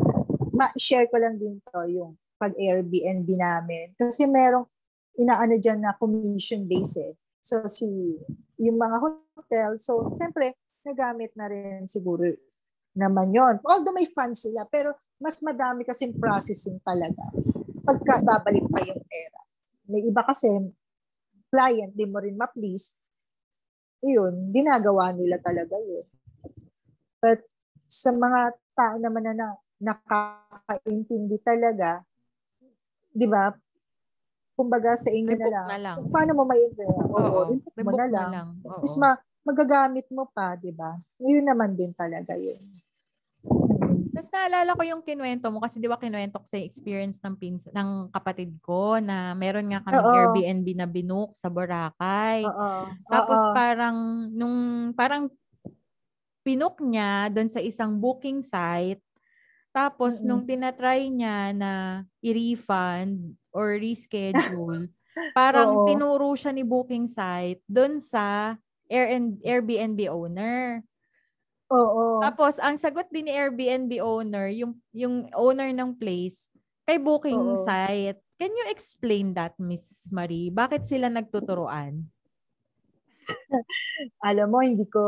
ma-share 0.55 1.11
ko 1.11 1.19
lang 1.19 1.35
din 1.35 1.59
to, 1.59 1.83
yung 1.91 2.15
pag 2.39 2.55
Airbnb 2.55 3.27
namin. 3.35 3.91
Kasi 3.95 4.25
merong, 4.25 4.67
inaano 5.19 5.59
dyan 5.59 5.83
na 5.83 5.93
commission 5.95 6.65
base 6.65 6.97
eh. 7.03 7.13
So, 7.43 7.67
si, 7.67 8.15
yung 8.57 8.79
mga 8.79 8.97
hotel, 9.35 9.75
so, 9.77 10.15
syempre, 10.15 10.55
nagamit 10.83 11.31
na 11.35 11.47
rin 11.47 11.85
siguro 11.87 12.27
naman 12.93 13.33
yon. 13.33 13.55
Although 13.65 13.93
may 13.93 14.09
funds 14.09 14.45
sila, 14.45 14.65
pero 14.69 14.93
mas 15.17 15.41
madami 15.41 15.85
kasing 15.85 16.17
processing 16.17 16.77
talaga 16.81 17.29
pagka 17.83 18.23
babalik 18.23 18.65
pa 18.71 18.79
yung 18.79 19.03
pera. 19.03 19.39
May 19.91 20.07
iba 20.07 20.23
kasi, 20.23 20.47
client, 21.51 21.91
di 21.91 22.07
mo 22.07 22.23
rin 22.23 22.39
ma-please, 22.39 22.95
yun, 24.03 24.51
ginagawa 24.55 25.11
nila 25.11 25.39
talaga 25.43 25.75
yun. 25.79 26.07
But 27.19 27.43
sa 27.87 28.11
mga 28.11 28.55
tao 28.75 28.95
naman 28.99 29.27
na, 29.27 29.33
na 29.35 29.47
nakakaintindi 29.83 31.43
talaga, 31.43 32.03
di 33.11 33.27
ba, 33.27 33.51
kumbaga 34.55 34.95
sa 34.95 35.11
inyo 35.11 35.35
na 35.35 35.47
lang, 35.49 35.67
na 35.67 35.77
lang. 35.79 35.95
kung 35.99 36.09
paano 36.11 36.31
mo 36.39 36.43
may 36.47 36.63
Oo, 36.79 37.19
Oo, 37.19 37.41
mo 37.83 37.91
na 37.91 38.07
na 38.07 38.07
lang. 38.07 38.29
lang. 38.31 38.49
Oo. 38.63 38.81
Is 38.83 38.95
ma, 38.95 39.11
magagamit 39.43 40.07
mo 40.07 40.31
pa, 40.31 40.55
di 40.55 40.71
ba? 40.71 40.95
Yun 41.19 41.43
naman 41.43 41.75
din 41.75 41.91
talaga 41.91 42.39
yun. 42.39 42.59
Tapos 44.13 44.29
naalala 44.29 44.77
ko 44.77 44.83
yung 44.85 45.01
kinuwento 45.01 45.49
mo 45.49 45.57
kasi 45.57 45.81
di 45.81 45.89
ba 45.89 45.97
kinuwento 45.97 46.37
ko 46.37 46.45
sa 46.45 46.61
experience 46.61 47.17
ng 47.25 47.33
pins 47.33 47.65
ng 47.73 48.13
kapatid 48.13 48.61
ko 48.61 49.01
na 49.01 49.33
meron 49.33 49.65
nga 49.73 49.81
kami 49.81 50.05
Oo. 50.05 50.13
Airbnb 50.13 50.69
na 50.77 50.85
binook 50.85 51.33
sa 51.33 51.49
Boracay. 51.49 52.49
Oo. 52.49 52.97
Tapos 53.09 53.47
Oo. 53.47 53.53
parang 53.53 54.29
nung 54.33 54.91
parang 54.97 55.29
pinook 56.45 56.83
niya 56.83 57.31
doon 57.31 57.47
sa 57.47 57.63
isang 57.63 57.97
booking 58.03 58.43
site. 58.43 58.99
Tapos 59.73 60.21
Mm-mm. 60.21 60.27
nung 60.27 60.47
tinatry 60.47 61.07
niya 61.09 61.53
na 61.55 61.71
i-refund 62.23 63.37
or 63.55 63.77
reschedule, 63.79 64.91
parang 65.37 65.79
Oo. 65.79 65.85
tinuro 65.85 66.35
siya 66.37 66.51
ni 66.53 66.63
booking 66.67 67.07
site 67.09 67.63
doon 67.69 67.97
sa 68.03 68.57
Air 68.91 69.17
Airbnb 69.45 69.99
owner. 70.11 70.83
Oo. 71.71 72.19
Tapos, 72.19 72.59
ang 72.59 72.75
sagot 72.75 73.07
din 73.13 73.29
ni 73.29 73.33
Airbnb 73.33 73.91
owner, 74.03 74.51
yung, 74.51 74.75
yung 74.91 75.29
owner 75.37 75.71
ng 75.71 75.95
place, 75.95 76.51
kay 76.83 76.99
booking 76.99 77.39
Oo. 77.39 77.63
site. 77.63 78.19
Can 78.35 78.51
you 78.51 78.65
explain 78.67 79.31
that, 79.37 79.55
Miss 79.55 80.11
Marie? 80.11 80.51
Bakit 80.51 80.83
sila 80.83 81.07
nagtuturoan? 81.07 82.03
Alam 84.27 84.47
mo, 84.51 84.59
hindi 84.59 84.83
ko, 84.89 84.99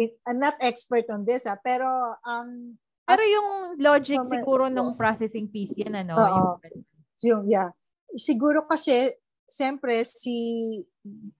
I'm 0.00 0.40
not 0.40 0.56
expert 0.64 1.04
on 1.12 1.28
this, 1.28 1.44
ah, 1.44 1.60
pero 1.60 1.84
ang, 2.24 2.80
Pero 3.06 3.22
yung 3.22 3.78
logic 3.78 4.18
siguro 4.26 4.66
ng 4.66 4.98
processing 4.98 5.46
fees 5.52 5.76
yan, 5.78 5.94
ano? 5.94 6.16
Oo. 6.16 6.42
Yung, 6.58 6.84
yung, 7.22 7.42
yeah. 7.46 7.70
Siguro 8.16 8.64
kasi, 8.64 9.12
siyempre, 9.46 10.02
si, 10.02 10.34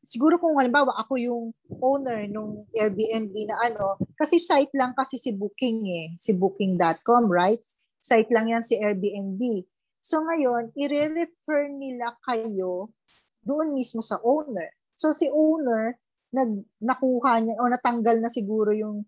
siguro 0.02 0.38
kung 0.38 0.54
halimbawa, 0.56 0.94
ako 1.02 1.12
yung 1.18 1.44
owner 1.82 2.26
nung 2.30 2.64
Airbnb 2.72 3.34
na 3.50 3.58
ano, 3.66 3.98
kasi 4.14 4.38
site 4.38 4.72
lang 4.78 4.94
kasi 4.94 5.18
si 5.18 5.34
Booking 5.34 5.78
eh, 5.90 6.06
si 6.16 6.32
Booking.com, 6.32 7.26
right? 7.28 7.62
Site 7.98 8.30
lang 8.30 8.50
yan 8.50 8.62
si 8.62 8.78
Airbnb. 8.78 9.66
So 9.98 10.22
ngayon, 10.22 10.70
i-refer 10.78 11.66
nila 11.66 12.14
kayo 12.22 12.94
doon 13.42 13.74
mismo 13.74 13.98
sa 14.02 14.22
owner. 14.22 14.70
So 14.94 15.10
si 15.10 15.26
owner, 15.26 15.98
nag, 16.30 16.62
nakuha 16.78 17.42
niya, 17.42 17.58
o 17.58 17.66
natanggal 17.66 18.22
na 18.22 18.30
siguro 18.30 18.70
yung 18.70 19.02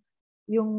yung 0.49 0.73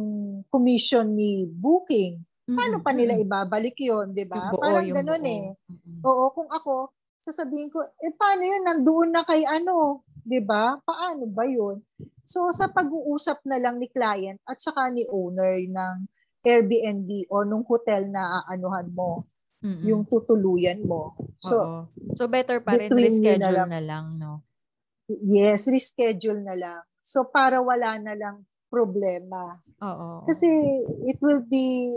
commission 0.49 1.13
ni 1.13 1.45
Booking. 1.45 2.19
Paano 2.57 2.81
pa 2.81 2.89
nila 2.89 3.13
ibabalik 3.21 3.77
yon 3.77 4.09
di 4.11 4.25
ba? 4.25 4.49
Parang 4.57 4.81
yung 4.81 4.97
buo. 5.21 5.29
eh. 5.29 5.53
Oo, 6.01 6.33
kung 6.33 6.49
ako, 6.49 6.89
sasabihin 7.21 7.69
ko, 7.69 7.83
eh 7.83 8.13
paano 8.15 8.41
yun? 8.43 8.63
Nandoon 8.65 9.09
na 9.13 9.23
kay 9.23 9.43
ano, 9.45 10.05
'di 10.23 10.39
ba? 10.43 10.77
Paano 10.83 11.27
ba 11.29 11.45
yun? 11.47 11.83
So 12.23 12.49
sa 12.53 12.69
pag-uusap 12.69 13.43
na 13.49 13.57
lang 13.57 13.81
ni 13.81 13.89
client 13.89 14.37
at 14.45 14.61
saka 14.61 14.91
ni 14.93 15.03
owner 15.09 15.57
ng 15.65 15.95
Airbnb 16.45 17.27
o 17.33 17.43
nung 17.43 17.65
hotel 17.67 18.07
na 18.07 18.45
aanuhan 18.47 18.87
mo, 18.95 19.27
Mm-mm. 19.59 19.83
yung 19.83 20.07
tutuluyan 20.07 20.79
mo. 20.87 21.19
So, 21.43 21.51
Oo. 21.51 21.79
So, 22.15 22.31
better 22.31 22.63
pa 22.63 22.79
rin 22.79 22.87
you 22.87 22.95
na 22.95 23.03
reschedule 23.03 23.59
lang. 23.59 23.67
na 23.67 23.81
lang, 23.83 24.05
no? 24.15 24.47
yes, 25.09 25.65
reschedule 25.67 26.45
na 26.45 26.55
lang. 26.55 26.81
So 27.01 27.25
para 27.25 27.57
wala 27.57 27.97
na 27.97 28.13
lang 28.13 28.45
problema. 28.69 29.57
Oo. 29.81 30.29
Kasi 30.29 30.45
it 31.09 31.17
will 31.25 31.41
be 31.41 31.89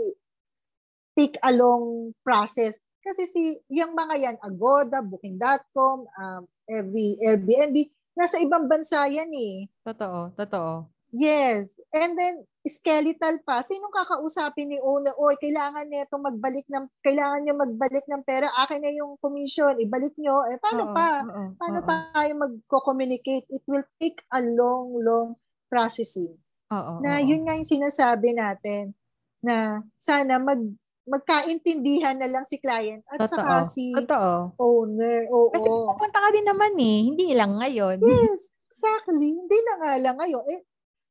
take 1.13 1.37
a 1.45 1.53
long 1.53 2.17
process. 2.25 2.81
Kasi 3.03 3.27
si 3.27 3.41
yung 3.67 3.91
mga 3.91 4.15
yan, 4.15 4.37
Agoda, 4.39 5.03
Booking.com, 5.03 6.07
um, 6.07 6.41
every 6.65 7.19
Airbnb, 7.19 7.75
nasa 8.15 8.39
ibang 8.39 8.71
bansa 8.71 9.03
yan 9.11 9.27
eh. 9.29 9.67
Totoo, 9.83 10.31
totoo. 10.39 10.87
Yes. 11.13 11.77
And 11.93 12.17
then, 12.17 12.41
skeletal 12.65 13.43
pa. 13.45 13.61
Sinong 13.61 13.93
kakausapin 13.93 14.73
ni 14.73 14.81
owner? 14.81 15.13
Oy, 15.21 15.37
kailangan 15.37 15.85
nito 15.85 16.17
magbalik 16.17 16.65
ng, 16.65 16.89
kailangan 17.05 17.45
nyo 17.45 17.53
magbalik 17.53 18.05
ng 18.09 18.23
pera. 18.25 18.49
Akin 18.57 18.81
na 18.81 18.89
yung 18.89 19.21
commission. 19.21 19.77
Ibalik 19.77 20.17
nyo. 20.17 20.49
Eh, 20.49 20.57
paano 20.57 20.89
Oo, 20.89 20.95
pa? 20.97 21.21
oo, 21.21 21.53
Paano 21.53 21.79
oo. 21.83 21.87
tayo 21.87 22.31
magko-communicate? 22.33 23.45
It 23.53 23.61
will 23.69 23.85
take 24.01 24.25
a 24.33 24.41
long, 24.41 24.97
long 25.05 25.37
processing 25.69 26.33
Oo, 26.73 26.97
na 27.01 27.21
oo. 27.21 27.25
yun 27.29 27.45
nga 27.45 27.57
yung 27.61 27.69
sinasabi 27.69 28.33
natin 28.33 28.97
na 29.43 29.85
sana 30.01 30.41
mag 30.41 30.61
magkaintindihan 31.05 32.15
na 32.15 32.27
lang 32.27 32.43
si 32.43 32.57
client 32.57 33.03
at 33.07 33.19
Totoo. 33.21 33.31
saka 33.33 33.53
si 33.63 33.91
Totoo. 33.93 34.55
owner. 34.57 35.27
Oo. 35.29 35.51
Kasi 35.51 35.67
pupunta 35.67 36.17
ka 36.17 36.29
din 36.31 36.43
naman 36.43 36.73
eh. 36.75 36.99
Hindi 37.05 37.27
lang 37.31 37.55
ngayon. 37.55 37.97
yes, 37.99 38.55
exactly. 38.65 39.35
Hindi 39.35 39.57
na 39.61 39.73
nga 39.77 39.91
lang 39.99 40.15
ngayon. 40.17 40.43
Eh, 40.49 40.59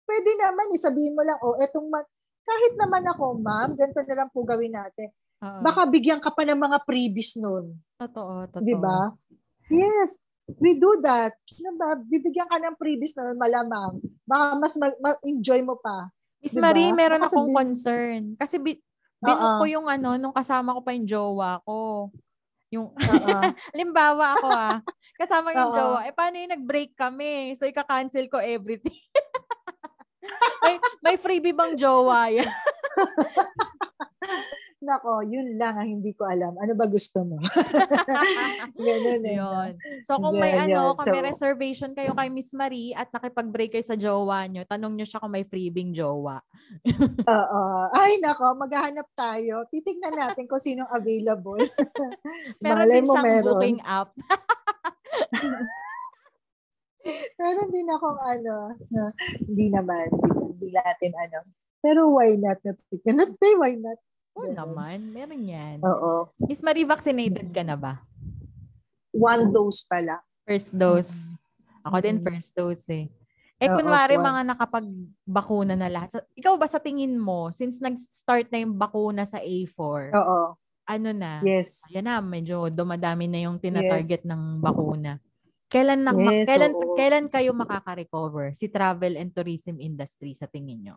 pwede 0.05 0.30
naman 0.34 0.66
isabihin 0.70 1.12
mo 1.12 1.22
lang, 1.22 1.38
oh, 1.38 1.57
etong 1.57 1.88
ma- 1.88 2.09
kahit 2.43 2.74
naman 2.76 3.07
ako, 3.07 3.38
ma'am, 3.38 3.72
ganito 3.72 4.03
na 4.03 4.16
lang 4.16 4.28
po 4.28 4.43
gawin 4.43 4.74
natin. 4.74 5.09
Oo. 5.40 5.61
Baka 5.61 5.86
bigyan 5.86 6.18
ka 6.18 6.30
pa 6.30 6.43
ng 6.43 6.59
mga 6.59 6.78
freebies 6.82 7.38
nun. 7.38 7.76
totoo, 7.97 8.49
totoo. 8.49 8.62
Di 8.62 8.74
ba? 8.74 9.14
Yes. 9.68 10.18
We 10.59 10.74
do 10.74 10.99
that. 11.01 11.38
Ano 11.55 11.70
ba? 11.78 11.95
Bibigyan 11.97 12.51
ka 12.51 12.59
ng 12.59 12.74
freebies 12.74 13.14
na 13.14 13.30
malamang. 13.32 14.03
Baka 14.22 14.45
mas 14.59 14.74
ma- 14.74 14.99
ma-enjoy 14.99 15.62
mo 15.62 15.78
pa. 15.78 16.11
Miss 16.43 16.53
Diba? 16.53 16.66
Marie, 16.66 16.90
meron 16.90 17.22
Baka 17.22 17.30
akong 17.30 17.55
concern. 17.55 18.22
Kasi 18.34 18.59
bi- 18.59 18.82
binook 19.23 19.55
Oo. 19.55 19.59
ko 19.62 19.64
yung 19.70 19.87
ano, 19.87 20.18
nung 20.18 20.35
kasama 20.35 20.75
ko 20.75 20.81
pa 20.83 20.91
yung 20.93 21.07
jowa 21.07 21.62
ko. 21.62 22.11
Yung, 22.75 22.91
Oo. 22.91 23.39
Halimbawa 23.73 24.35
ako 24.35 24.49
ah, 24.51 24.83
kasama 25.14 25.55
yung 25.55 25.70
Oo. 25.70 25.77
jowa. 25.79 26.01
Eh, 26.11 26.14
paano 26.14 26.37
yung 26.43 26.53
nag-break 26.59 26.99
kami? 26.99 27.55
So, 27.55 27.70
ika-cancel 27.70 28.27
ko 28.27 28.43
everything. 28.43 28.99
may, 30.66 30.77
may 31.01 31.16
freebie 31.16 31.55
bang 31.55 31.79
jowa 31.79 32.35
yan? 32.35 32.51
Nako, 34.83 35.22
yun 35.22 35.55
lang 35.62 35.78
ang 35.78 35.87
hindi 35.87 36.11
ko 36.11 36.26
alam. 36.26 36.59
Ano 36.59 36.74
ba 36.74 36.91
gusto 36.91 37.22
mo? 37.22 37.39
Ganun 38.83 39.22
eh. 39.22 39.39
Yun. 39.39 39.70
So, 40.03 40.18
kung 40.18 40.35
may 40.43 40.59
Yan, 40.59 40.74
ano, 40.74 40.99
kung 40.99 41.07
may 41.07 41.22
So- 41.22 41.28
reservation 41.30 41.91
kayo 41.95 42.11
kay 42.18 42.26
Miss 42.35 42.51
Marie 42.51 42.91
at 42.91 43.07
nakipag-break 43.14 43.78
kayo 43.78 43.87
sa 43.87 43.95
jowa 43.95 44.43
nyo, 44.51 44.66
tanong 44.66 44.99
nyo 44.99 45.07
siya 45.07 45.22
kung 45.22 45.30
may 45.30 45.47
freebing 45.47 45.95
jowa. 45.95 46.43
Oo. 47.30 47.62
Ay, 47.95 48.18
nako, 48.18 48.59
maghahanap 48.59 49.07
tayo. 49.14 49.62
Titignan 49.70 50.18
natin 50.18 50.51
kung 50.51 50.59
sinong 50.59 50.91
available. 50.91 51.62
Malay 52.66 52.99
din 52.99 53.07
mo 53.07 53.14
siyang 53.14 53.26
meron. 53.30 53.47
booking 53.55 53.80
app. 53.87 54.11
Meron 57.39 57.70
din 57.70 57.87
akong 57.87 58.18
ano, 58.18 58.55
na, 58.91 59.14
hindi 59.47 59.70
naman, 59.70 60.11
hindi 60.59 60.74
natin 60.74 61.12
ano. 61.14 61.39
Pero 61.78 62.11
why 62.14 62.35
not? 62.35 62.59
Not 62.62 63.30
say 63.39 63.55
why 63.55 63.78
not? 63.78 63.99
Oo 64.33 64.49
Ganun. 64.49 64.57
naman, 64.57 64.99
meron 65.12 65.43
yan. 65.45 65.76
Oo. 65.85 66.33
Miss 66.41 66.64
Marie, 66.64 66.89
vaccinated 66.89 67.53
ka 67.53 67.61
na 67.61 67.76
ba? 67.76 68.01
One 69.12 69.53
dose 69.53 69.85
pala. 69.85 70.24
First 70.49 70.72
dose. 70.72 71.28
Ako 71.85 72.01
din 72.01 72.16
Mm. 72.18 72.24
first 72.24 72.51
dose 72.57 72.87
eh. 72.89 73.07
Eh, 73.62 73.68
Oo, 73.70 73.76
kunwari 73.78 74.16
one. 74.18 74.24
mga 74.26 74.43
nakapag-bakuna 74.57 75.74
na 75.76 75.87
lahat. 75.87 76.09
So, 76.11 76.18
ikaw 76.35 76.57
ba 76.59 76.66
sa 76.66 76.80
tingin 76.83 77.14
mo, 77.14 77.53
since 77.55 77.78
nag-start 77.78 78.49
na 78.51 78.59
yung 78.64 78.74
bakuna 78.74 79.22
sa 79.22 79.39
A4, 79.39 80.11
Oo. 80.16 80.57
ano 80.83 81.09
na, 81.14 81.45
Yes. 81.45 81.87
ayan 81.93 82.09
na, 82.09 82.18
medyo 82.18 82.66
dumadami 82.72 83.28
na 83.30 83.39
yung 83.47 83.61
tinatarget 83.61 84.24
Yes. 84.24 84.26
ng 84.26 84.59
bakuna. 84.59 85.20
Kailan, 85.70 86.03
na, 86.03 86.11
Yes, 86.16 86.49
kailan, 86.49 86.72
oo. 86.74 86.97
kailan 86.99 87.26
kayo 87.30 87.55
makaka-recover 87.55 88.51
si 88.51 88.66
travel 88.66 89.14
and 89.14 89.30
tourism 89.30 89.78
industry 89.78 90.35
sa 90.35 90.51
tingin 90.51 90.83
nyo? 90.83 90.97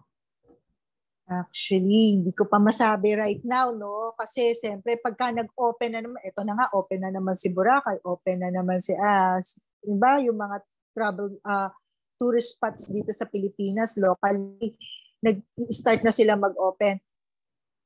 Actually, 1.25 2.21
hindi 2.21 2.31
ko 2.37 2.45
pa 2.45 2.61
masabi 2.61 3.17
right 3.17 3.41
now, 3.41 3.73
no? 3.73 4.13
Kasi 4.13 4.53
siyempre, 4.53 5.01
pagka 5.01 5.33
nag-open 5.33 5.89
na 5.89 6.01
naman, 6.05 6.21
ito 6.21 6.41
na 6.45 6.53
nga, 6.53 6.67
open 6.77 7.01
na 7.01 7.09
naman 7.09 7.33
si 7.33 7.49
Boracay, 7.49 7.97
open 8.05 8.45
na 8.45 8.53
naman 8.53 8.77
si 8.77 8.93
As. 8.93 9.57
Diba? 9.81 10.21
Yung 10.21 10.37
mga 10.37 10.61
travel, 10.93 11.41
ah, 11.41 11.73
tourist 12.21 12.55
spots 12.55 12.93
dito 12.93 13.09
sa 13.09 13.25
Pilipinas, 13.25 13.97
locally, 13.97 14.77
nag-start 15.25 16.05
na 16.05 16.13
sila 16.13 16.37
mag-open. 16.37 17.01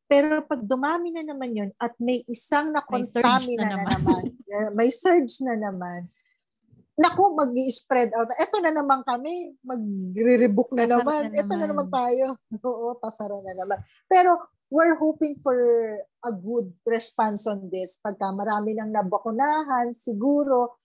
Pero 0.10 0.44
pag 0.44 0.60
dumami 0.60 1.14
na 1.14 1.22
naman 1.22 1.54
yun 1.54 1.70
at 1.78 1.94
may 2.02 2.26
isang 2.26 2.74
na 2.74 2.82
surge 2.82 3.22
na 3.22 3.40
contamina 3.40 3.68
na, 3.78 3.86
naman. 3.94 4.24
may 4.78 4.90
surge 4.90 5.40
na 5.46 5.54
naman, 5.54 6.10
naku, 7.00 7.32
mag-spread 7.32 8.12
out. 8.12 8.28
Ito 8.36 8.60
na 8.60 8.76
naman 8.76 9.02
kami, 9.02 9.56
magre-rebook 9.64 10.76
na 10.76 10.84
naman. 10.86 11.32
na 11.32 11.40
Ito 11.40 11.54
na 11.56 11.66
naman. 11.66 11.88
tayo. 11.88 12.36
Oo, 12.68 13.00
pasara 13.00 13.40
na 13.40 13.56
naman. 13.56 13.80
Pero 14.06 14.36
we're 14.68 15.00
hoping 15.00 15.40
for 15.40 15.56
a 16.22 16.32
good 16.32 16.70
response 16.84 17.48
on 17.48 17.72
this. 17.72 17.98
Pagka 17.98 18.30
marami 18.30 18.76
nang 18.76 18.92
nabakunahan, 18.92 19.96
siguro, 19.96 20.78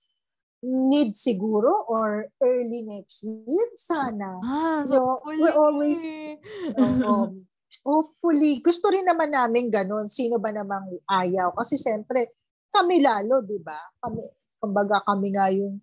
need 0.64 1.12
siguro 1.12 1.84
or 1.90 2.24
early 2.40 2.80
next 2.80 3.20
year, 3.20 3.68
sana. 3.74 4.40
Ah, 4.40 4.80
So, 4.86 5.20
we're 5.28 5.52
always- 5.52 6.08
Oo. 6.80 7.36
hopefully, 7.84 8.64
gusto 8.64 8.88
rin 8.88 9.04
naman 9.04 9.28
namin 9.28 9.68
ganun. 9.68 10.08
Sino 10.08 10.40
ba 10.40 10.48
namang 10.48 10.88
ayaw? 11.04 11.52
Kasi 11.52 11.76
siyempre, 11.76 12.32
kami 12.72 13.04
lalo, 13.04 13.44
di 13.44 13.60
ba? 13.60 13.76
Kami, 14.00 14.24
kumbaga 14.56 15.04
kami 15.04 15.28
nga 15.28 15.52
yung, 15.52 15.76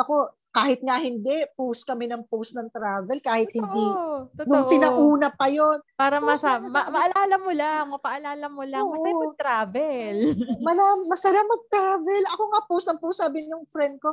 ako, 0.00 0.14
kahit 0.50 0.82
nga 0.82 0.98
hindi, 0.98 1.46
post 1.54 1.86
kami 1.86 2.10
ng 2.10 2.26
post 2.26 2.58
ng 2.58 2.66
travel, 2.68 3.22
kahit 3.22 3.46
hindi, 3.50 3.86
Totoo. 3.86 4.34
Totoo. 4.34 4.48
nung 4.50 4.66
sinauna 4.66 5.30
pa 5.30 5.46
yon 5.46 5.78
Para 5.94 6.18
masa, 6.18 6.58
ma- 6.58 6.90
maalala 6.90 7.36
mo 7.38 7.52
lang, 7.54 7.84
mapaalala 7.86 8.46
mo 8.50 8.62
lang, 8.66 8.82
Oo. 8.82 8.92
masaya 8.92 9.14
mag-travel. 9.14 10.16
Mana, 10.66 10.82
masarap 11.06 11.46
mag-travel. 11.46 12.22
Ako 12.34 12.42
nga 12.48 12.60
post 12.66 12.86
ng 12.88 12.98
post, 12.98 13.22
sabi 13.22 13.46
ng 13.46 13.62
friend 13.70 14.02
ko, 14.02 14.10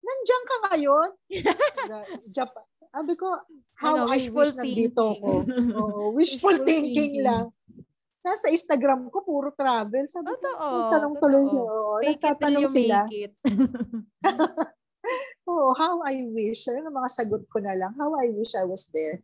nandiyan 0.00 0.44
ka 0.44 0.56
ngayon? 0.66 1.08
Japan. 2.26 2.66
Sabi 2.90 3.14
ko, 3.14 3.28
how 3.78 3.94
Ano, 3.94 4.10
I 4.10 4.26
wish 4.26 4.58
nandito 4.58 5.14
ko. 5.22 5.46
Oo, 5.46 6.02
wishful, 6.18 6.50
Wishful 6.50 6.66
thinking, 6.66 7.14
thinking. 7.14 7.22
lang. 7.22 7.54
Nasa 8.20 8.50
Instagram 8.50 9.06
ko, 9.08 9.22
puro 9.22 9.54
travel. 9.54 10.04
Sabi 10.04 10.34
ko, 10.34 10.50
Totoo. 10.50 10.90
tanong 10.90 11.14
tuloy 11.16 11.44
totoo. 11.46 11.52
siya. 11.54 11.62
Oo, 11.62 11.94
nagtatanong 12.02 12.66
sila. 12.66 12.98
Oo, 15.50 15.74
how 15.74 15.98
I 16.06 16.22
wish. 16.30 16.70
Ano 16.70 16.94
mga 16.94 17.10
sagot 17.10 17.42
ko 17.50 17.58
na 17.58 17.74
lang? 17.74 17.90
How 17.98 18.14
I 18.14 18.30
wish 18.30 18.54
I 18.54 18.62
was 18.62 18.86
there. 18.94 19.18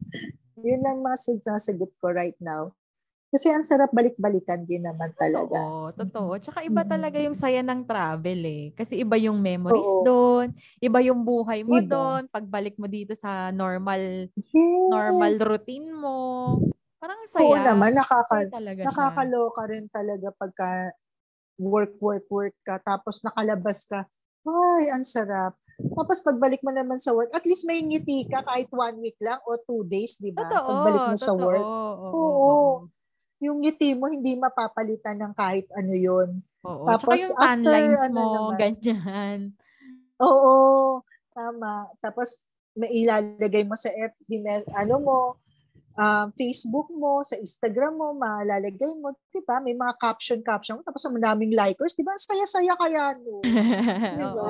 Yun 0.58 0.82
lang 0.82 0.98
mga 0.98 1.16
sag- 1.16 1.44
mga 1.46 1.62
sagot 1.62 1.92
ko 2.02 2.10
right 2.10 2.36
now. 2.42 2.74
Kasi 3.30 3.50
ang 3.52 3.66
sarap 3.66 3.90
balik-balikan 3.90 4.64
din 4.64 4.86
naman 4.86 5.12
talaga. 5.14 5.54
Oo, 5.54 5.92
totoo. 5.92 6.38
Tsaka 6.40 6.62
iba 6.62 6.82
Mm. 6.82 6.90
talaga 6.90 7.18
yung 7.20 7.36
saya 7.36 7.60
ng 7.60 7.82
travel 7.84 8.40
eh. 8.42 8.64
Kasi 8.72 9.02
iba 9.02 9.18
yung 9.18 9.38
memories 9.38 9.86
Oo. 9.86 10.02
doon, 10.02 10.46
iba 10.78 10.98
yung 11.02 11.20
buhay 11.22 11.62
mo 11.62 11.78
doon, 11.82 12.30
pagbalik 12.30 12.78
mo 12.78 12.86
dito 12.86 13.12
sa 13.14 13.50
normal 13.52 14.30
Yes. 14.34 14.88
normal 14.88 15.34
routine 15.42 15.90
mo. 15.92 16.18
Parang 16.96 17.18
ang 17.18 17.28
saya. 17.30 17.44
Oo 17.44 17.58
naman, 17.58 17.92
nakaka, 17.92 18.46
talaga 18.48 18.80
siya. 18.82 18.88
nakakaloka 18.88 19.62
rin 19.68 19.84
talaga 19.90 20.28
pagka 20.32 20.68
work, 21.58 21.98
work, 21.98 22.26
work 22.30 22.56
ka, 22.62 22.78
tapos 22.80 23.20
nakalabas 23.20 23.84
ka, 23.84 24.06
ay, 24.46 24.94
ang 24.94 25.02
sarap. 25.02 25.58
Tapos 25.76 26.24
pagbalik 26.24 26.64
mo 26.64 26.72
naman 26.72 26.96
sa 26.96 27.12
work, 27.12 27.28
at 27.36 27.44
least 27.44 27.68
may 27.68 27.84
ngiti 27.84 28.24
ka 28.32 28.40
kahit 28.40 28.72
one 28.72 28.96
week 29.04 29.16
lang 29.20 29.36
o 29.44 29.60
two 29.60 29.84
days, 29.84 30.16
di 30.16 30.32
ba? 30.32 30.48
Totoo. 30.48 30.68
Pagbalik 30.72 31.04
mo 31.04 31.16
sa 31.16 31.32
totoo. 31.36 31.44
work. 31.44 31.66
Oo. 31.68 32.08
Oo. 32.16 32.54
Yung 33.44 33.60
ngiti 33.60 33.92
mo, 33.92 34.08
hindi 34.08 34.32
mapapalitan 34.40 35.20
ng 35.20 35.32
kahit 35.36 35.68
ano 35.76 35.92
yun. 35.92 36.40
Oo. 36.64 36.88
Tapos 36.88 37.12
Tsaka 37.12 37.20
yung 37.20 37.34
tan 37.36 37.58
after, 37.60 37.72
lines 37.76 38.02
ano 38.08 38.16
mo, 38.16 38.24
naman, 38.32 38.56
ganyan. 38.56 39.38
Oo, 40.16 40.54
tama. 41.36 41.92
Tapos 42.00 42.40
may 42.72 42.92
ilalagay 43.04 43.68
mo 43.68 43.76
sa 43.76 43.92
FB, 43.92 44.28
ano 44.72 44.94
mo, 45.00 45.18
um, 45.96 46.26
Facebook 46.36 46.88
mo, 46.92 47.24
sa 47.24 47.40
Instagram 47.40 47.96
mo, 47.96 48.12
malalagay 48.12 48.92
mo, 49.00 49.16
di 49.32 49.40
ba? 49.42 49.58
May 49.58 49.72
mga 49.72 49.96
caption-caption, 49.96 50.84
tapos 50.84 51.02
ang 51.08 51.18
daming 51.18 51.56
likers, 51.56 51.96
di 51.96 52.04
ba? 52.04 52.12
Ang 52.12 52.22
saya-saya 52.22 52.72
kaya 52.76 53.16
no. 53.16 53.40
Oo, 54.22 54.36
ba? 54.36 54.48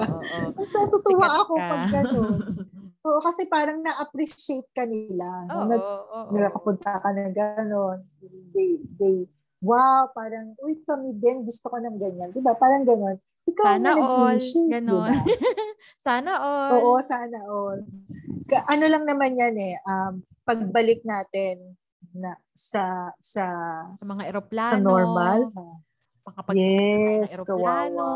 Mas 0.53 0.71
natutuwa 0.75 1.29
ako 1.47 1.53
pag 1.57 1.85
gano'n. 1.91 2.41
Oo, 3.07 3.23
kasi 3.23 3.47
parang 3.47 3.79
na-appreciate 3.87 4.67
ka 4.75 4.83
nila. 4.83 5.47
Oo, 5.47 5.65
Nag, 5.71 5.79
oo, 5.79 6.19
oo. 6.27 6.31
nakapunta 6.35 6.99
ka 6.99 7.09
na 7.15 7.31
gano'n. 7.31 8.03
They, 8.51 8.83
they, 8.99 9.31
wow, 9.67 10.07
parang, 10.13 10.55
uy, 10.59 10.79
kami 10.81 11.11
din, 11.15 11.43
gusto 11.43 11.67
ko 11.67 11.77
ng 11.77 11.99
ganyan. 11.99 12.31
Di 12.31 12.39
ba? 12.39 12.55
Parang 12.55 12.83
gano'n. 12.83 13.19
Ikaw 13.47 13.65
Sana 13.69 13.83
na 13.85 13.93
all. 14.01 14.39
Ganon. 14.69 15.03
ba? 15.03 15.15
Sana 16.07 16.33
all. 16.37 16.73
Oo, 16.77 16.99
sana 17.01 17.39
all. 17.45 17.79
Ka- 18.45 18.67
ano 18.69 18.85
lang 18.87 19.03
naman 19.03 19.35
yan 19.35 19.55
eh, 19.55 19.75
um, 19.85 20.19
pagbalik 20.43 21.03
natin 21.03 21.79
na 22.11 22.35
sa 22.53 22.83
sa 23.21 23.47
Sa 23.93 24.03
mga 24.05 24.27
eroplano. 24.27 24.67
sa 24.69 24.79
normal. 24.81 25.39
Makapag 26.25 26.55
Yes, 26.57 27.31
ng 27.31 27.35
eroplano. 27.39 28.03
kawawa. 28.03 28.11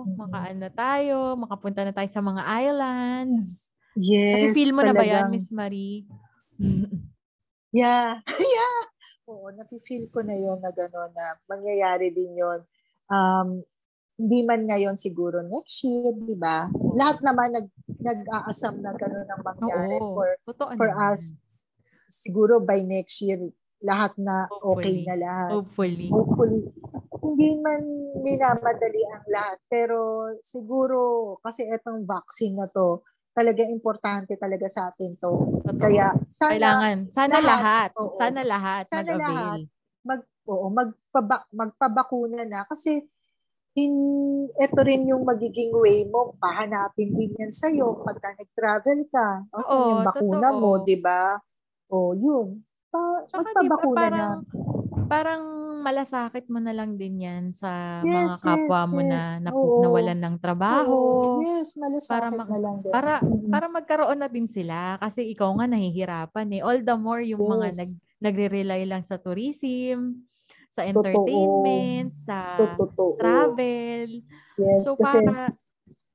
Mhm. 0.00 0.14
Makaano 0.16 0.66
tayo. 0.70 1.16
Makapunta 1.36 1.80
na 1.82 1.90
tayo 1.90 2.06
sa 2.06 2.22
mga 2.22 2.42
islands. 2.62 3.74
Yes, 3.92 4.54
Nafe-feel 4.54 4.70
mo 4.70 4.80
na 4.80 4.94
ba 4.94 5.02
yan, 5.02 5.26
talagang- 5.26 5.30
Miss 5.30 5.50
Marie? 5.50 6.06
Yeah. 7.72 8.18
yeah. 8.54 8.78
Oo, 9.30 9.46
nafe-feel 9.54 10.10
ko 10.10 10.26
na 10.26 10.34
yon 10.34 10.58
na 10.58 10.74
gano'n 10.74 11.14
na 11.14 11.38
mangyayari 11.46 12.10
din 12.10 12.34
yon. 12.34 12.66
Um, 13.06 13.62
hindi 14.18 14.42
man 14.42 14.66
ngayon 14.66 14.98
siguro 14.98 15.40
next 15.46 15.86
year, 15.86 16.10
di 16.12 16.34
ba? 16.34 16.66
Lahat 16.98 17.22
naman 17.22 17.54
nag, 17.54 17.70
nag-aasam 18.02 18.82
na 18.82 18.90
gano'n 18.98 19.30
ang 19.30 19.42
mangyari 19.46 19.96
Oo. 20.02 20.18
for 20.18 20.28
Totoo 20.50 20.74
for 20.74 20.90
naman. 20.90 21.14
us. 21.14 21.22
Siguro 22.10 22.58
by 22.58 22.82
next 22.82 23.22
year, 23.22 23.38
lahat 23.80 24.18
na 24.18 24.50
Hopefully. 24.50 24.74
okay 24.74 24.96
na 25.06 25.14
lahat. 25.16 25.50
Hopefully. 25.56 26.08
hopefully, 26.10 26.60
hindi 27.22 27.48
man 27.62 27.80
minamadali 28.20 29.02
ang 29.14 29.24
lahat. 29.30 29.58
Pero 29.70 30.26
siguro, 30.42 30.98
kasi 31.40 31.70
etong 31.70 32.02
vaccine 32.02 32.58
na 32.58 32.66
to, 32.66 33.06
talaga 33.30 33.62
importante 33.66 34.34
talaga 34.36 34.66
sa 34.68 34.90
atin 34.90 35.14
to. 35.18 35.32
Totoo. 35.64 35.78
Kaya 35.78 36.12
sana 36.34 36.52
Kailangan. 36.56 36.98
Sana 37.10 37.36
lahat. 37.38 37.46
lahat, 37.46 37.88
oo. 37.96 38.12
Sana 38.18 38.40
lahat 38.42 38.82
Sana 38.90 39.12
mag-avail. 39.14 39.62
mag 40.02 40.20
oo, 40.50 40.66
magpaba, 40.72 41.36
magpabakuna 41.54 42.42
na 42.48 42.66
kasi 42.66 43.04
in 43.78 43.94
ito 44.50 44.80
rin 44.82 45.06
yung 45.06 45.22
magiging 45.22 45.70
way 45.78 46.02
mo 46.10 46.34
pahanapin 46.42 47.14
din 47.14 47.38
yan 47.38 47.52
sa 47.54 47.70
iyo 47.70 48.02
pagka 48.02 48.34
nag-travel 48.34 49.06
ka. 49.14 49.46
O 49.54 49.58
Oo, 49.62 49.78
yung 49.94 50.02
bakuna 50.02 50.50
totoo. 50.50 50.58
mo, 50.58 50.70
'di 50.82 50.96
ba? 50.98 51.38
O 51.86 52.14
yun. 52.18 52.66
Pa, 52.90 52.98
magpabakuna 53.30 54.06
na. 54.10 54.10
parang, 54.10 54.34
parang 55.06 55.42
malasakit 55.80 56.46
mo 56.46 56.60
na 56.60 56.70
lang 56.70 56.94
din 56.94 57.24
yan 57.24 57.44
sa 57.50 58.00
mga 58.00 58.06
Yes, 58.06 58.44
kapwa 58.44 58.80
yes, 58.84 58.90
mo 58.92 59.00
na 59.02 59.20
yes. 59.36 59.42
naku, 59.42 59.64
Oo. 59.64 59.80
nawalan 59.82 60.20
ng 60.20 60.36
trabaho. 60.38 60.94
Oo, 60.94 61.40
yes, 61.42 61.74
malasakit 61.74 62.12
Para 62.12 62.28
ma- 62.30 62.46
na 62.46 62.58
lang 62.60 62.76
din. 62.80 62.92
Para 62.92 63.12
Mm. 63.24 63.50
para 63.50 63.66
magkaroon 63.66 64.20
na 64.20 64.28
din 64.28 64.46
sila 64.46 65.00
kasi 65.00 65.26
ikaw 65.32 65.50
nga 65.58 65.66
nahihirapan 65.66 66.48
eh. 66.54 66.60
All 66.62 66.84
the 66.84 66.94
more 66.94 67.24
yung 67.24 67.42
mga 67.42 67.66
Yes. 67.72 67.78
nag 67.80 67.90
nagre-rely 68.20 68.84
lang 68.84 69.00
sa 69.00 69.16
tourism, 69.16 70.28
sa 70.68 70.84
Totoo. 70.84 70.92
entertainment, 70.92 72.12
sa 72.12 72.54
Totoo. 72.76 73.16
travel. 73.16 74.20
Yes, 74.54 74.84
So 74.84 74.94
kasi 74.94 75.24
para 75.24 75.56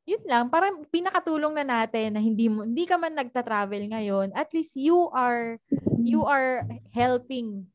yun 0.06 0.22
lang, 0.30 0.54
parang 0.54 0.86
pinakatulong 0.86 1.58
na 1.58 1.66
natin 1.66 2.14
na 2.14 2.22
hindi 2.22 2.46
mo 2.46 2.62
hindi 2.62 2.86
ka 2.86 2.96
man 2.96 3.18
nagta-travel 3.18 3.90
ngayon, 3.90 4.32
at 4.38 4.54
least 4.54 4.78
you 4.78 5.10
are 5.12 5.58
you 5.98 6.22
are 6.22 6.62
helping 6.94 7.66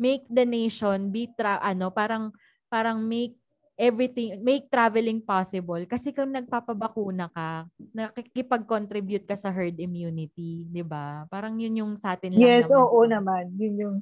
make 0.00 0.24
the 0.32 0.48
nation 0.48 1.12
be 1.12 1.28
tra- 1.36 1.60
ano, 1.60 1.92
parang 1.92 2.32
parang 2.72 3.04
make 3.04 3.36
everything 3.80 4.36
make 4.44 4.68
traveling 4.68 5.24
possible 5.24 5.80
kasi 5.88 6.12
kung 6.12 6.36
nagpapabakuna 6.36 7.32
ka 7.32 7.64
nakikipag-contribute 7.96 9.24
ka 9.24 9.32
sa 9.32 9.48
herd 9.48 9.80
immunity 9.80 10.68
'di 10.68 10.84
ba 10.84 11.24
parang 11.32 11.56
yun 11.56 11.80
yung 11.80 11.92
sa 11.96 12.12
atin 12.12 12.36
lang 12.36 12.44
Yes, 12.44 12.68
naman 12.68 12.76
oo 12.76 13.00
naman. 13.08 13.44
Yun 13.56 13.74
yung 13.80 13.96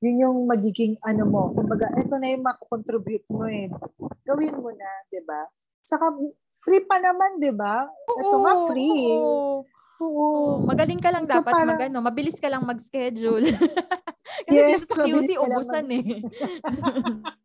yun 0.00 0.16
yung 0.22 0.38
magiging 0.46 0.94
ano 1.04 1.26
mo. 1.26 1.42
Kumbaga, 1.52 1.90
ito 1.98 2.14
na 2.16 2.30
yung 2.32 2.46
makakontribute 2.46 3.26
mo 3.28 3.44
eh. 3.50 3.68
Gawin 4.24 4.54
mo 4.62 4.70
na, 4.72 4.90
'di 5.10 5.20
ba? 5.26 5.42
Saka 5.84 6.14
free 6.62 6.86
pa 6.86 7.02
naman, 7.02 7.42
'di 7.42 7.52
ba? 7.52 7.84
Ito 8.14 8.36
nga 8.46 8.54
free. 8.70 8.94
oo. 8.94 9.66
Oo. 10.00 10.64
Magaling 10.64 10.98
ka 10.98 11.12
lang 11.12 11.24
So, 11.24 11.38
dapat 11.38 11.52
parang- 11.52 11.68
mag 11.70 11.82
ano, 11.84 11.98
mabilis 12.00 12.40
ka 12.40 12.48
lang 12.48 12.64
mag-schedule. 12.64 13.44
Kasi 14.40 14.56
Yes, 14.56 14.86
sa 14.86 15.04
QC 15.04 15.36
ubusan 15.36 15.86
eh. 15.90 16.04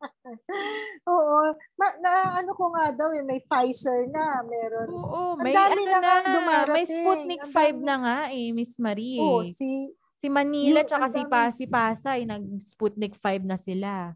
Oo. 1.06 1.38
Ma- 1.76 1.98
na, 2.00 2.12
ano 2.40 2.52
ko 2.54 2.72
nga 2.72 2.90
daw 2.92 3.10
eh, 3.12 3.22
may 3.22 3.42
Pfizer 3.42 4.08
na, 4.08 4.42
meron. 4.42 4.90
Oo, 4.94 5.36
may 5.36 5.52
ano 5.52 5.82
na 5.82 6.00
na, 6.00 6.14
dumarating. 6.24 6.74
may 6.74 6.86
Sputnik 6.88 7.42
Ang 7.42 7.52
5 7.52 7.54
dami. 7.54 7.84
na 7.84 7.96
nga 8.00 8.18
eh, 8.32 8.48
Miss 8.52 8.74
Marie. 8.78 9.20
Oo, 9.20 9.44
eh. 9.44 9.52
si 9.52 9.92
Si 10.16 10.32
Manila 10.32 10.82
yung- 10.82 10.88
tsaka 10.88 11.08
si, 11.12 11.22
pa, 11.28 11.52
si 11.52 11.66
Pasay, 11.68 12.24
nag-Sputnik 12.24 13.20
5 13.20 13.44
na 13.44 13.60
sila. 13.60 14.16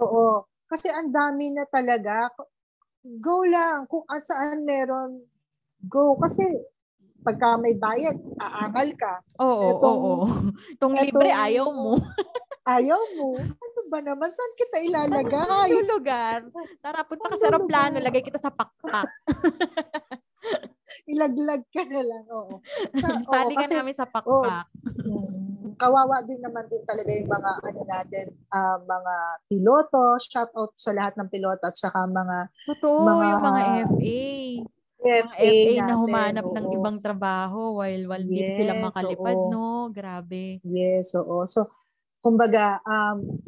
Oo. 0.00 0.42
Kasi 0.64 0.88
ang 0.88 1.12
dami 1.12 1.52
na 1.52 1.68
talaga. 1.68 2.32
Go 3.02 3.44
lang. 3.44 3.84
Kung 3.84 4.02
saan 4.16 4.64
meron, 4.64 5.20
go. 5.82 6.16
Kasi 6.16 6.42
pagka 7.20 7.56
may 7.56 7.74
bayad, 7.74 8.16
aangal 8.36 8.88
ka. 8.94 9.14
Oo, 9.38 9.66
Etong- 9.70 10.00
oo. 10.00 10.14
Itong 10.72 10.94
libre, 10.96 11.28
etong- 11.28 11.42
ayaw 11.42 11.66
mo. 11.68 11.92
Ayaw 12.62 13.00
mo. 13.16 13.34
Ano 13.40 13.78
ba 13.88 13.98
naman? 13.98 14.28
Saan 14.28 14.52
kita 14.54 14.78
ilalagay? 14.78 15.72
Yung 15.72 15.90
lugar. 15.90 16.44
Tara, 16.78 17.02
punta 17.02 17.26
ka 17.26 17.34
Saan 17.34 17.40
sa 17.40 17.46
aeroplano, 17.48 17.96
lugar? 17.96 18.04
lagay 18.06 18.22
kita 18.22 18.38
sa 18.38 18.52
pakpak. 18.52 19.08
Ilaglag 21.06 21.64
ka 21.66 21.82
na 21.84 22.02
lang. 22.02 22.24
Oo. 22.28 22.60
Sa- 22.94 23.16
oo, 23.26 23.32
Tali 23.32 23.54
ka 23.54 23.64
kasi- 23.64 23.74
namin 23.74 23.94
sa 23.94 24.06
pakpak. 24.06 24.66
Mm, 25.02 25.74
kawawa 25.74 26.22
din 26.22 26.38
naman 26.38 26.66
din 26.66 26.84
talaga 26.84 27.10
yung 27.10 27.30
mga 27.30 27.50
ano 27.64 27.80
natin, 27.82 28.24
ah, 28.50 28.78
mga 28.78 29.14
piloto, 29.48 30.02
shout 30.20 30.52
out 30.52 30.70
sa 30.76 30.92
lahat 30.92 31.16
ng 31.16 31.26
piloto 31.26 31.64
at 31.64 31.74
saka 31.74 32.04
mga 32.04 32.38
Totoo, 32.68 33.02
mga 33.02 33.24
yung 33.26 33.42
mga 33.42 33.60
FA. 33.88 34.20
Mga 35.00 35.36
FA, 35.36 35.48
FA 35.48 35.72
na 35.72 35.80
natin, 35.80 36.00
humanap 36.04 36.46
ng 36.52 36.66
oo. 36.68 36.76
ibang 36.76 36.98
trabaho 37.00 37.60
while, 37.80 38.04
while 38.12 38.24
hindi 38.24 38.52
sila 38.52 38.72
Yes, 38.76 38.84
makalipad, 38.84 39.38
oo. 39.40 39.50
no? 39.50 39.64
Grabe. 39.88 40.60
Yes, 40.60 41.16
oo. 41.16 41.48
So, 41.48 41.72
kumbaga, 42.20 42.84
um, 42.84 43.40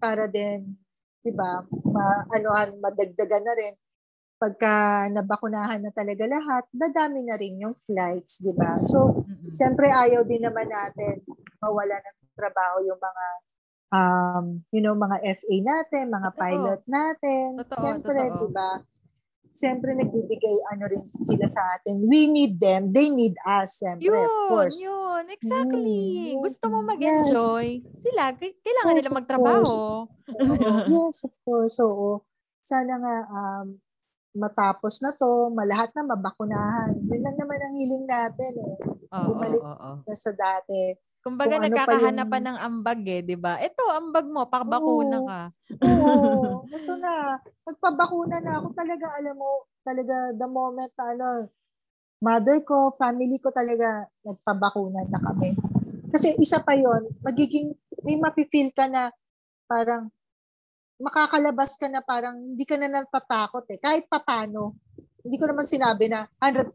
para 0.00 0.24
din, 0.24 0.78
di 1.20 1.30
ba, 1.34 1.60
ma, 1.92 2.24
anuhan, 2.32 2.80
madagdagan 2.80 3.44
na 3.44 3.54
rin, 3.58 3.74
pagka 4.38 5.06
nabakunahan 5.10 5.82
na 5.82 5.90
talaga 5.90 6.24
lahat, 6.24 6.64
dadami 6.70 7.26
na 7.26 7.34
rin 7.34 7.58
yung 7.58 7.74
flights, 7.84 8.38
di 8.40 8.54
ba? 8.54 8.78
So, 8.86 9.26
Mm-mm. 9.26 9.50
siyempre 9.50 9.90
ayaw 9.90 10.22
din 10.22 10.46
naman 10.46 10.70
natin 10.70 11.26
mawala 11.58 11.98
ng 11.98 12.16
trabaho 12.38 12.78
yung 12.86 13.02
mga 13.02 13.26
um, 13.92 14.44
you 14.72 14.80
know, 14.84 14.94
mga 14.94 15.18
FA 15.42 15.56
natin, 15.58 16.04
mga 16.12 16.30
Totoo. 16.32 16.40
pilot 16.40 16.82
natin. 16.86 17.48
Totoo, 17.66 17.80
Siyempre, 17.82 18.20
di 18.30 18.48
ba? 18.52 18.70
Siyempre, 19.58 19.90
nagbibigay 19.90 20.56
ano 20.70 20.86
rin 20.86 21.02
sila 21.20 21.50
sa 21.50 21.74
atin. 21.74 22.06
We 22.06 22.30
need 22.30 22.62
them. 22.62 22.94
They 22.94 23.10
need 23.10 23.34
us, 23.42 23.82
siyempre, 23.82 24.06
Yun, 24.06 24.22
of 24.22 24.34
course. 24.46 24.78
yun. 24.78 25.22
Exactly. 25.28 25.98
Mm, 26.30 26.38
Gusto 26.38 26.64
mo 26.70 26.78
mag-enjoy. 26.80 27.82
Sila, 27.98 28.30
k- 28.32 28.54
kailangan 28.56 28.92
Yes, 28.92 28.98
nila 29.00 29.10
of 29.10 29.16
magtrabaho. 29.18 29.74
Yes, 30.94 31.26
of 31.26 31.34
course. 31.42 31.76
Oo. 31.80 32.22
Sana 32.62 32.94
nga 32.96 33.16
um, 33.26 33.66
matapos 34.32 35.02
na 35.02 35.10
to, 35.10 35.50
malahat 35.50 35.90
na 35.90 36.06
mabakunahan. 36.06 36.94
Yun 36.94 37.18
lang 37.18 37.34
naman 37.34 37.58
ang 37.58 37.74
hiling 37.74 38.06
natin 38.06 38.52
eh. 38.54 38.74
Oo, 39.10 39.26
Bumalik. 39.26 39.58
oo, 39.58 39.74
oo. 39.74 39.92
Na 40.06 40.14
sa 40.14 40.30
dati. 40.30 40.94
Kumbaga, 41.28 41.60
Kung 41.60 41.64
ano 41.68 41.76
pa 41.76 41.92
nagkakahanapan 41.92 42.40
yung- 42.40 42.48
ng 42.48 42.58
ambag 42.64 43.00
eh, 43.04 43.20
di 43.20 43.36
ba? 43.36 43.60
Ito, 43.60 43.84
ambag 43.92 44.26
mo, 44.26 44.40
pakbakuna 44.48 45.16
ka. 45.28 45.40
Oo, 45.84 46.64
ito 46.80 46.92
na. 46.96 47.36
Nagpabakuna 47.68 48.36
na 48.40 48.52
ako 48.64 48.68
talaga, 48.72 49.06
alam 49.20 49.36
mo, 49.36 49.68
talaga 49.84 50.16
the 50.32 50.48
moment 50.48 50.94
ano, 50.96 51.52
mother 52.24 52.64
ko, 52.64 52.96
family 52.96 53.36
ko 53.36 53.52
talaga, 53.52 54.08
nagpabakuna 54.24 55.04
na 55.04 55.20
kami. 55.20 55.52
Kasi 56.08 56.32
isa 56.40 56.64
pa 56.64 56.72
yon 56.72 57.04
magiging, 57.20 57.76
may 58.00 58.16
mapifeel 58.16 58.72
ka 58.72 58.88
na 58.88 59.12
parang, 59.68 60.08
makakalabas 60.98 61.78
ka 61.78 61.86
na 61.86 62.02
parang 62.02 62.34
hindi 62.40 62.64
ka 62.66 62.74
na 62.80 62.90
natatakot 62.90 63.68
eh. 63.70 63.78
Kahit 63.78 64.10
papano. 64.10 64.74
Hindi 65.22 65.36
ko 65.38 65.46
naman 65.46 65.66
sinabi 65.66 66.08
na 66.10 66.26
100% 66.40 66.72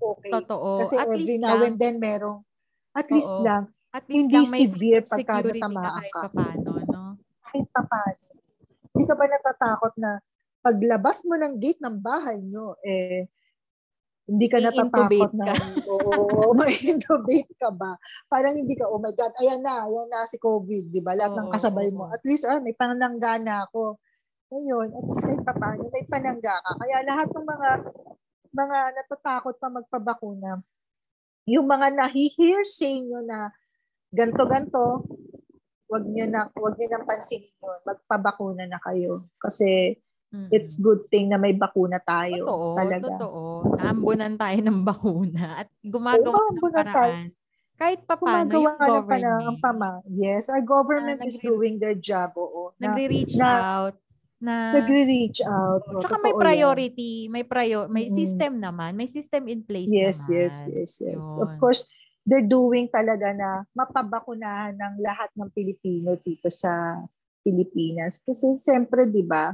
okay. 0.00 0.32
Totoo. 0.32 0.82
Kasi 0.82 0.94
At 0.98 1.06
every 1.06 1.22
least 1.22 1.38
now 1.44 1.60
and 1.60 1.76
then 1.78 2.00
merong, 2.02 2.42
at 2.96 3.06
least 3.12 3.30
Oo. 3.38 3.44
lang, 3.46 3.70
at 3.90 4.04
least 4.06 4.30
hindi 4.30 4.38
lang 4.38 4.50
may 4.54 4.64
severe 4.66 5.02
pagka 5.02 5.26
ka 5.26 5.34
natamaan 5.42 5.90
kahit 5.98 6.12
ka. 6.14 6.20
papano, 6.30 6.72
no? 6.86 7.04
kahit 7.50 7.66
pa 7.74 7.82
paano. 7.82 8.24
Hindi 8.90 9.04
ka 9.06 9.14
ba 9.14 9.24
natatakot 9.26 9.94
na 9.98 10.10
paglabas 10.60 11.18
mo 11.26 11.34
ng 11.34 11.54
gate 11.58 11.82
ng 11.82 11.96
bahay 11.98 12.38
nyo, 12.38 12.78
eh, 12.86 13.26
hindi 14.30 14.46
ka 14.46 14.62
natatakot 14.62 15.32
na, 15.34 15.58
oo, 15.90 16.54
ma-intubate 16.58 17.50
ka 17.58 17.74
ba? 17.74 17.98
Parang 18.30 18.54
hindi 18.54 18.78
ka, 18.78 18.86
oh 18.86 19.02
my 19.02 19.10
God, 19.10 19.34
ayan 19.42 19.58
na, 19.58 19.90
ayan 19.90 20.06
na 20.06 20.22
si 20.30 20.38
COVID, 20.38 20.94
di 20.94 21.02
ba? 21.02 21.18
Lahat 21.18 21.34
ng 21.34 21.50
Oo, 21.50 21.54
kasabay 21.54 21.90
mo. 21.90 22.06
At 22.06 22.22
least, 22.22 22.46
ah, 22.46 22.62
may 22.62 22.76
panangga 22.76 23.42
na 23.42 23.66
ako. 23.66 23.98
Ngayon, 24.54 24.86
at 24.94 25.04
least 25.10 25.24
kahit 25.26 25.42
pa 25.42 25.54
paano, 25.58 25.82
may 25.90 26.06
panangga 26.06 26.54
ka. 26.62 26.70
Kaya 26.78 26.96
lahat 27.02 27.28
ng 27.34 27.46
mga, 27.46 27.68
mga 28.54 28.78
natatakot 29.02 29.54
pa 29.58 29.68
magpabakuna, 29.70 30.62
yung 31.50 31.66
mga 31.66 31.90
nahi-hearsay 31.90 33.10
nyo 33.10 33.26
na 33.26 33.50
ganto-ganto, 34.10 35.06
wag 35.86 36.04
niyo 36.04 36.26
na 36.26 36.46
wag 36.52 36.74
niyo 36.76 36.88
nang 36.88 37.04
pansinin 37.04 37.50
yun. 37.52 37.78
Magpabakuna 37.82 38.62
na 38.64 38.78
kayo 38.78 39.26
kasi 39.36 39.98
Mm-mm. 40.30 40.50
it's 40.50 40.78
good 40.78 41.06
thing 41.08 41.26
na 41.26 41.34
may 41.34 41.50
bakuna 41.52 41.98
tayo 41.98 42.46
Totoo, 42.46 42.68
talaga. 42.76 43.06
totoo. 43.08 43.42
Naambunan 43.74 44.34
tayo 44.36 44.58
ng 44.60 44.80
bakuna 44.80 45.44
at 45.58 45.68
gumagawa 45.80 46.30
Oo, 46.32 46.42
ng 46.44 46.50
ambunan 46.52 46.84
tayo. 46.84 46.94
paraan. 46.94 47.28
Kahit 47.74 48.00
pa 48.04 48.14
paano, 48.14 48.52
yung 48.52 48.76
government, 48.76 49.24
ang 49.40 49.58
pama. 49.58 49.90
Yes, 50.06 50.46
our 50.46 50.60
government 50.60 51.16
Na 51.16 51.24
is 51.24 51.34
nagre- 51.34 51.48
doing 51.48 51.74
their 51.76 51.96
job. 51.96 52.36
Oo. 52.36 52.76
Na, 52.76 52.92
nagre-reach 52.92 53.34
na- 53.34 53.56
out, 53.80 53.96
na, 54.38 54.54
nagre-reach 54.70 55.40
out. 55.42 55.82
Oo, 55.88 55.98
tsaka 55.98 56.20
may 56.20 56.28
totoo 56.28 56.36
yan. 56.36 56.44
priority, 56.44 57.12
may 57.26 57.40
prior, 57.42 57.88
may 57.88 58.06
Mm. 58.06 58.14
system 58.14 58.52
naman, 58.54 58.92
may 58.94 59.08
system 59.08 59.48
in 59.48 59.64
place 59.64 59.88
Yes, 59.88 60.22
naman. 60.22 60.36
yes, 60.36 60.54
yes, 60.68 60.92
yes. 61.00 61.24
Of 61.40 61.48
Yun. 61.48 61.58
course, 61.58 61.82
they're 62.24 62.46
doing 62.46 62.86
talaga 62.88 63.32
na 63.32 63.64
mapabakunahan 63.72 64.76
ng 64.76 64.94
lahat 65.00 65.30
ng 65.36 65.48
Pilipino 65.52 66.16
dito 66.20 66.52
sa 66.52 67.00
Pilipinas. 67.40 68.20
Kasi 68.20 68.56
siyempre, 68.60 69.08
di 69.08 69.24
ba, 69.24 69.52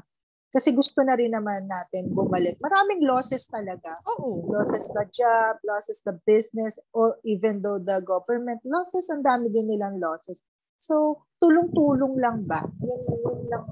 kasi 0.50 0.72
gusto 0.72 1.04
na 1.04 1.14
rin 1.14 1.30
naman 1.30 1.68
natin 1.68 2.08
bumalik. 2.10 2.56
Maraming 2.58 3.04
losses 3.04 3.44
talaga. 3.44 4.00
Oo. 4.08 4.48
losses 4.48 4.88
the 4.88 5.04
job, 5.12 5.60
losses 5.62 6.00
the 6.00 6.16
business, 6.24 6.80
or 6.96 7.20
even 7.28 7.60
though 7.60 7.76
the 7.76 8.00
government 8.00 8.64
losses, 8.64 9.06
ang 9.12 9.20
dami 9.20 9.52
din 9.52 9.68
nilang 9.68 10.00
losses. 10.00 10.40
So, 10.80 11.26
tulong-tulong 11.42 12.16
lang 12.16 12.48
ba? 12.48 12.64
Yun, 12.80 13.00
yun 13.04 13.40
lang 13.52 13.64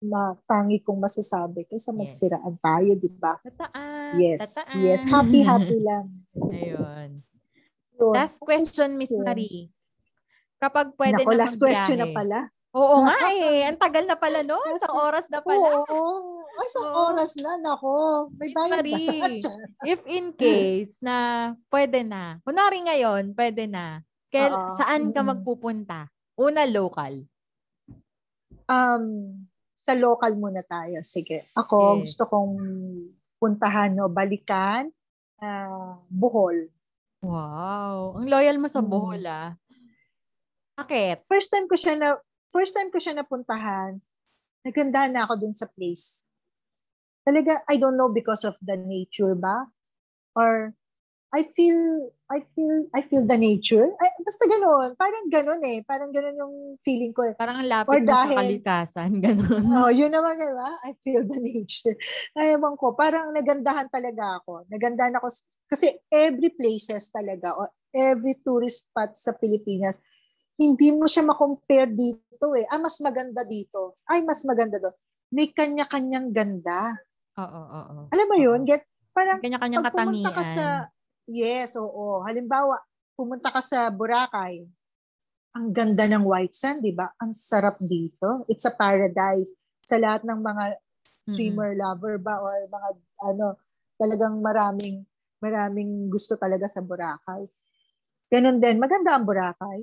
matangi 0.00 0.80
kong 0.80 0.96
masasabi 0.96 1.68
kaysa 1.68 1.92
magsiraan 1.92 2.56
tayo, 2.56 2.90
di 2.96 3.12
ba? 3.12 3.36
Tataan. 3.44 4.16
Yes, 4.16 4.40
tataan. 4.56 4.80
yes. 4.80 5.02
Happy, 5.04 5.40
happy 5.44 5.78
lang. 5.84 6.24
Ayun. 6.56 7.20
Yun. 8.00 8.14
Last 8.16 8.40
question, 8.40 8.96
Miss. 8.96 9.12
Marie. 9.12 9.68
Kapag 10.56 10.96
pwede 10.96 11.20
Nako, 11.20 11.30
na 11.30 11.38
last 11.38 11.56
question 11.56 11.96
na 11.96 12.08
pala. 12.10 12.48
Oo 12.72 13.02
nga 13.02 13.16
eh. 13.34 13.66
Ang 13.66 13.76
tagal 13.76 14.04
na 14.04 14.16
pala 14.16 14.40
no? 14.40 14.56
Isang 14.70 14.96
oras 14.96 15.26
na 15.28 15.40
pala. 15.40 15.84
Oo. 15.84 16.00
Ay, 16.50 16.66
isang 16.66 16.88
Oo. 16.88 17.00
oras 17.10 17.32
na. 17.36 17.52
Nako. 17.58 17.92
May 18.34 18.48
Miss 18.48 18.56
bayad 18.56 18.70
Marie. 18.72 19.40
If 19.92 20.00
in 20.06 20.32
case 20.32 20.96
na 20.98 21.16
pwede 21.68 22.00
na, 22.00 22.40
kunwari 22.40 22.80
ngayon, 22.80 23.32
pwede 23.32 23.64
na, 23.66 24.00
Kel, 24.28 24.48
Oo. 24.48 24.76
saan 24.76 25.10
ka 25.10 25.20
Mm. 25.20 25.28
magpupunta? 25.28 26.06
Una, 26.36 26.64
local. 26.64 27.26
um, 28.64 29.04
sa 29.80 29.92
local 29.92 30.30
muna 30.36 30.62
tayo. 30.62 31.02
Sige. 31.02 31.50
Ako, 31.52 31.98
Yes. 31.98 32.14
gusto 32.14 32.30
kong 32.30 32.54
puntahan 33.36 33.98
o 33.98 34.06
balikan 34.06 34.86
ah, 35.40 35.98
Bohol. 36.06 36.68
Wow. 37.22 38.16
Ang 38.16 38.32
loyal 38.32 38.56
mo 38.56 38.64
sa 38.68 38.80
Mm. 38.80 38.88
Bohol 38.88 39.22
ah. 39.28 39.52
Bakit? 40.78 41.26
First 41.26 41.50
time 41.50 41.66
ko 41.66 41.74
siya 41.74 41.94
na 41.98 42.08
first 42.52 42.74
time 42.76 42.90
ko 42.92 42.98
siya 43.02 43.16
napuntahan. 43.18 43.98
Nagandahan 44.66 45.12
na 45.14 45.24
ako 45.26 45.34
dun 45.40 45.56
sa 45.56 45.68
place. 45.70 46.26
Talaga, 47.26 47.60
I 47.68 47.76
don't 47.76 47.96
know 48.00 48.08
because 48.08 48.44
of 48.48 48.56
the 48.64 48.76
nature 48.80 49.36
ba? 49.36 49.68
Or 50.36 50.74
I 51.30 51.46
feel 51.54 51.78
I 52.26 52.42
feel 52.52 52.90
I 52.90 53.06
feel 53.06 53.22
the 53.22 53.38
nature. 53.38 53.86
Ay, 53.86 54.10
basta 54.20 54.50
ganoon. 54.50 54.98
Parang 54.98 55.30
ganoon 55.30 55.62
eh. 55.62 55.78
Parang 55.80 56.10
ganoon 56.10 56.34
yung 56.34 56.54
feeling 56.82 57.14
ko 57.14 57.22
eh. 57.22 57.38
Parang 57.38 57.62
ang 57.62 57.70
lapit 57.70 57.86
Or 57.86 57.98
mo 57.98 58.06
sa 58.08 58.26
dahil- 58.26 58.38
kalikasan. 58.58 59.10
Ganun. 59.24 59.62
Oh, 59.70 59.90
yun 59.90 60.10
naman, 60.10 60.34
di 60.36 60.50
ba? 60.50 60.70
I 60.82 60.98
feel 61.00 61.22
the 61.22 61.38
nature. 61.38 61.94
Ay, 62.34 62.54
ewan 62.54 62.74
ko, 62.74 62.94
parang 62.94 63.30
nagandahan 63.30 63.86
talaga 63.86 64.42
ako. 64.42 64.66
Nagandahan 64.66 65.14
ako, 65.16 65.30
kasi 65.66 66.02
every 66.10 66.50
places 66.50 67.10
talaga, 67.10 67.54
o 67.54 67.62
every 67.90 68.42
tourist 68.42 68.90
spot 68.90 69.14
sa 69.14 69.30
Pilipinas, 69.32 70.02
hindi 70.54 70.90
mo 70.90 71.06
siya 71.06 71.22
makompare 71.22 71.94
dito 71.94 72.46
eh. 72.54 72.66
Ah, 72.66 72.78
mas 72.78 72.98
maganda 72.98 73.42
dito. 73.42 73.94
Ay, 74.04 74.22
mas 74.22 74.42
maganda 74.42 74.78
doon. 74.78 74.94
May 75.30 75.54
kanya-kanyang 75.54 76.34
ganda. 76.34 76.90
Oo, 77.38 77.46
oo, 77.46 77.80
oo. 77.88 78.02
Alam 78.10 78.26
mo 78.26 78.36
yun? 78.36 78.66
Get, 78.66 78.82
parang 79.10 79.38
Kanya-kanyang 79.38 79.86
pag 79.86 79.94
pumunta 79.94 80.26
katangian. 80.26 80.34
ka 80.34 80.42
sa, 80.44 80.66
yes, 81.30 81.78
oo. 81.78 82.26
Halimbawa, 82.26 82.82
pumunta 83.14 83.54
ka 83.54 83.62
sa 83.62 83.86
Boracay, 83.88 84.66
ang 85.50 85.74
ganda 85.74 86.06
ng 86.06 86.22
white 86.22 86.54
sand, 86.54 86.82
di 86.82 86.94
ba? 86.94 87.10
Ang 87.18 87.34
sarap 87.34 87.78
dito. 87.82 88.46
It's 88.46 88.66
a 88.66 88.74
paradise. 88.74 89.50
Sa 89.82 89.98
lahat 89.98 90.22
ng 90.22 90.38
mga 90.38 90.64
swimmer 91.30 91.74
lover 91.74 92.18
ba 92.22 92.38
o 92.42 92.46
mga 92.46 92.88
ano, 93.34 93.58
talagang 93.98 94.38
maraming 94.38 95.06
maraming 95.40 96.06
gusto 96.10 96.38
talaga 96.38 96.70
sa 96.70 96.82
Boracay. 96.84 97.48
Ganon 98.30 98.62
din, 98.62 98.78
maganda 98.78 99.16
ang 99.16 99.26
Boracay. 99.26 99.82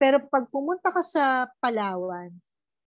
Pero 0.00 0.18
pag 0.26 0.48
pumunta 0.48 0.90
ka 0.90 1.04
sa 1.04 1.46
Palawan, 1.60 2.32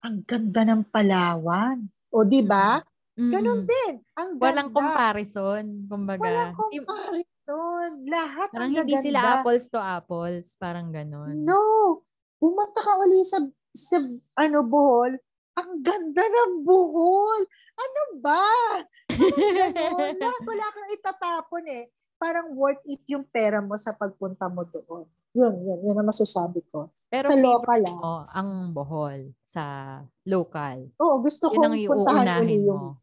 ang 0.04 0.20
ganda 0.28 0.68
ng 0.68 0.84
Palawan. 0.84 1.88
O 2.12 2.28
di 2.28 2.44
ba? 2.44 2.84
Mm-mm. 3.16 3.32
Ganon 3.32 3.62
din. 3.64 3.94
Ang 4.20 4.30
ganda. 4.36 4.44
Walang 4.44 4.70
comparison, 4.76 5.64
kumbaga. 5.88 6.20
Walang 6.20 6.52
Di- 6.68 7.33
comparison. 7.44 7.92
Lahat 8.08 8.50
Parang 8.52 8.72
ang 8.72 8.74
hindi 8.76 8.96
sila 9.00 9.20
apples 9.40 9.66
to 9.70 9.80
apples. 9.80 10.56
Parang 10.60 10.88
ganun. 10.92 11.44
No. 11.44 12.04
Pumunta 12.40 12.80
ka 12.84 12.92
uli 13.00 13.24
sa, 13.24 13.40
sa 13.72 13.98
ano, 14.40 14.60
Bohol. 14.68 15.16
Ang 15.60 15.72
ganda 15.86 16.24
ng 16.24 16.66
Bohol. 16.66 17.42
Ano 17.74 18.02
ba? 18.20 18.46
Ganon. 19.10 20.16
Lahat 20.22 20.42
wala 20.44 20.66
kang 20.74 20.90
itatapon 20.92 21.66
eh. 21.70 21.84
Parang 22.20 22.56
worth 22.56 22.84
it 22.88 23.04
yung 23.08 23.28
pera 23.28 23.60
mo 23.60 23.76
sa 23.76 23.92
pagpunta 23.96 24.48
mo 24.48 24.64
doon. 24.64 25.08
Yun, 25.34 25.54
yun. 25.66 25.80
Yun 25.82 25.98
ang 26.00 26.10
masasabi 26.10 26.62
ko. 26.70 26.94
Pero 27.10 27.30
sa 27.30 27.38
local 27.38 27.82
ah. 27.86 27.94
mo 27.94 28.14
ang 28.30 28.50
Bohol 28.74 29.34
sa 29.46 29.98
local. 30.26 30.90
Oo, 30.98 31.22
gusto 31.22 31.54
Yun 31.54 31.62
kong 31.62 31.78
puntahan 31.86 32.42
uli 32.42 32.66
yung 32.66 32.98
mo. 32.98 33.03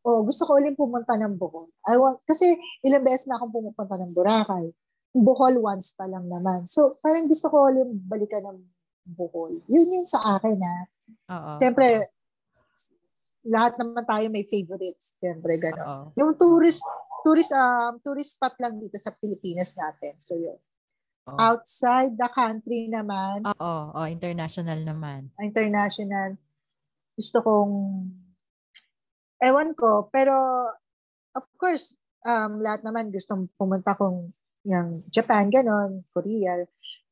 Oh, 0.00 0.24
gusto 0.24 0.48
ko 0.48 0.56
ulit 0.56 0.72
pumunta 0.80 1.12
ng 1.12 1.36
Bohol. 1.36 1.68
I 1.84 2.00
want, 2.00 2.24
kasi 2.24 2.56
ilang 2.80 3.04
beses 3.04 3.28
na 3.28 3.36
akong 3.36 3.52
pumupunta 3.52 4.00
ng 4.00 4.16
Boracay. 4.16 4.72
Bohol 5.12 5.60
once 5.60 5.92
pa 5.92 6.08
lang 6.08 6.24
naman. 6.24 6.64
So, 6.64 6.96
parang 7.04 7.28
gusto 7.28 7.52
ko 7.52 7.68
ulit 7.68 7.84
balikan 8.08 8.48
ng 8.48 8.58
Bohol. 9.04 9.60
Yun 9.68 10.00
yun 10.00 10.06
sa 10.08 10.40
akin 10.40 10.56
na. 10.56 10.74
Oo. 11.28 11.50
Siyempre, 11.60 11.84
lahat 13.44 13.76
naman 13.76 14.04
tayo 14.08 14.24
may 14.32 14.48
favorites. 14.48 15.20
Siyempre, 15.20 15.60
gano'n. 15.60 16.16
Yung 16.16 16.32
tourist, 16.36 16.80
tourist, 17.20 17.52
um, 17.52 18.00
tourist 18.00 18.36
spot 18.40 18.56
lang 18.56 18.80
dito 18.80 18.96
sa 18.96 19.12
Pilipinas 19.12 19.76
natin. 19.76 20.16
So, 20.16 20.36
yun. 20.40 20.56
Oo. 21.28 21.36
Outside 21.36 22.16
the 22.16 22.28
country 22.32 22.88
naman, 22.88 23.44
Oo, 23.44 23.72
oo, 23.92 24.04
international 24.08 24.80
naman. 24.80 25.28
international, 25.36 26.40
gusto 27.12 27.44
kong, 27.44 27.72
ewan 29.40 29.72
ko, 29.72 30.08
pero, 30.08 30.34
of 31.32 31.44
course, 31.56 31.96
um, 32.22 32.60
lahat 32.60 32.80
naman 32.80 33.08
gustong 33.08 33.48
pumunta 33.54 33.92
kong 33.92 34.32
yung 34.62 35.02
Japan, 35.08 35.48
ganon, 35.48 36.04
Korea. 36.10 36.60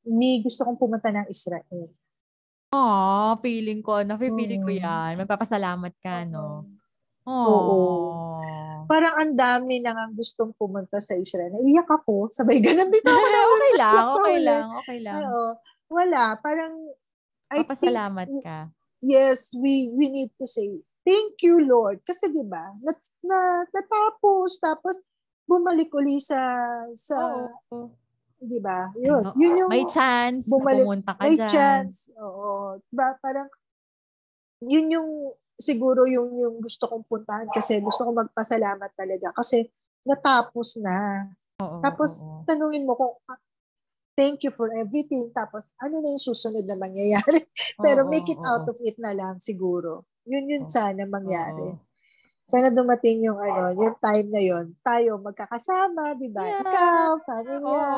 Ni 0.04 0.40
gusto 0.40 0.62
kong 0.62 0.76
pumunta 0.78 1.08
ng 1.08 1.26
Israel. 1.26 1.88
Oh, 2.68 3.32
feeling 3.40 3.80
ko, 3.80 4.04
nafe-feeling 4.04 4.60
ko 4.60 4.68
Mm. 4.68 4.78
yan. 4.78 5.12
Magpapasalamat 5.18 5.94
ka, 5.98 6.28
no? 6.28 6.68
Oo. 7.24 7.48
Oo. 7.48 7.78
Parang 8.84 9.16
ang 9.16 9.32
dami 9.32 9.80
na 9.80 9.92
nga 9.92 10.04
gustong 10.10 10.52
pumunta 10.52 10.96
sa 10.96 11.12
Israel. 11.12 11.52
Naiyak 11.54 11.84
ako. 11.86 12.28
Sabay 12.28 12.56
ganon 12.58 12.88
din 12.88 13.04
ako. 13.08 13.16
okay 13.16 13.72
lang, 13.74 14.04
okay 14.12 14.38
lang, 14.38 14.66
okay 14.76 14.98
lang. 15.00 15.16
Oo. 15.22 15.44
Wala. 15.88 16.36
Parang, 16.38 16.72
I 17.48 17.64
think, 17.64 17.68
Papasalamat 17.68 18.28
ka. 18.44 18.58
yes, 19.00 19.48
we 19.54 19.88
we 19.90 20.08
need 20.08 20.28
to 20.36 20.44
say, 20.44 20.68
thank 21.08 21.40
you, 21.40 21.64
Lord. 21.64 22.04
Kasi 22.04 22.28
di 22.28 22.44
ba 22.44 22.68
na, 22.78 22.92
na, 23.24 23.38
natapos, 23.66 24.60
tapos 24.60 25.00
bumalik 25.48 25.88
uli 25.90 26.20
sa, 26.20 26.36
sa 26.92 27.16
Oo. 27.16 27.88
di 28.36 28.60
ba 28.60 28.92
Yun, 28.94 29.24
Ano, 29.24 29.32
yun 29.34 29.56
yung, 29.56 29.70
May 29.72 29.88
chance 29.88 30.44
na 30.44 30.52
bumalik- 30.52 30.84
pumunta 30.84 31.10
ka 31.16 31.22
may 31.24 31.34
dyan. 31.34 31.48
chance. 31.48 32.12
Oo. 32.14 32.76
Diba, 32.84 33.16
parang, 33.18 33.48
yun 34.60 34.92
yung, 34.92 35.08
siguro 35.56 36.04
yung, 36.04 36.28
yung 36.36 36.56
gusto 36.60 36.84
kong 36.86 37.02
puntahan 37.02 37.48
kasi 37.48 37.80
gusto 37.80 38.04
kong 38.04 38.28
magpasalamat 38.28 38.92
talaga 38.92 39.32
kasi 39.32 39.66
natapos 40.04 40.76
na. 40.78 41.26
Oo, 41.58 41.80
Tapos, 41.80 42.20
oo. 42.20 42.44
tanungin 42.44 42.84
mo 42.84 42.94
kung, 42.94 43.16
ah, 43.26 43.40
thank 44.14 44.42
you 44.42 44.50
for 44.50 44.70
everything. 44.70 45.30
Tapos, 45.32 45.70
ano 45.78 45.98
na 45.98 46.12
yung 46.12 46.22
susunod 46.22 46.62
na 46.62 46.76
mangyayari? 46.76 47.46
Pero 47.82 48.06
Oo, 48.06 48.10
make 48.10 48.28
it 48.28 48.38
oo, 48.38 48.46
out 48.46 48.66
of 48.66 48.78
it 48.84 48.94
na 48.98 49.10
lang 49.10 49.38
siguro. 49.38 50.06
Yun 50.28 50.44
yun 50.46 50.64
Oo. 50.64 50.70
sana 50.70 51.02
mangyari. 51.08 51.72
Sana 52.44 52.68
dumating 52.68 53.28
yung 53.28 53.36
ano, 53.36 53.76
yung 53.76 53.96
time 53.98 54.28
na 54.28 54.40
yon 54.40 54.72
tayo 54.80 55.20
magkakasama, 55.20 56.16
di 56.16 56.28
ba? 56.28 56.48
Yeah. 56.48 56.64
Ikaw, 56.64 57.10
pamilya, 57.20 57.88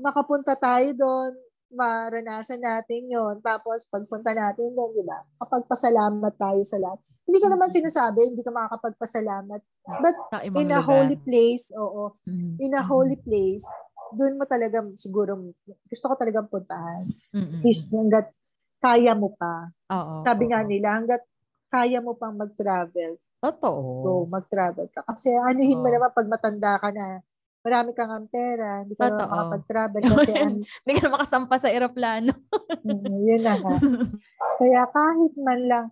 makapunta 0.00 0.52
tayo 0.52 0.92
doon, 0.92 1.32
maranasan 1.72 2.60
natin 2.60 3.08
yon 3.08 3.40
Tapos 3.40 3.88
pagpunta 3.88 4.36
natin 4.36 4.72
doon, 4.72 4.92
di 4.92 5.00
ba? 5.00 5.24
Kapagpasalamat 5.40 6.34
tayo 6.36 6.60
sa 6.62 6.76
lahat. 6.76 7.00
Hindi 7.24 7.38
ko 7.40 7.48
naman 7.48 7.72
sinasabi, 7.72 8.20
hindi 8.26 8.44
ka 8.44 8.52
makakapagpasalamat. 8.52 9.60
But 9.88 10.16
in 10.54 10.68
a 10.68 10.80
lugar. 10.80 10.84
holy 10.84 11.16
place, 11.16 11.72
oo, 11.72 12.20
Mm. 12.28 12.52
in 12.60 12.72
a 12.76 12.84
holy 12.84 13.16
place, 13.16 13.64
doon 14.12 14.36
mo 14.36 14.44
talaga 14.44 14.84
siguro, 14.92 15.40
gusto 15.88 16.04
ko 16.04 16.14
talagang 16.20 16.52
puntahan. 16.52 17.08
At 17.32 17.64
least 17.64 17.96
hanggat 17.96 18.28
kaya 18.76 19.16
mo 19.16 19.32
pa. 19.32 19.72
Oo, 19.88 20.20
Sabi 20.20 20.52
nga 20.52 20.60
oo. 20.60 20.68
nila, 20.68 21.00
hanggat 21.00 21.24
kaya 21.70 21.98
mo 22.00 22.14
pang 22.14 22.34
mag-travel, 22.34 23.18
Totoo. 23.42 23.80
so 24.02 24.08
mag-travel 24.30 24.86
ka. 24.90 25.02
Kasi 25.06 25.34
anuhin 25.34 25.82
mo 25.82 25.88
Oo. 25.88 25.94
naman 25.94 26.10
pag 26.14 26.28
matanda 26.30 26.78
ka 26.78 26.88
na, 26.94 27.20
marami 27.66 27.90
kang 27.98 28.12
ang 28.14 28.26
pera, 28.30 28.86
hindi 28.86 28.94
ka 28.94 29.10
naman 29.10 29.18
Totoo. 29.18 29.32
makapag-travel 29.34 30.02
kasi 30.06 30.30
an, 30.34 30.52
Hindi 30.86 30.92
ka 31.02 31.06
makasampa 31.10 31.56
sa 31.58 31.68
eroplano. 31.72 32.30
mm, 32.86 33.16
yun 33.26 33.42
na 33.42 33.54
nga. 33.58 33.74
Kaya 34.60 34.82
kahit 34.88 35.34
man 35.36 35.60
lang, 35.66 35.86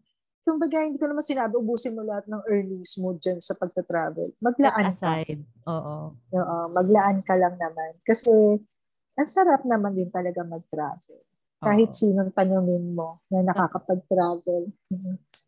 kumbaga 0.45 0.85
hindi 0.85 1.01
ko 1.01 1.09
naman 1.09 1.25
sinabi, 1.25 1.57
ubusin 1.59 1.97
mo 1.97 2.05
lahat 2.05 2.29
ng 2.29 2.43
earnings 2.49 2.97
mo 3.01 3.17
dyan 3.17 3.41
sa 3.41 3.57
pagta-travel. 3.57 4.37
Maglaan 4.41 4.89
ka. 4.89 4.93
aside. 4.93 5.41
Oo. 5.67 6.13
Oo, 6.15 6.57
maglaan 6.71 7.25
ka 7.25 7.35
lang 7.35 7.57
naman. 7.57 7.97
Kasi 8.05 8.31
ang 9.15 9.29
sarap 9.29 9.65
naman 9.67 9.97
din 9.97 10.13
talaga 10.13 10.45
mag-travel. 10.45 11.21
Kahit 11.65 11.91
Oo. 11.91 11.97
sinong 11.97 12.31
tanungin 12.37 12.93
mo 12.93 13.25
na 13.33 13.41
nakakapag-travel. 13.41 14.69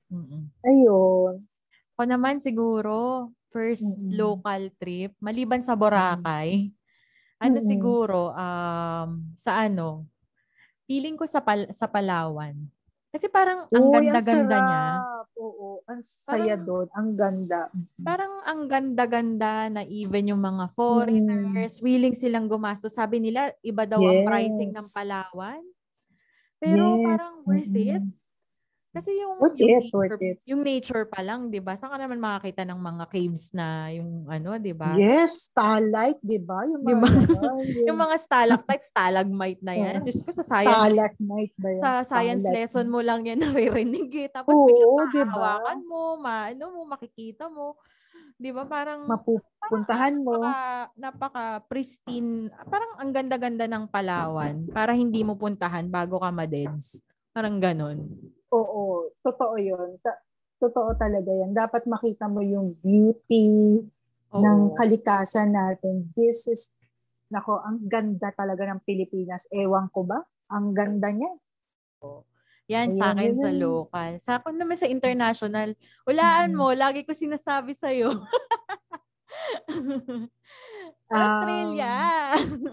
Mm-mm. 0.09 0.43
Ayun. 0.63 1.43
Ako 1.95 2.03
naman 2.05 2.39
siguro, 2.39 3.29
first 3.49 3.97
Mm-mm. 3.97 4.13
local 4.13 4.63
trip, 4.77 5.17
maliban 5.19 5.61
sa 5.61 5.73
Boracay, 5.73 6.71
ano 7.37 7.57
Mm-mm. 7.57 7.67
siguro, 7.67 8.31
um, 8.31 9.09
sa 9.35 9.65
ano, 9.65 10.05
feeling 10.85 11.15
ko 11.15 11.25
sa, 11.25 11.41
Pal- 11.41 11.73
sa 11.73 11.87
Palawan. 11.87 12.55
Kasi 13.11 13.27
parang 13.27 13.65
ang 13.67 13.81
Uy, 13.83 13.93
ganda-ganda 13.97 14.57
niya. 14.61 14.85
Oo, 15.37 15.81
ang 15.85 16.01
saya 16.01 16.53
Parang- 16.53 16.65
doon. 16.65 16.87
Ang 16.93 17.09
ganda. 17.13 17.61
Parang 17.99 18.35
ang 18.45 18.61
ganda-ganda 18.67 19.53
na 19.69 19.83
even 19.85 20.31
yung 20.31 20.41
mga 20.41 20.69
foreigners, 20.73 21.81
willing 21.81 22.13
silang 22.13 22.45
gumastos. 22.45 22.93
Sabi 22.93 23.19
nila, 23.19 23.57
iba 23.61 23.89
daw 23.89 24.01
ang 24.01 24.21
pricing 24.23 24.69
ng 24.69 24.85
Yes. 24.85 24.93
Palawan. 24.93 25.65
Pero 26.57 26.85
Yes. 26.95 27.05
parang 27.07 27.35
worth 27.43 27.73
it. 27.75 28.05
Kasi 28.97 29.13
yung, 29.13 29.37
Worth 29.37 29.61
yung, 29.61 29.69
it, 29.69 29.77
nature, 29.85 30.17
it. 30.25 30.39
yung 30.49 30.63
nature 30.65 31.05
pa 31.05 31.21
lang, 31.21 31.53
di 31.53 31.61
ba? 31.61 31.77
Saan 31.77 31.93
ka 31.93 32.01
naman 32.01 32.17
makakita 32.17 32.65
ng 32.65 32.81
mga 32.81 33.05
caves 33.13 33.53
na 33.53 33.93
yung 33.93 34.25
ano, 34.25 34.57
di 34.57 34.73
ba? 34.73 34.97
Yes, 34.97 35.53
starlight, 35.53 36.17
di 36.25 36.41
ba? 36.41 36.65
Yung 36.65 36.81
mga, 36.81 36.97
ba? 37.05 37.09
ano, 37.13 37.61
Yung 37.93 37.99
mga 38.01 38.17
stalactite, 38.25 38.85
stalagmite 38.89 39.61
na 39.61 39.75
yan. 39.77 40.01
Diyos 40.01 40.25
ko, 40.25 40.33
sa 40.33 40.41
science, 40.41 40.73
stalagmite 40.73 41.55
ba 41.61 41.69
yan? 41.69 41.83
sa 41.85 41.91
science 42.09 42.41
Starlight. 42.41 42.57
lesson 42.57 42.87
mo 42.89 43.01
lang 43.05 43.21
yan 43.29 43.37
naririnig 43.45 44.09
eh. 44.17 44.29
Tapos 44.33 44.57
Oo, 44.57 44.65
biglang 44.65 45.13
di 45.13 45.23
ba? 45.29 45.29
mahahawakan 45.29 45.81
mo, 45.85 46.03
maano 46.17 46.65
mo, 46.73 46.81
makikita 46.89 47.53
mo. 47.53 47.77
Di 48.41 48.49
ba? 48.49 48.65
Parang 48.65 49.05
Mapupuntahan 49.05 50.15
mo. 50.25 50.41
napaka, 50.41 50.57
napaka 50.97 51.45
pristine. 51.69 52.49
Parang 52.69 52.97
ang 52.97 53.11
ganda-ganda 53.13 53.69
ng 53.69 53.85
Palawan 53.93 54.65
para 54.73 54.97
hindi 54.97 55.21
mo 55.21 55.37
puntahan 55.37 55.85
bago 55.89 56.17
ka 56.17 56.33
madeds. 56.33 57.05
Parang 57.37 57.61
ganon. 57.61 58.09
Oo, 58.53 59.11
totoo 59.21 59.55
yun. 59.59 59.99
Ta- 59.99 60.23
totoo 60.57 60.95
talaga 60.95 61.31
yan. 61.31 61.53
Dapat 61.53 61.85
makita 61.85 62.27
mo 62.27 62.41
yung 62.41 62.79
beauty 62.79 63.83
Oo. 64.31 64.41
ng 64.41 64.61
kalikasan 64.75 65.53
natin. 65.53 66.11
This 66.15 66.47
is, 66.47 66.73
nako, 67.29 67.59
ang 67.59 67.83
ganda 67.85 68.31
talaga 68.33 68.65
ng 68.67 68.81
Pilipinas. 68.83 69.51
Ewan 69.51 69.91
ko 69.91 70.07
ba? 70.07 70.23
Ang 70.53 70.73
ganda 70.73 71.11
niya. 71.11 71.33
Yan 72.67 72.91
sa 72.91 73.15
Ayan, 73.15 73.17
akin 73.17 73.27
yun 73.31 73.39
sa 73.39 73.51
local. 73.55 74.13
Sa 74.19 74.31
akin 74.39 74.59
naman 74.59 74.75
sa 74.75 74.91
international, 74.91 75.79
ulaan 76.03 76.51
Mm. 76.51 76.59
mo, 76.59 76.75
lagi 76.75 77.07
ko 77.07 77.15
sinasabi 77.15 77.75
sa'yo. 77.75 78.11
sa 81.07 81.15
Um, 81.15 81.15
Australia. 81.15 81.95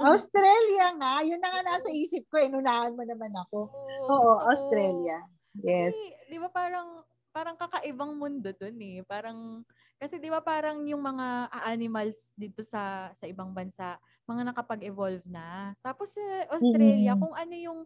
Australia 0.01 0.85
nga. 0.97 1.13
Yun 1.21 1.37
na 1.37 1.49
nga 1.51 1.61
nasa 1.63 1.93
isip 1.93 2.25
ko. 2.25 2.41
Inunahan 2.41 2.97
mo 2.97 3.05
naman 3.05 3.29
ako. 3.37 3.69
Oo, 4.09 4.31
Australia. 4.49 5.21
Yes. 5.61 6.05
Kasi, 6.05 6.15
di 6.29 6.37
ba 6.41 6.49
parang, 6.51 7.01
parang 7.33 7.57
kakaibang 7.57 8.13
mundo 8.17 8.49
dun 8.53 8.77
eh. 8.81 9.01
Parang, 9.05 9.65
kasi 9.99 10.19
di 10.21 10.29
ba 10.29 10.39
parang 10.43 10.83
yung 10.85 11.01
mga 11.01 11.49
animals 11.65 12.31
dito 12.37 12.61
sa 12.61 13.09
sa 13.15 13.25
ibang 13.25 13.51
bansa, 13.55 13.97
mga 14.29 14.51
nakapag-evolve 14.53 15.23
na. 15.27 15.73
Tapos 15.81 16.13
sa 16.17 16.23
Australia, 16.53 17.15
Mm. 17.15 17.19
kung 17.19 17.33
ano 17.33 17.55
yung 17.55 17.81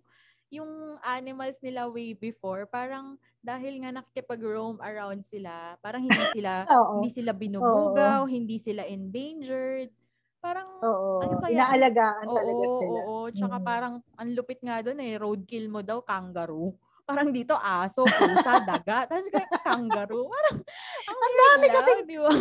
yung 0.47 0.95
animals 1.03 1.59
nila 1.59 1.91
way 1.91 2.15
before, 2.15 2.63
parang 2.71 3.19
dahil 3.43 3.83
nga 3.83 3.91
nakikipag-roam 3.91 4.79
around 4.79 5.21
sila, 5.27 5.75
parang 5.83 6.03
hindi 6.07 6.23
sila 6.29 6.67
Oo. 6.71 6.95
hindi 6.95 7.11
sila 7.11 7.31
binubugaw, 7.35 8.23
hindi 8.27 8.57
sila 8.59 8.83
endangered. 8.87 9.91
Parang 10.43 10.69
Oo. 10.85 11.17
Ang 11.17 11.33
saya. 11.39 11.65
Inaalagaan 11.65 12.29
talaga 12.29 12.65
oo, 12.69 12.69
sila. 12.69 13.09
Oo, 13.09 13.29
tsaka 13.33 13.57
Mm. 13.57 13.65
parang 13.65 14.05
ang 14.19 14.29
lupit 14.37 14.61
nga 14.61 14.81
doon 14.85 15.01
eh, 15.01 15.17
roadkill 15.17 15.65
mo 15.71 15.81
daw 15.81 16.01
kangaroo. 16.05 16.77
Parang 17.07 17.31
dito 17.31 17.55
aso, 17.55 18.03
pusa, 18.03 18.59
daga. 18.67 19.03
Tapos 19.07 19.31
kaya 19.31 19.47
kangaroo. 19.63 20.27
Parang 20.27 20.59
ang, 21.07 21.35
dami 21.39 21.63
weird 21.63 21.75
kasi- 21.79 22.03
di 22.03 22.17
ba? 22.19 22.31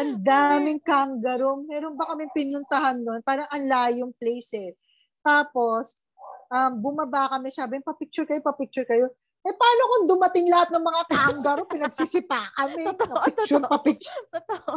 Ang 0.00 0.12
daming 0.32 0.80
kangaroo. 0.80 1.60
Meron 1.68 1.92
ba 1.92 2.08
kami 2.08 2.24
pinuntahan 2.32 3.04
noon? 3.04 3.20
Parang 3.20 3.44
ang 3.52 3.64
layong 3.68 4.12
place 4.16 4.56
eh. 4.56 4.72
Tapos, 5.20 6.00
um, 6.48 6.72
bumaba 6.80 7.36
kami, 7.36 7.52
sabi, 7.52 7.84
pa-picture 7.84 8.24
kayo, 8.24 8.40
pa-picture 8.40 8.88
kayo. 8.88 9.12
Eh, 9.44 9.52
paano 9.52 9.82
kung 9.92 10.04
dumating 10.08 10.48
lahat 10.48 10.72
ng 10.72 10.84
mga 10.88 11.02
kangaroo? 11.12 11.68
Pinagsisipa 11.76 12.48
kami. 12.56 12.80
Totoo, 12.88 13.12
Pa-picture, 13.12 13.60
totoo. 13.60 13.72
pa-picture. 13.76 14.22
Totoo. 14.32 14.74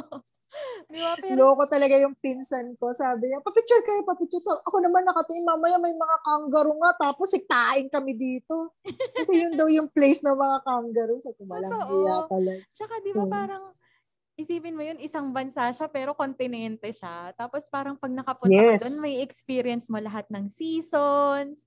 Di 0.92 1.00
ba? 1.00 1.12
Pero, 1.20 1.36
Loko 1.52 1.64
talaga 1.68 1.96
yung 2.00 2.16
pinsan 2.16 2.76
ko. 2.78 2.92
Sabi 2.92 3.28
niya, 3.28 3.44
pa-picture 3.44 3.84
kayo, 3.84 4.02
pa-picture. 4.04 4.42
So, 4.42 4.56
ako 4.64 4.78
naman 4.80 5.04
nakatingin, 5.04 5.44
mamaya 5.44 5.78
may 5.78 5.94
mga 5.94 6.18
kangaroo 6.24 6.78
nga, 6.80 6.92
tapos 6.98 7.28
siktahin 7.32 7.88
kami 7.88 8.16
dito. 8.16 8.72
Kasi 9.14 9.44
yun 9.44 9.54
daw 9.56 9.68
yung 9.68 9.92
place 9.92 10.24
ng 10.24 10.34
mga 10.34 10.58
kangaroo. 10.64 11.20
Sa 11.20 11.36
kumalang 11.36 11.72
iya 11.92 12.16
pala. 12.26 12.52
tsaka 12.74 12.94
di 13.04 13.12
ba 13.12 13.26
Mm. 13.28 13.32
parang, 13.32 13.64
isipin 14.38 14.78
mo 14.78 14.86
yun, 14.86 15.02
isang 15.02 15.34
bansa 15.34 15.74
siya, 15.74 15.90
pero 15.90 16.14
kontinente 16.14 16.94
siya. 16.94 17.34
Tapos 17.34 17.66
parang 17.68 17.98
pag 17.98 18.14
nakapunta 18.14 18.54
Yes. 18.54 18.80
ka 18.80 18.86
doon, 18.86 18.98
may 19.04 19.16
experience 19.22 19.90
mo 19.90 19.98
lahat 19.98 20.30
ng 20.30 20.46
seasons. 20.48 21.66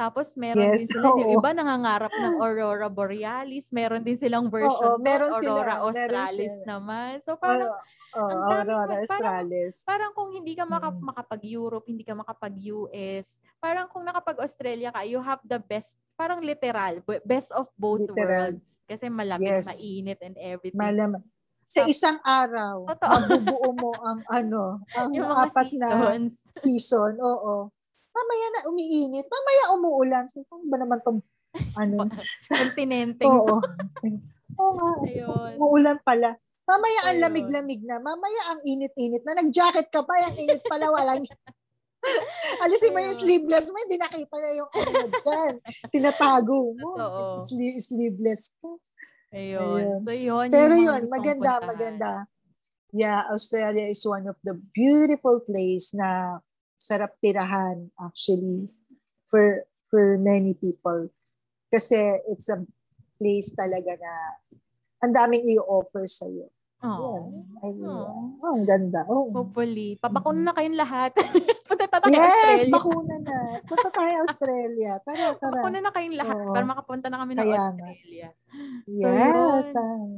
Tapos 0.00 0.32
meron 0.32 0.64
Yes, 0.64 0.88
din 0.88 0.96
sila, 0.96 1.12
yung 1.12 1.28
oo. 1.28 1.36
iba 1.36 1.50
nangangarap 1.52 2.08
ng 2.08 2.40
Aurora 2.40 2.88
Borealis, 2.88 3.68
meron 3.68 4.00
din 4.00 4.16
silang 4.16 4.48
version 4.48 4.96
Oo, 4.96 4.98
meron 4.98 5.28
sila, 5.36 5.60
Aurora 5.60 5.74
meron 5.76 5.84
Australis 5.84 6.52
sila. 6.56 6.64
naman. 6.66 7.12
So 7.20 7.36
parang, 7.36 7.68
Oh, 8.10 8.26
ang 8.26 8.40
oh, 8.42 8.50
dami 8.50 8.58
Aurora 8.66 8.74
mo- 8.74 8.80
parang- 8.82 9.04
Australis. 9.06 9.74
parang 9.84 10.10
kung 10.10 10.30
hindi 10.32 10.56
ka 10.56 10.64
maka, 10.64 10.88
Mm. 10.88 11.04
makapag-Europe, 11.04 11.86
hindi 11.86 12.02
ka 12.02 12.16
makapag-US, 12.16 13.26
parang 13.60 13.86
kung 13.86 14.02
nakapag-Australia 14.02 14.90
ka, 14.90 15.04
you 15.04 15.20
have 15.20 15.38
the 15.44 15.60
best, 15.60 15.94
parang 16.16 16.40
literal, 16.40 16.98
best 17.22 17.52
of 17.52 17.68
both 17.76 18.02
Literal. 18.02 18.56
worlds. 18.56 18.80
Kasi 18.82 19.06
malamig, 19.06 19.52
Yes. 19.52 19.68
mainit, 19.70 20.18
and 20.22 20.34
everything. 20.34 20.80
Malaman. 20.80 21.22
Sa 21.68 21.86
isang 21.86 22.18
araw, 22.20 22.82
Totoo. 22.88 23.14
mabubuo 23.30 23.68
mo 23.70 23.92
ang 23.94 24.26
ano, 24.26 24.82
ang 24.98 25.14
yung 25.14 25.28
mga 25.28 25.46
apat 25.46 25.68
na 25.70 25.86
seasons. 25.86 26.32
season. 26.56 27.12
Oo. 27.20 27.70
Mamaya 28.10 28.46
na 28.50 28.60
umiinit, 28.68 29.26
mamaya 29.30 29.62
umuulan. 29.78 30.24
So, 30.26 30.42
ano 30.50 30.66
ba 30.66 30.76
naman 30.78 30.98
tong 31.02 31.20
ano? 31.78 32.06
Kontinenteng. 32.50 33.30
Oo. 33.30 33.58
Oo 34.58 34.72
nga. 34.76 34.90
Ayun. 35.06 35.52
Umuulan 35.58 35.98
pala. 36.02 36.34
Mamaya 36.66 37.00
ang 37.10 37.18
Ayun. 37.18 37.24
lamig-lamig 37.26 37.82
na. 37.82 37.98
Mamaya 37.98 38.54
ang 38.54 38.60
init-init 38.62 39.26
na. 39.26 39.34
Nag-jacket 39.38 39.90
ka 39.90 40.06
pa, 40.06 40.14
yung 40.30 40.36
init 40.38 40.62
pala, 40.66 40.86
walang... 40.90 41.22
Alisin 42.64 42.96
mo 42.96 43.00
yung 43.02 43.18
sleeveless 43.18 43.68
mo, 43.74 43.76
hindi 43.82 44.00
nakita 44.00 44.36
na 44.40 44.50
yung 44.56 44.70
ano 44.72 44.98
dyan. 45.12 45.52
Tinatago 45.92 46.72
mo. 46.78 46.88
Sli- 47.42 47.82
sleeveless 47.82 48.56
ka. 48.56 48.70
Ayun. 49.34 50.00
Ayun. 50.00 50.00
So, 50.02 50.14
yun. 50.14 50.48
Pero 50.48 50.74
yun, 50.74 51.02
maganda, 51.10 51.58
puntahan. 51.60 51.68
maganda. 51.68 52.10
Yeah, 52.90 53.22
Australia 53.30 53.86
is 53.86 54.02
one 54.02 54.26
of 54.26 54.34
the 54.42 54.58
beautiful 54.74 55.42
place 55.46 55.94
na 55.94 56.40
sarap 56.80 57.12
tirahan 57.20 57.92
actually 58.00 58.64
for 59.28 59.68
for 59.92 60.16
many 60.16 60.56
people. 60.56 61.12
Kasi 61.68 62.00
it's 62.26 62.48
a 62.48 62.64
place 63.20 63.52
talaga 63.52 64.00
na 64.00 64.12
ang 65.00 65.12
daming 65.12 65.44
i-offer 65.46 66.08
sa 66.08 66.24
iyo. 66.24 66.48
Oo. 66.80 67.44
Ay, 67.60 67.76
Oh. 67.76 68.40
oh, 68.40 68.56
ang 68.56 68.64
ganda. 68.64 69.04
Oh. 69.04 69.28
Hopefully. 69.28 70.00
Papakuna 70.00 70.48
na 70.48 70.56
kayong 70.56 70.80
lahat. 70.80 71.12
Punta 71.68 71.84
tayo 71.86 72.08
Yes, 72.08 72.24
Australia. 72.64 72.72
bakuna 72.72 73.16
na. 73.20 73.36
Punta 73.68 73.88
tayo 73.92 74.14
Australia. 74.24 74.92
Tara, 75.04 75.24
tara. 75.36 75.52
Papakuna 75.52 75.78
na 75.78 75.92
kayong 75.92 76.16
lahat 76.16 76.36
Oo. 76.40 76.52
para 76.56 76.64
makapunta 76.64 77.06
na 77.06 77.20
kami 77.20 77.32
ng 77.36 77.44
Kaya. 77.44 77.60
Australia. 77.60 78.28
So, 78.88 79.06
Yes. 79.12 79.66
yun. 79.76 80.08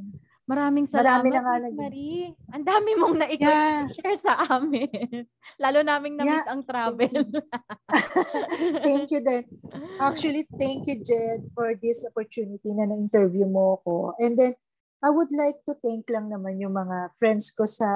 Maraming 0.42 0.90
salamat, 0.90 1.22
Marami 1.22 1.30
na 1.30 1.40
nga 1.40 1.54
Miss 1.62 1.78
Marie. 1.78 2.34
Ang 2.50 2.64
dami 2.66 2.90
mong 2.98 3.14
na-share 3.14 4.18
sa 4.26 4.34
amin. 4.50 5.22
Lalo 5.56 5.86
naming 5.86 6.18
na-miss 6.18 6.50
ang 6.50 6.66
travel. 6.66 7.08
thank 8.86 9.06
you 9.14 9.22
then. 9.22 9.46
Actually, 10.02 10.42
thank 10.58 10.82
you, 10.90 10.98
Jed, 10.98 11.46
for 11.54 11.70
this 11.78 12.02
opportunity 12.02 12.74
na 12.74 12.90
na-interview 12.90 13.46
mo 13.46 13.78
ko. 13.86 14.18
And 14.18 14.34
then, 14.34 14.58
I 15.02 15.10
would 15.10 15.30
like 15.30 15.62
to 15.66 15.74
thank 15.78 16.06
lang 16.10 16.30
naman 16.30 16.58
yung 16.58 16.74
mga 16.74 17.14
friends 17.18 17.50
ko 17.50 17.66
sa 17.66 17.86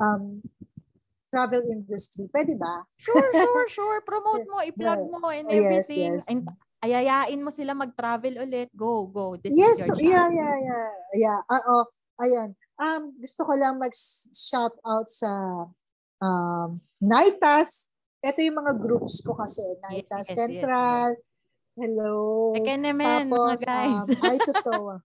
um, 0.00 0.40
travel 1.28 1.64
industry. 1.68 2.28
Pwede 2.28 2.56
ba? 2.56 2.84
sure, 2.96 3.30
sure, 3.32 3.68
sure. 3.76 3.98
Promote 4.00 4.44
mo, 4.48 4.60
i-plug 4.64 5.00
Yeah. 5.00 5.12
mo 5.12 5.28
and 5.28 5.48
Oh, 5.48 5.52
yes, 5.52 5.88
everything. 5.88 6.12
yes. 6.16 6.24
And 6.28 6.44
ayayain 6.80 7.40
mo 7.44 7.52
sila 7.52 7.76
mag-travel 7.76 8.40
ulit. 8.40 8.72
Go, 8.72 9.06
go. 9.06 9.36
This 9.36 9.52
Yes, 9.52 9.84
is 9.84 9.92
your 10.00 10.00
yeah, 10.00 10.28
yeah, 10.32 10.56
yeah. 10.58 10.90
Yeah, 11.12 11.40
ah, 11.46 11.62
oh, 11.68 11.84
ayan. 12.24 12.56
Um, 12.80 13.12
gusto 13.20 13.44
ko 13.44 13.52
lang 13.54 13.76
mag-shout 13.76 14.74
out 14.80 15.08
sa 15.12 15.30
um, 16.24 16.80
Naitas. 17.00 17.92
Ito 18.24 18.40
yung 18.40 18.60
mga 18.60 18.74
groups 18.80 19.20
ko 19.20 19.36
kasi. 19.36 19.64
Naitas 19.84 20.24
yes, 20.24 20.32
yes, 20.32 20.36
Central. 20.36 21.08
Hello. 21.76 22.16
Again 22.56 22.84
naman, 22.84 23.28
mga 23.28 23.56
guys. 23.64 24.00
um, 24.16 24.24
I 24.24 24.36
Totowa. 24.40 24.96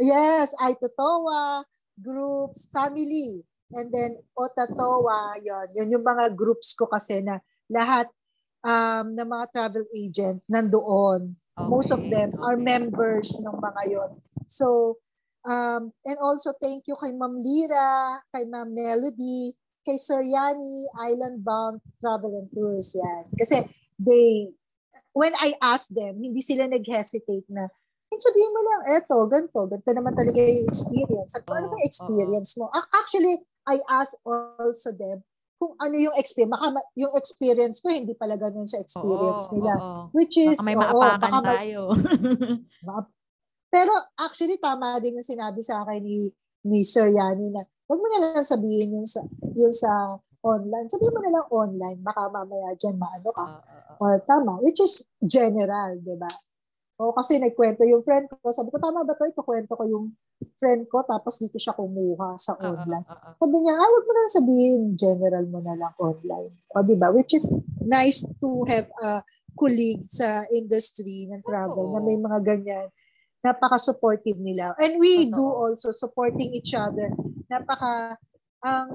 Yes, 0.00 0.56
I 0.60 0.72
Totowa, 0.76 1.64
groups, 2.00 2.68
family. 2.72 3.44
And 3.72 3.88
then 3.88 4.20
Otatowa, 4.36 5.40
yon 5.40 5.72
Yun 5.72 5.88
yung 5.96 6.04
mga 6.04 6.36
groups 6.36 6.76
ko 6.76 6.84
kasi 6.84 7.24
na 7.24 7.40
lahat 7.72 8.08
um, 8.62 9.04
ng 9.14 9.28
mga 9.28 9.44
travel 9.52 9.84
agent 9.92 10.38
nandoon. 10.46 11.34
Most 11.68 11.92
of 11.92 12.00
Okay, 12.00 12.10
them 12.10 12.32
are 12.40 12.56
okay. 12.56 12.64
members 12.64 13.36
ng 13.38 13.52
mga 13.60 13.82
yon. 13.92 14.10
So, 14.48 14.96
um, 15.44 15.92
and 16.06 16.16
also 16.18 16.56
thank 16.56 16.88
you 16.88 16.96
kay 16.96 17.12
Ma'am 17.12 17.36
Lira, 17.36 18.22
kay 18.32 18.48
Ma'am 18.48 18.72
Melody, 18.72 19.52
kay 19.84 20.00
Sir 20.00 20.24
Yani, 20.24 20.88
Island 20.96 21.44
Bound 21.44 21.84
Travel 22.00 22.40
and 22.40 22.48
Tours 22.50 22.96
yan. 22.96 23.28
Kasi 23.36 23.68
they 24.00 24.48
when 25.12 25.36
I 25.36 25.52
asked 25.60 25.92
them, 25.92 26.24
hindi 26.24 26.40
sila 26.40 26.64
nag-hesitate 26.64 27.44
na, 27.52 27.68
"Eh, 28.08 28.16
sabihin 28.16 28.52
mo 28.56 28.60
lang, 28.64 28.80
eto, 28.96 29.16
ganito, 29.28 29.60
ganito 29.68 29.90
naman 29.92 30.16
talaga 30.16 30.40
yung 30.40 30.64
experience. 30.72 31.36
Sabi 31.36 31.44
ko, 31.44 31.52
ano 31.52 31.68
ba 31.68 31.78
experience 31.84 32.56
mo? 32.56 32.72
Ac- 32.72 32.90
Actually, 32.96 33.36
I 33.68 33.76
asked 33.92 34.16
also 34.24 34.90
them 34.90 35.20
kung 35.62 35.78
ano 35.78 35.94
yung 35.94 36.16
experience. 36.18 36.50
Baka 36.50 36.66
yung 36.98 37.14
experience 37.14 37.76
ko, 37.78 37.86
hindi 37.88 38.12
pala 38.12 38.34
ganun 38.34 38.66
sa 38.66 38.82
experience 38.82 39.46
Oo, 39.46 39.54
nila. 39.54 39.72
oo. 39.78 40.02
Which 40.10 40.34
is, 40.36 40.58
Baka 40.58 40.66
may 40.66 40.74
oo, 40.74 40.82
maapakan 40.82 41.20
baka 41.22 41.38
may- 41.38 41.50
tayo. 41.54 41.80
Ma- 42.86 43.06
Pero 43.70 43.92
actually 44.18 44.58
tama 44.58 44.98
din 44.98 45.16
yung 45.16 45.24
sinabi 45.24 45.62
sa 45.62 45.80
akin 45.80 46.02
ni 46.02 46.28
ni 46.62 46.82
Sir 46.82 47.08
Yani 47.08 47.48
na 47.48 47.62
wag 47.86 47.96
mo 47.96 48.06
na 48.06 48.20
lang 48.20 48.42
sabihin 48.42 48.92
yung 48.92 49.06
sa 49.06 49.22
yung 49.54 49.72
sa 49.72 50.18
online. 50.42 50.90
Sabihin 50.90 51.14
mo 51.14 51.20
na 51.22 51.32
lang 51.32 51.46
online 51.48 51.98
baka 52.00 52.26
mamaya 52.28 52.74
diyan 52.74 52.98
maano 52.98 53.30
ka. 53.30 53.40
Oo, 53.40 53.56
oo, 53.56 53.80
oo. 53.88 53.96
Or 54.02 54.12
tama, 54.22 54.58
which 54.60 54.76
is 54.76 55.06
general, 55.22 55.94
'di 55.96 56.18
ba? 56.18 56.28
O 57.02 57.10
kasi 57.10 57.42
nagkwento 57.42 57.82
yung 57.82 58.06
friend 58.06 58.30
ko, 58.30 58.54
sabi 58.54 58.70
ko 58.70 58.78
tama 58.78 59.02
ba 59.02 59.18
'to? 59.18 59.26
Ikukwento 59.26 59.74
ko 59.74 59.82
yung 59.90 60.14
friend 60.62 60.86
ko 60.86 61.02
tapos 61.02 61.42
dito 61.42 61.58
siya 61.58 61.74
kumuha 61.74 62.38
sa 62.38 62.54
online. 62.62 63.02
oo, 63.02 63.18
oo. 63.18 63.38
Sabi 63.42 63.56
niya, 63.58 63.74
ah, 63.74 63.90
wag 63.90 64.04
mo 64.06 64.12
na 64.14 64.22
sabihin, 64.30 64.80
general 64.94 65.44
mo 65.50 65.58
na 65.58 65.74
lang 65.74 65.94
online. 65.98 66.54
O, 66.70 66.82
di 66.86 66.94
ba? 66.94 67.10
Which 67.10 67.34
is 67.34 67.50
nice 67.82 68.22
to 68.38 68.62
have 68.70 68.86
a 69.02 69.26
colleague 69.58 70.06
sa 70.06 70.46
industry 70.54 71.26
ng 71.26 71.42
travel 71.42 71.90
Oo. 71.90 71.94
na 71.98 72.00
may 72.00 72.18
mga 72.18 72.38
ganyan. 72.46 72.86
Napaka-supportive 73.42 74.38
nila. 74.38 74.78
And 74.78 75.02
we 75.02 75.26
do 75.26 75.42
Totoo. 75.42 75.58
also 75.66 75.90
supporting 75.90 76.54
each 76.54 76.78
other. 76.78 77.10
Napaka, 77.50 78.14
ang 78.62 78.88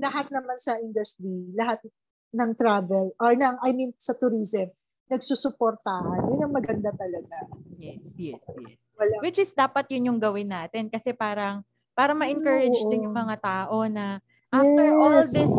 lahat 0.00 0.32
naman 0.32 0.56
sa 0.56 0.80
industry, 0.80 1.52
lahat 1.52 1.84
ng 2.32 2.56
travel, 2.56 3.12
or 3.20 3.32
ng, 3.36 3.56
I 3.60 3.76
mean, 3.76 3.92
sa 4.00 4.16
tourism, 4.16 4.72
nagsusuportahan. 5.06 6.26
Yun 6.34 6.40
ang 6.42 6.54
maganda 6.54 6.90
talaga. 6.90 7.46
Yes, 7.78 8.18
yes, 8.18 8.42
yes. 8.42 8.80
Wala. 8.98 9.22
Which 9.22 9.38
is 9.38 9.54
dapat 9.54 9.86
yun 9.94 10.14
yung 10.14 10.20
gawin 10.20 10.50
natin 10.50 10.90
kasi 10.90 11.14
parang 11.14 11.62
para 11.94 12.12
ma-encourage 12.12 12.82
Oo. 12.84 12.90
din 12.90 13.06
yung 13.06 13.16
mga 13.16 13.38
tao 13.40 13.86
na 13.86 14.18
after 14.50 14.86
all 14.98 15.22
Yes. 15.22 15.32
this 15.32 15.52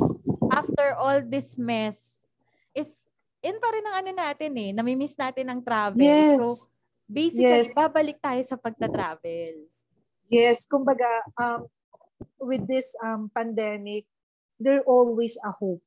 after 0.52 0.88
all 0.96 1.18
this 1.24 1.50
mess 1.58 2.20
is 2.76 2.92
in 3.42 3.58
pa 3.58 3.70
rin 3.72 3.86
ang 3.88 3.96
ano 4.04 4.12
natin 4.14 4.52
eh, 4.60 4.70
namimiss 4.76 5.16
natin 5.16 5.48
ang 5.48 5.64
travel. 5.64 6.02
Yes. 6.04 6.44
So 6.44 6.48
basically, 7.08 7.64
Yes. 7.64 7.72
babalik 7.72 8.20
tayo 8.20 8.42
sa 8.44 8.60
pagta-travel. 8.60 9.64
Yes, 10.28 10.68
kumbaga 10.68 11.08
um 11.40 11.72
with 12.44 12.68
this 12.68 12.92
um 13.00 13.32
pandemic, 13.32 14.04
there 14.60 14.84
always 14.84 15.40
a 15.40 15.56
hope. 15.56 15.80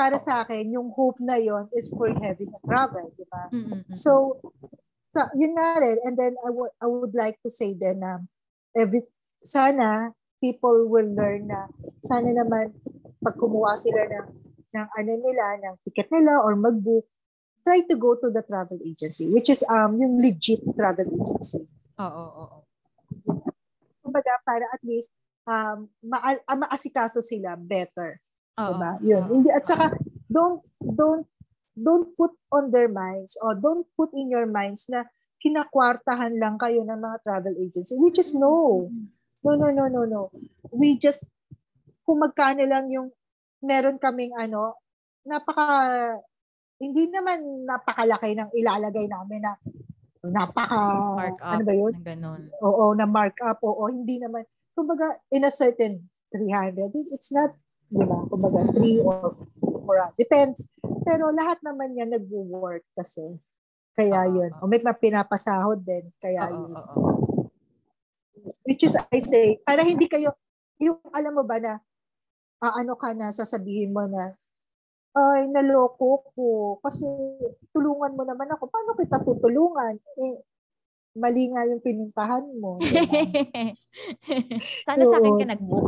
Para 0.00 0.16
sa 0.16 0.40
akin, 0.40 0.72
yung 0.72 0.88
hope 0.96 1.20
na 1.20 1.36
yon 1.36 1.68
is 1.76 1.92
for 1.92 2.08
having 2.08 2.48
a 2.56 2.60
travel, 2.64 3.04
di 3.20 3.28
ba? 3.28 3.52
Mm-mm-mm. 3.52 3.84
So, 3.92 4.40
so 5.12 5.20
yun 5.36 5.52
nga 5.52 5.76
rin. 5.76 6.00
And 6.08 6.16
then 6.16 6.40
I 6.40 6.48
would 6.48 6.72
I 6.80 6.88
would 6.88 7.12
like 7.12 7.36
to 7.44 7.52
say 7.52 7.76
then 7.76 8.00
na 8.00 8.24
every 8.72 9.04
sana 9.44 10.16
people 10.40 10.88
will 10.88 11.04
learn 11.12 11.52
na 11.52 11.68
sana 12.00 12.32
naman 12.32 12.72
pag 13.20 13.36
kumuha 13.36 13.76
sila 13.76 14.08
ng 14.08 14.26
ng 14.72 14.88
ano 14.88 15.12
nila, 15.20 15.60
ng 15.68 15.74
ticket 15.84 16.08
nila 16.08 16.40
or 16.40 16.56
mag-book, 16.56 17.04
try 17.60 17.84
to 17.84 17.92
go 18.00 18.16
to 18.16 18.32
the 18.32 18.40
travel 18.40 18.80
agency, 18.80 19.28
which 19.28 19.52
is 19.52 19.60
um 19.68 20.00
yung 20.00 20.16
legit 20.16 20.64
travel 20.80 21.04
agency 21.04 21.68
Oo, 22.00 22.08
oo, 22.08 22.44
oo. 22.48 22.58
kumbaga 24.00 24.32
para 24.48 24.64
at 24.72 24.80
least 24.80 25.12
um 25.44 25.92
ma- 26.00 26.24
ah, 26.24 26.56
maasikaso 26.56 27.20
sila 27.20 27.52
better, 27.60 28.16
Oo, 28.60 28.70
diba? 28.76 28.92
Yun. 29.00 29.22
Hindi 29.32 29.48
at 29.48 29.64
saka 29.64 29.96
don't 30.28 30.60
don't 30.78 31.24
don't 31.72 32.12
put 32.14 32.36
on 32.52 32.68
their 32.68 32.92
minds 32.92 33.40
or 33.40 33.56
don't 33.56 33.88
put 33.96 34.12
in 34.12 34.28
your 34.28 34.44
minds 34.44 34.86
na 34.92 35.08
kinakwartahan 35.40 36.36
lang 36.36 36.60
kayo 36.60 36.84
ng 36.84 37.00
mga 37.00 37.16
travel 37.24 37.54
agency 37.56 37.96
which 37.96 38.20
is 38.20 38.36
no. 38.36 38.86
No, 39.40 39.56
no, 39.56 39.72
no, 39.72 39.88
no, 39.88 40.04
no. 40.04 40.22
We 40.68 41.00
just 41.00 41.32
kung 42.04 42.20
magkano 42.20 42.60
lang 42.68 42.92
yung 42.92 43.08
meron 43.64 43.96
kaming 43.96 44.36
ano, 44.36 44.76
napaka 45.24 46.20
hindi 46.80 47.08
naman 47.12 47.64
napakalaki 47.68 48.36
ng 48.36 48.50
ilalagay 48.56 49.04
namin 49.08 49.44
na 49.44 49.52
napaka 50.24 50.80
Mark 51.16 51.40
up. 51.40 51.56
ano 51.56 51.62
ba 51.64 51.74
yun? 51.76 51.92
na 51.96 52.02
ganun. 52.04 52.40
Oo, 52.60 52.92
na 52.92 53.08
markup. 53.08 53.60
Oo, 53.64 53.88
hindi 53.88 54.20
naman. 54.20 54.44
Kumbaga, 54.76 55.16
in 55.32 55.48
a 55.48 55.52
certain 55.52 56.08
300, 56.32 56.92
it's 57.12 57.32
not, 57.32 57.56
di 57.90 58.04
ba? 58.06 58.18
Kumbaga, 58.30 58.70
3 58.70 59.02
or 59.02 59.34
4. 59.60 60.14
Depends. 60.14 60.70
Pero 61.02 61.34
lahat 61.34 61.58
naman 61.66 61.98
yan 61.98 62.14
nag-work 62.14 62.86
kasi. 62.94 63.36
Kaya 63.98 64.30
Oo, 64.30 64.34
yun. 64.38 64.50
oo. 64.54 64.62
O 64.64 64.70
may 64.70 64.78
pinapasahod 64.80 65.82
din. 65.82 66.06
Kaya 66.22 66.54
yun. 66.54 66.70
Which 68.62 68.86
is, 68.86 68.94
I 68.96 69.18
say, 69.18 69.58
para 69.66 69.82
hindi 69.82 70.06
kayo, 70.06 70.32
yung 70.78 71.02
alam 71.10 71.34
mo 71.34 71.44
ba 71.44 71.58
na, 71.58 71.82
ah, 72.62 72.74
ano 72.78 72.94
ka 72.94 73.10
na, 73.12 73.34
sasabihin 73.34 73.90
mo 73.92 74.06
na, 74.06 74.38
ay, 75.10 75.50
naloko 75.50 76.22
ko. 76.38 76.78
Kasi 76.78 77.02
tulungan 77.74 78.14
mo 78.14 78.22
naman 78.22 78.46
ako. 78.54 78.70
Paano 78.70 78.94
kita 78.94 79.18
tutulungan? 79.26 79.98
Eh, 80.22 80.38
mali 81.12 81.50
nga 81.50 81.66
yung 81.66 81.80
pinuntahan 81.80 82.46
mo. 82.54 82.78
di 82.78 82.94
ba? 82.94 83.14
Sana 84.86 85.02
sa 85.02 85.18
akin 85.18 85.34
ka 85.36 85.46
nag-book. 85.48 85.86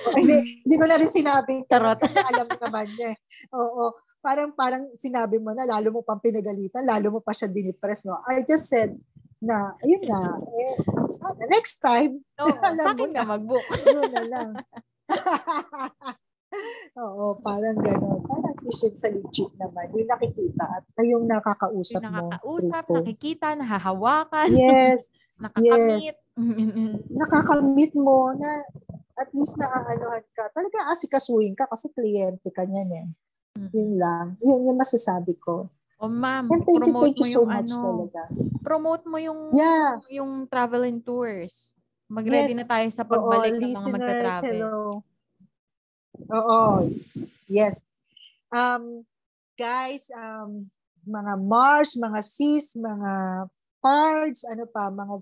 Oh, 0.00 0.14
hindi, 0.14 0.62
hindi 0.62 0.76
ko 0.76 0.86
na 0.86 0.96
rin 0.96 1.10
sinabi 1.10 1.66
Charot. 1.66 1.98
kasi 1.98 2.16
alam 2.16 2.46
mo 2.46 2.56
naman 2.56 2.86
niya. 2.88 3.10
eh. 3.10 3.16
Oo, 3.50 3.90
parang 4.20 4.54
parang 4.54 4.86
sinabi 4.94 5.36
mo 5.36 5.50
na 5.50 5.66
lalo 5.66 5.90
mo 5.90 6.00
pang 6.00 6.22
pinagalitan, 6.22 6.86
lalo 6.86 7.10
mo 7.10 7.20
pa 7.20 7.34
siya 7.34 7.50
dinipress, 7.50 8.06
no? 8.06 8.22
I 8.24 8.40
just 8.42 8.66
said 8.66 8.94
na, 9.40 9.74
ayun 9.80 10.04
na, 10.04 10.20
eh, 10.38 10.74
sana, 11.10 11.42
next 11.48 11.80
time, 11.80 12.22
Oo, 12.38 12.54
Alam 12.70 12.86
sa 12.86 12.92
mo 12.92 13.02
akin 13.02 13.10
ka 13.10 13.22
na. 13.22 13.28
mag-book. 13.28 13.66
yun 13.82 14.08
na 14.08 14.22
lang. 14.22 14.50
Oo, 16.98 17.38
parang 17.38 17.78
gano'n. 17.78 18.20
Parang 18.26 18.56
issue 18.66 18.90
sa 18.92 19.06
legit 19.06 19.50
naman. 19.56 19.86
Yung 19.94 20.08
nakikita 20.08 20.64
at 20.66 20.84
yung 21.00 21.24
nakakausap 21.24 22.02
Yung 22.02 22.10
mo. 22.10 22.26
nakakausap, 22.28 22.82
through 22.82 22.90
phone. 22.90 22.96
nakikita, 23.06 23.46
nahahawakan, 23.54 24.48
Yes, 24.50 25.00
nakakamit. 25.42 26.14
nakakamit 27.08 27.92
mo 27.94 28.34
na 28.34 28.66
at 29.16 29.30
least 29.32 29.54
naaanuhan 29.54 30.24
ka. 30.32 30.50
Talaga 30.50 30.90
asikasuhin 30.90 31.54
ka 31.54 31.68
kasi 31.68 31.92
kliyente 31.92 32.48
ka 32.50 32.64
niyan 32.64 32.90
eh. 32.96 33.06
Yun 33.70 33.90
lang. 33.96 34.26
Yun 34.40 34.72
yung 34.72 34.78
masasabi 34.78 35.36
ko. 35.38 35.68
o 36.00 36.08
ma'am, 36.08 36.48
And 36.48 36.64
thank 36.64 36.80
you, 36.80 36.90
promote 36.90 37.04
thank 37.04 37.16
mo 37.16 37.22
you 37.22 37.28
so 37.28 37.38
yung 37.38 37.48
much 37.52 37.70
ano, 37.70 37.84
talaga. 37.84 38.22
promote 38.64 39.04
mo 39.04 39.16
yung 39.20 39.52
Yeah. 39.52 40.00
yung 40.10 40.48
travel 40.48 40.82
and 40.82 41.04
tours. 41.04 41.76
Mag-ready 42.08 42.56
Yes. 42.56 42.58
na 42.58 42.66
tayo 42.66 42.88
sa 42.88 43.04
Oo, 43.04 43.06
pagbalik 43.06 43.52
ng 43.54 43.68
mga 43.68 43.88
magta-travel. 43.92 44.56
hello. 44.58 45.04
Oo. 46.28 46.90
Yes. 47.48 47.86
Um, 48.52 49.06
guys, 49.56 50.10
um, 50.12 50.68
mga 51.06 51.32
Mars, 51.40 51.96
mga 51.96 52.20
sis, 52.20 52.76
mga 52.76 53.12
pards, 53.80 54.44
ano 54.44 54.64
pa, 54.68 54.92
mga 54.92 55.14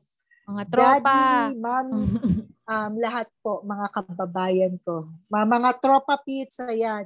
Mga 0.49 0.65
tropa. 0.73 1.05
daddy, 1.05 1.61
mommies, 1.61 2.13
um, 2.73 2.93
lahat 2.97 3.29
po, 3.45 3.61
mga 3.63 3.87
kababayan 3.93 4.75
ko. 4.81 5.05
Mga, 5.29 5.47
mga 5.47 5.71
tropa 5.77 6.17
pizza, 6.25 6.73
yan. 6.73 7.05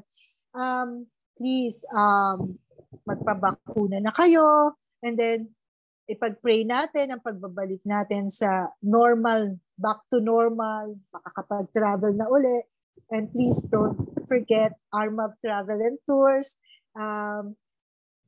Um, 0.54 1.10
please, 1.34 1.82
um, 1.90 2.54
magpabakuna 3.02 3.98
na 3.98 4.14
kayo. 4.14 4.78
And 5.02 5.18
then, 5.18 5.50
ipag-pray 6.06 6.62
natin 6.62 7.10
ang 7.10 7.22
pagbabalik 7.22 7.82
natin 7.82 8.30
sa 8.30 8.70
normal, 8.78 9.58
back 9.74 10.06
to 10.14 10.22
normal, 10.22 10.94
makakapag-travel 11.10 12.14
na 12.14 12.30
uli. 12.30 12.62
And 13.12 13.28
please 13.28 13.60
don't 13.68 13.96
forget 14.24 14.72
Armab 14.88 15.36
Travel 15.44 15.80
and 15.84 16.00
Tours. 16.08 16.56
Um, 16.96 17.60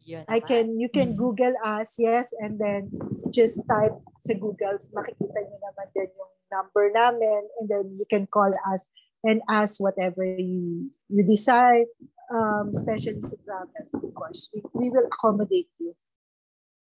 Yun 0.04 0.28
I 0.28 0.40
naman. 0.40 0.48
can 0.48 0.66
you 0.76 0.88
can 0.92 1.16
Mhm. 1.16 1.20
Google 1.20 1.56
us, 1.64 1.96
yes, 1.96 2.36
and 2.36 2.60
then 2.60 2.92
just 3.32 3.64
type 3.64 3.96
sa 4.24 4.36
Google, 4.36 4.76
makikita 4.92 5.38
niyo 5.40 5.58
naman 5.64 5.88
din 5.96 6.08
yung 6.12 6.32
number 6.52 6.92
namin, 6.92 7.42
and 7.60 7.66
then 7.72 7.96
you 7.96 8.04
can 8.04 8.28
call 8.28 8.52
us 8.68 8.92
and 9.24 9.40
ask 9.48 9.80
whatever 9.80 10.20
you 10.24 10.92
you 11.08 11.24
desire, 11.24 11.88
um, 12.28 12.68
especially 12.68 13.24
sa 13.24 13.40
travel, 13.44 13.84
of 13.96 14.12
course. 14.12 14.52
We, 14.52 14.60
we 14.76 14.86
will 14.92 15.08
accommodate 15.08 15.72
you. 15.80 15.96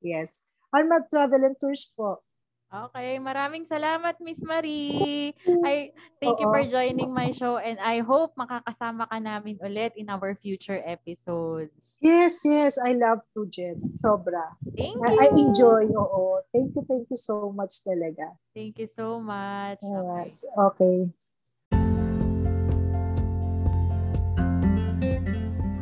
Yes. 0.00 0.44
Armad 0.72 1.12
Travel 1.12 1.44
and 1.44 1.56
Tours 1.60 1.92
po. 1.92 2.24
Okay, 2.72 3.20
maraming 3.20 3.68
salamat 3.68 4.16
Miss 4.24 4.40
Marie. 4.40 5.36
I 5.60 5.92
thank 6.16 6.40
you 6.40 6.48
for 6.48 6.64
joining 6.64 7.12
my 7.12 7.28
show 7.28 7.60
and 7.60 7.76
I 7.76 8.00
hope 8.00 8.32
makakasama 8.32 9.04
ka 9.12 9.20
namin 9.20 9.60
ulit 9.60 9.92
in 9.92 10.08
our 10.08 10.32
future 10.40 10.80
episodes. 10.88 12.00
Yes, 12.00 12.40
yes. 12.48 12.80
I 12.80 12.96
love 12.96 13.20
to, 13.36 13.44
Jen. 13.52 13.76
Sobra. 14.00 14.56
Thank 14.72 14.96
I, 15.04 15.12
you. 15.12 15.20
I 15.20 15.26
enjoy. 15.36 15.84
Oo. 15.92 16.40
Thank 16.48 16.72
you, 16.72 16.82
thank 16.88 17.12
you 17.12 17.20
so 17.20 17.52
much 17.52 17.84
talaga. 17.84 18.40
Thank 18.56 18.80
you 18.80 18.88
so 18.88 19.20
much. 19.20 19.76
Okay. 19.84 19.92
Alright. 19.92 20.36
Okay. 20.72 21.12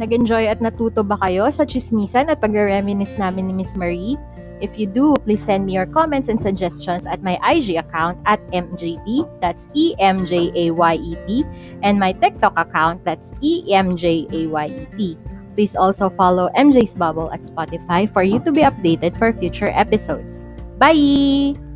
Nag-enjoy 0.00 0.48
at 0.48 0.58
natuto 0.64 1.04
ba 1.04 1.20
kayo 1.20 1.46
sa 1.52 1.68
chismisan 1.68 2.32
at 2.32 2.40
pagre-reminisce 2.40 3.20
namin 3.20 3.52
ni 3.52 3.62
Miss 3.62 3.76
Marie? 3.76 4.16
If 4.60 4.78
you 4.78 4.86
do, 4.86 5.16
please 5.24 5.42
send 5.42 5.66
me 5.66 5.74
your 5.74 5.86
comments 5.86 6.28
and 6.28 6.40
suggestions 6.40 7.06
at 7.06 7.22
my 7.22 7.40
IG 7.42 7.76
account 7.76 8.20
at 8.26 8.40
MJT, 8.52 9.40
that's 9.40 9.68
E-M-J-A-Y-E-T, 9.74 11.44
and 11.82 11.98
my 11.98 12.12
TikTok 12.12 12.52
account, 12.56 13.04
that's 13.04 13.32
E 13.40 13.64
E-M-J-A-Y-E-T. 13.66 15.18
Please 15.54 15.74
also 15.76 16.08
follow 16.08 16.48
MJ's 16.56 16.94
Bubble 16.94 17.32
at 17.32 17.40
Spotify 17.40 18.08
for 18.08 18.22
you 18.22 18.38
to 18.40 18.52
be 18.52 18.62
updated 18.62 19.18
for 19.18 19.32
future 19.32 19.68
episodes. 19.72 20.46
Bye! 20.78 21.69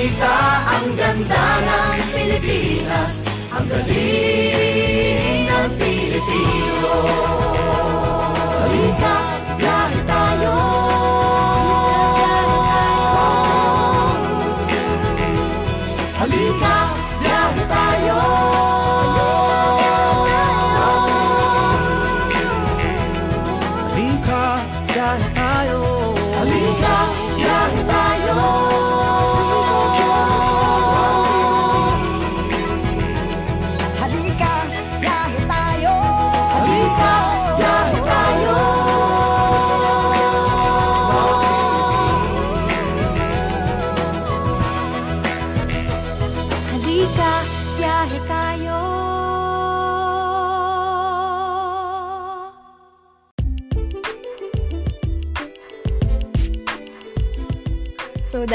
Makita 0.00 0.64
Ang 0.64 0.96
ganda 0.96 1.44
ng 1.60 2.00
Pilipinas 2.16 3.20
Ang 3.52 3.68
galing 3.68 5.44
ng 5.44 5.68
Pilipino 5.76 7.59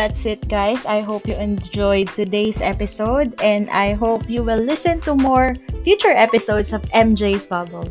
that's 0.05 0.29
it, 0.29 0.45
guys. 0.45 0.85
I 0.85 1.01
hope 1.01 1.25
you 1.25 1.33
enjoyed 1.33 2.13
today's 2.13 2.61
episode, 2.61 3.33
and 3.41 3.65
I 3.73 3.97
hope 3.97 4.29
you 4.29 4.45
will 4.45 4.61
listen 4.61 5.01
to 5.09 5.17
more 5.17 5.57
future 5.81 6.13
episodes 6.13 6.77
of 6.77 6.85
MJ's 6.93 7.49
Bubble. 7.49 7.89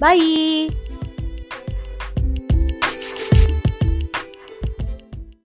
Bye! 0.00 0.72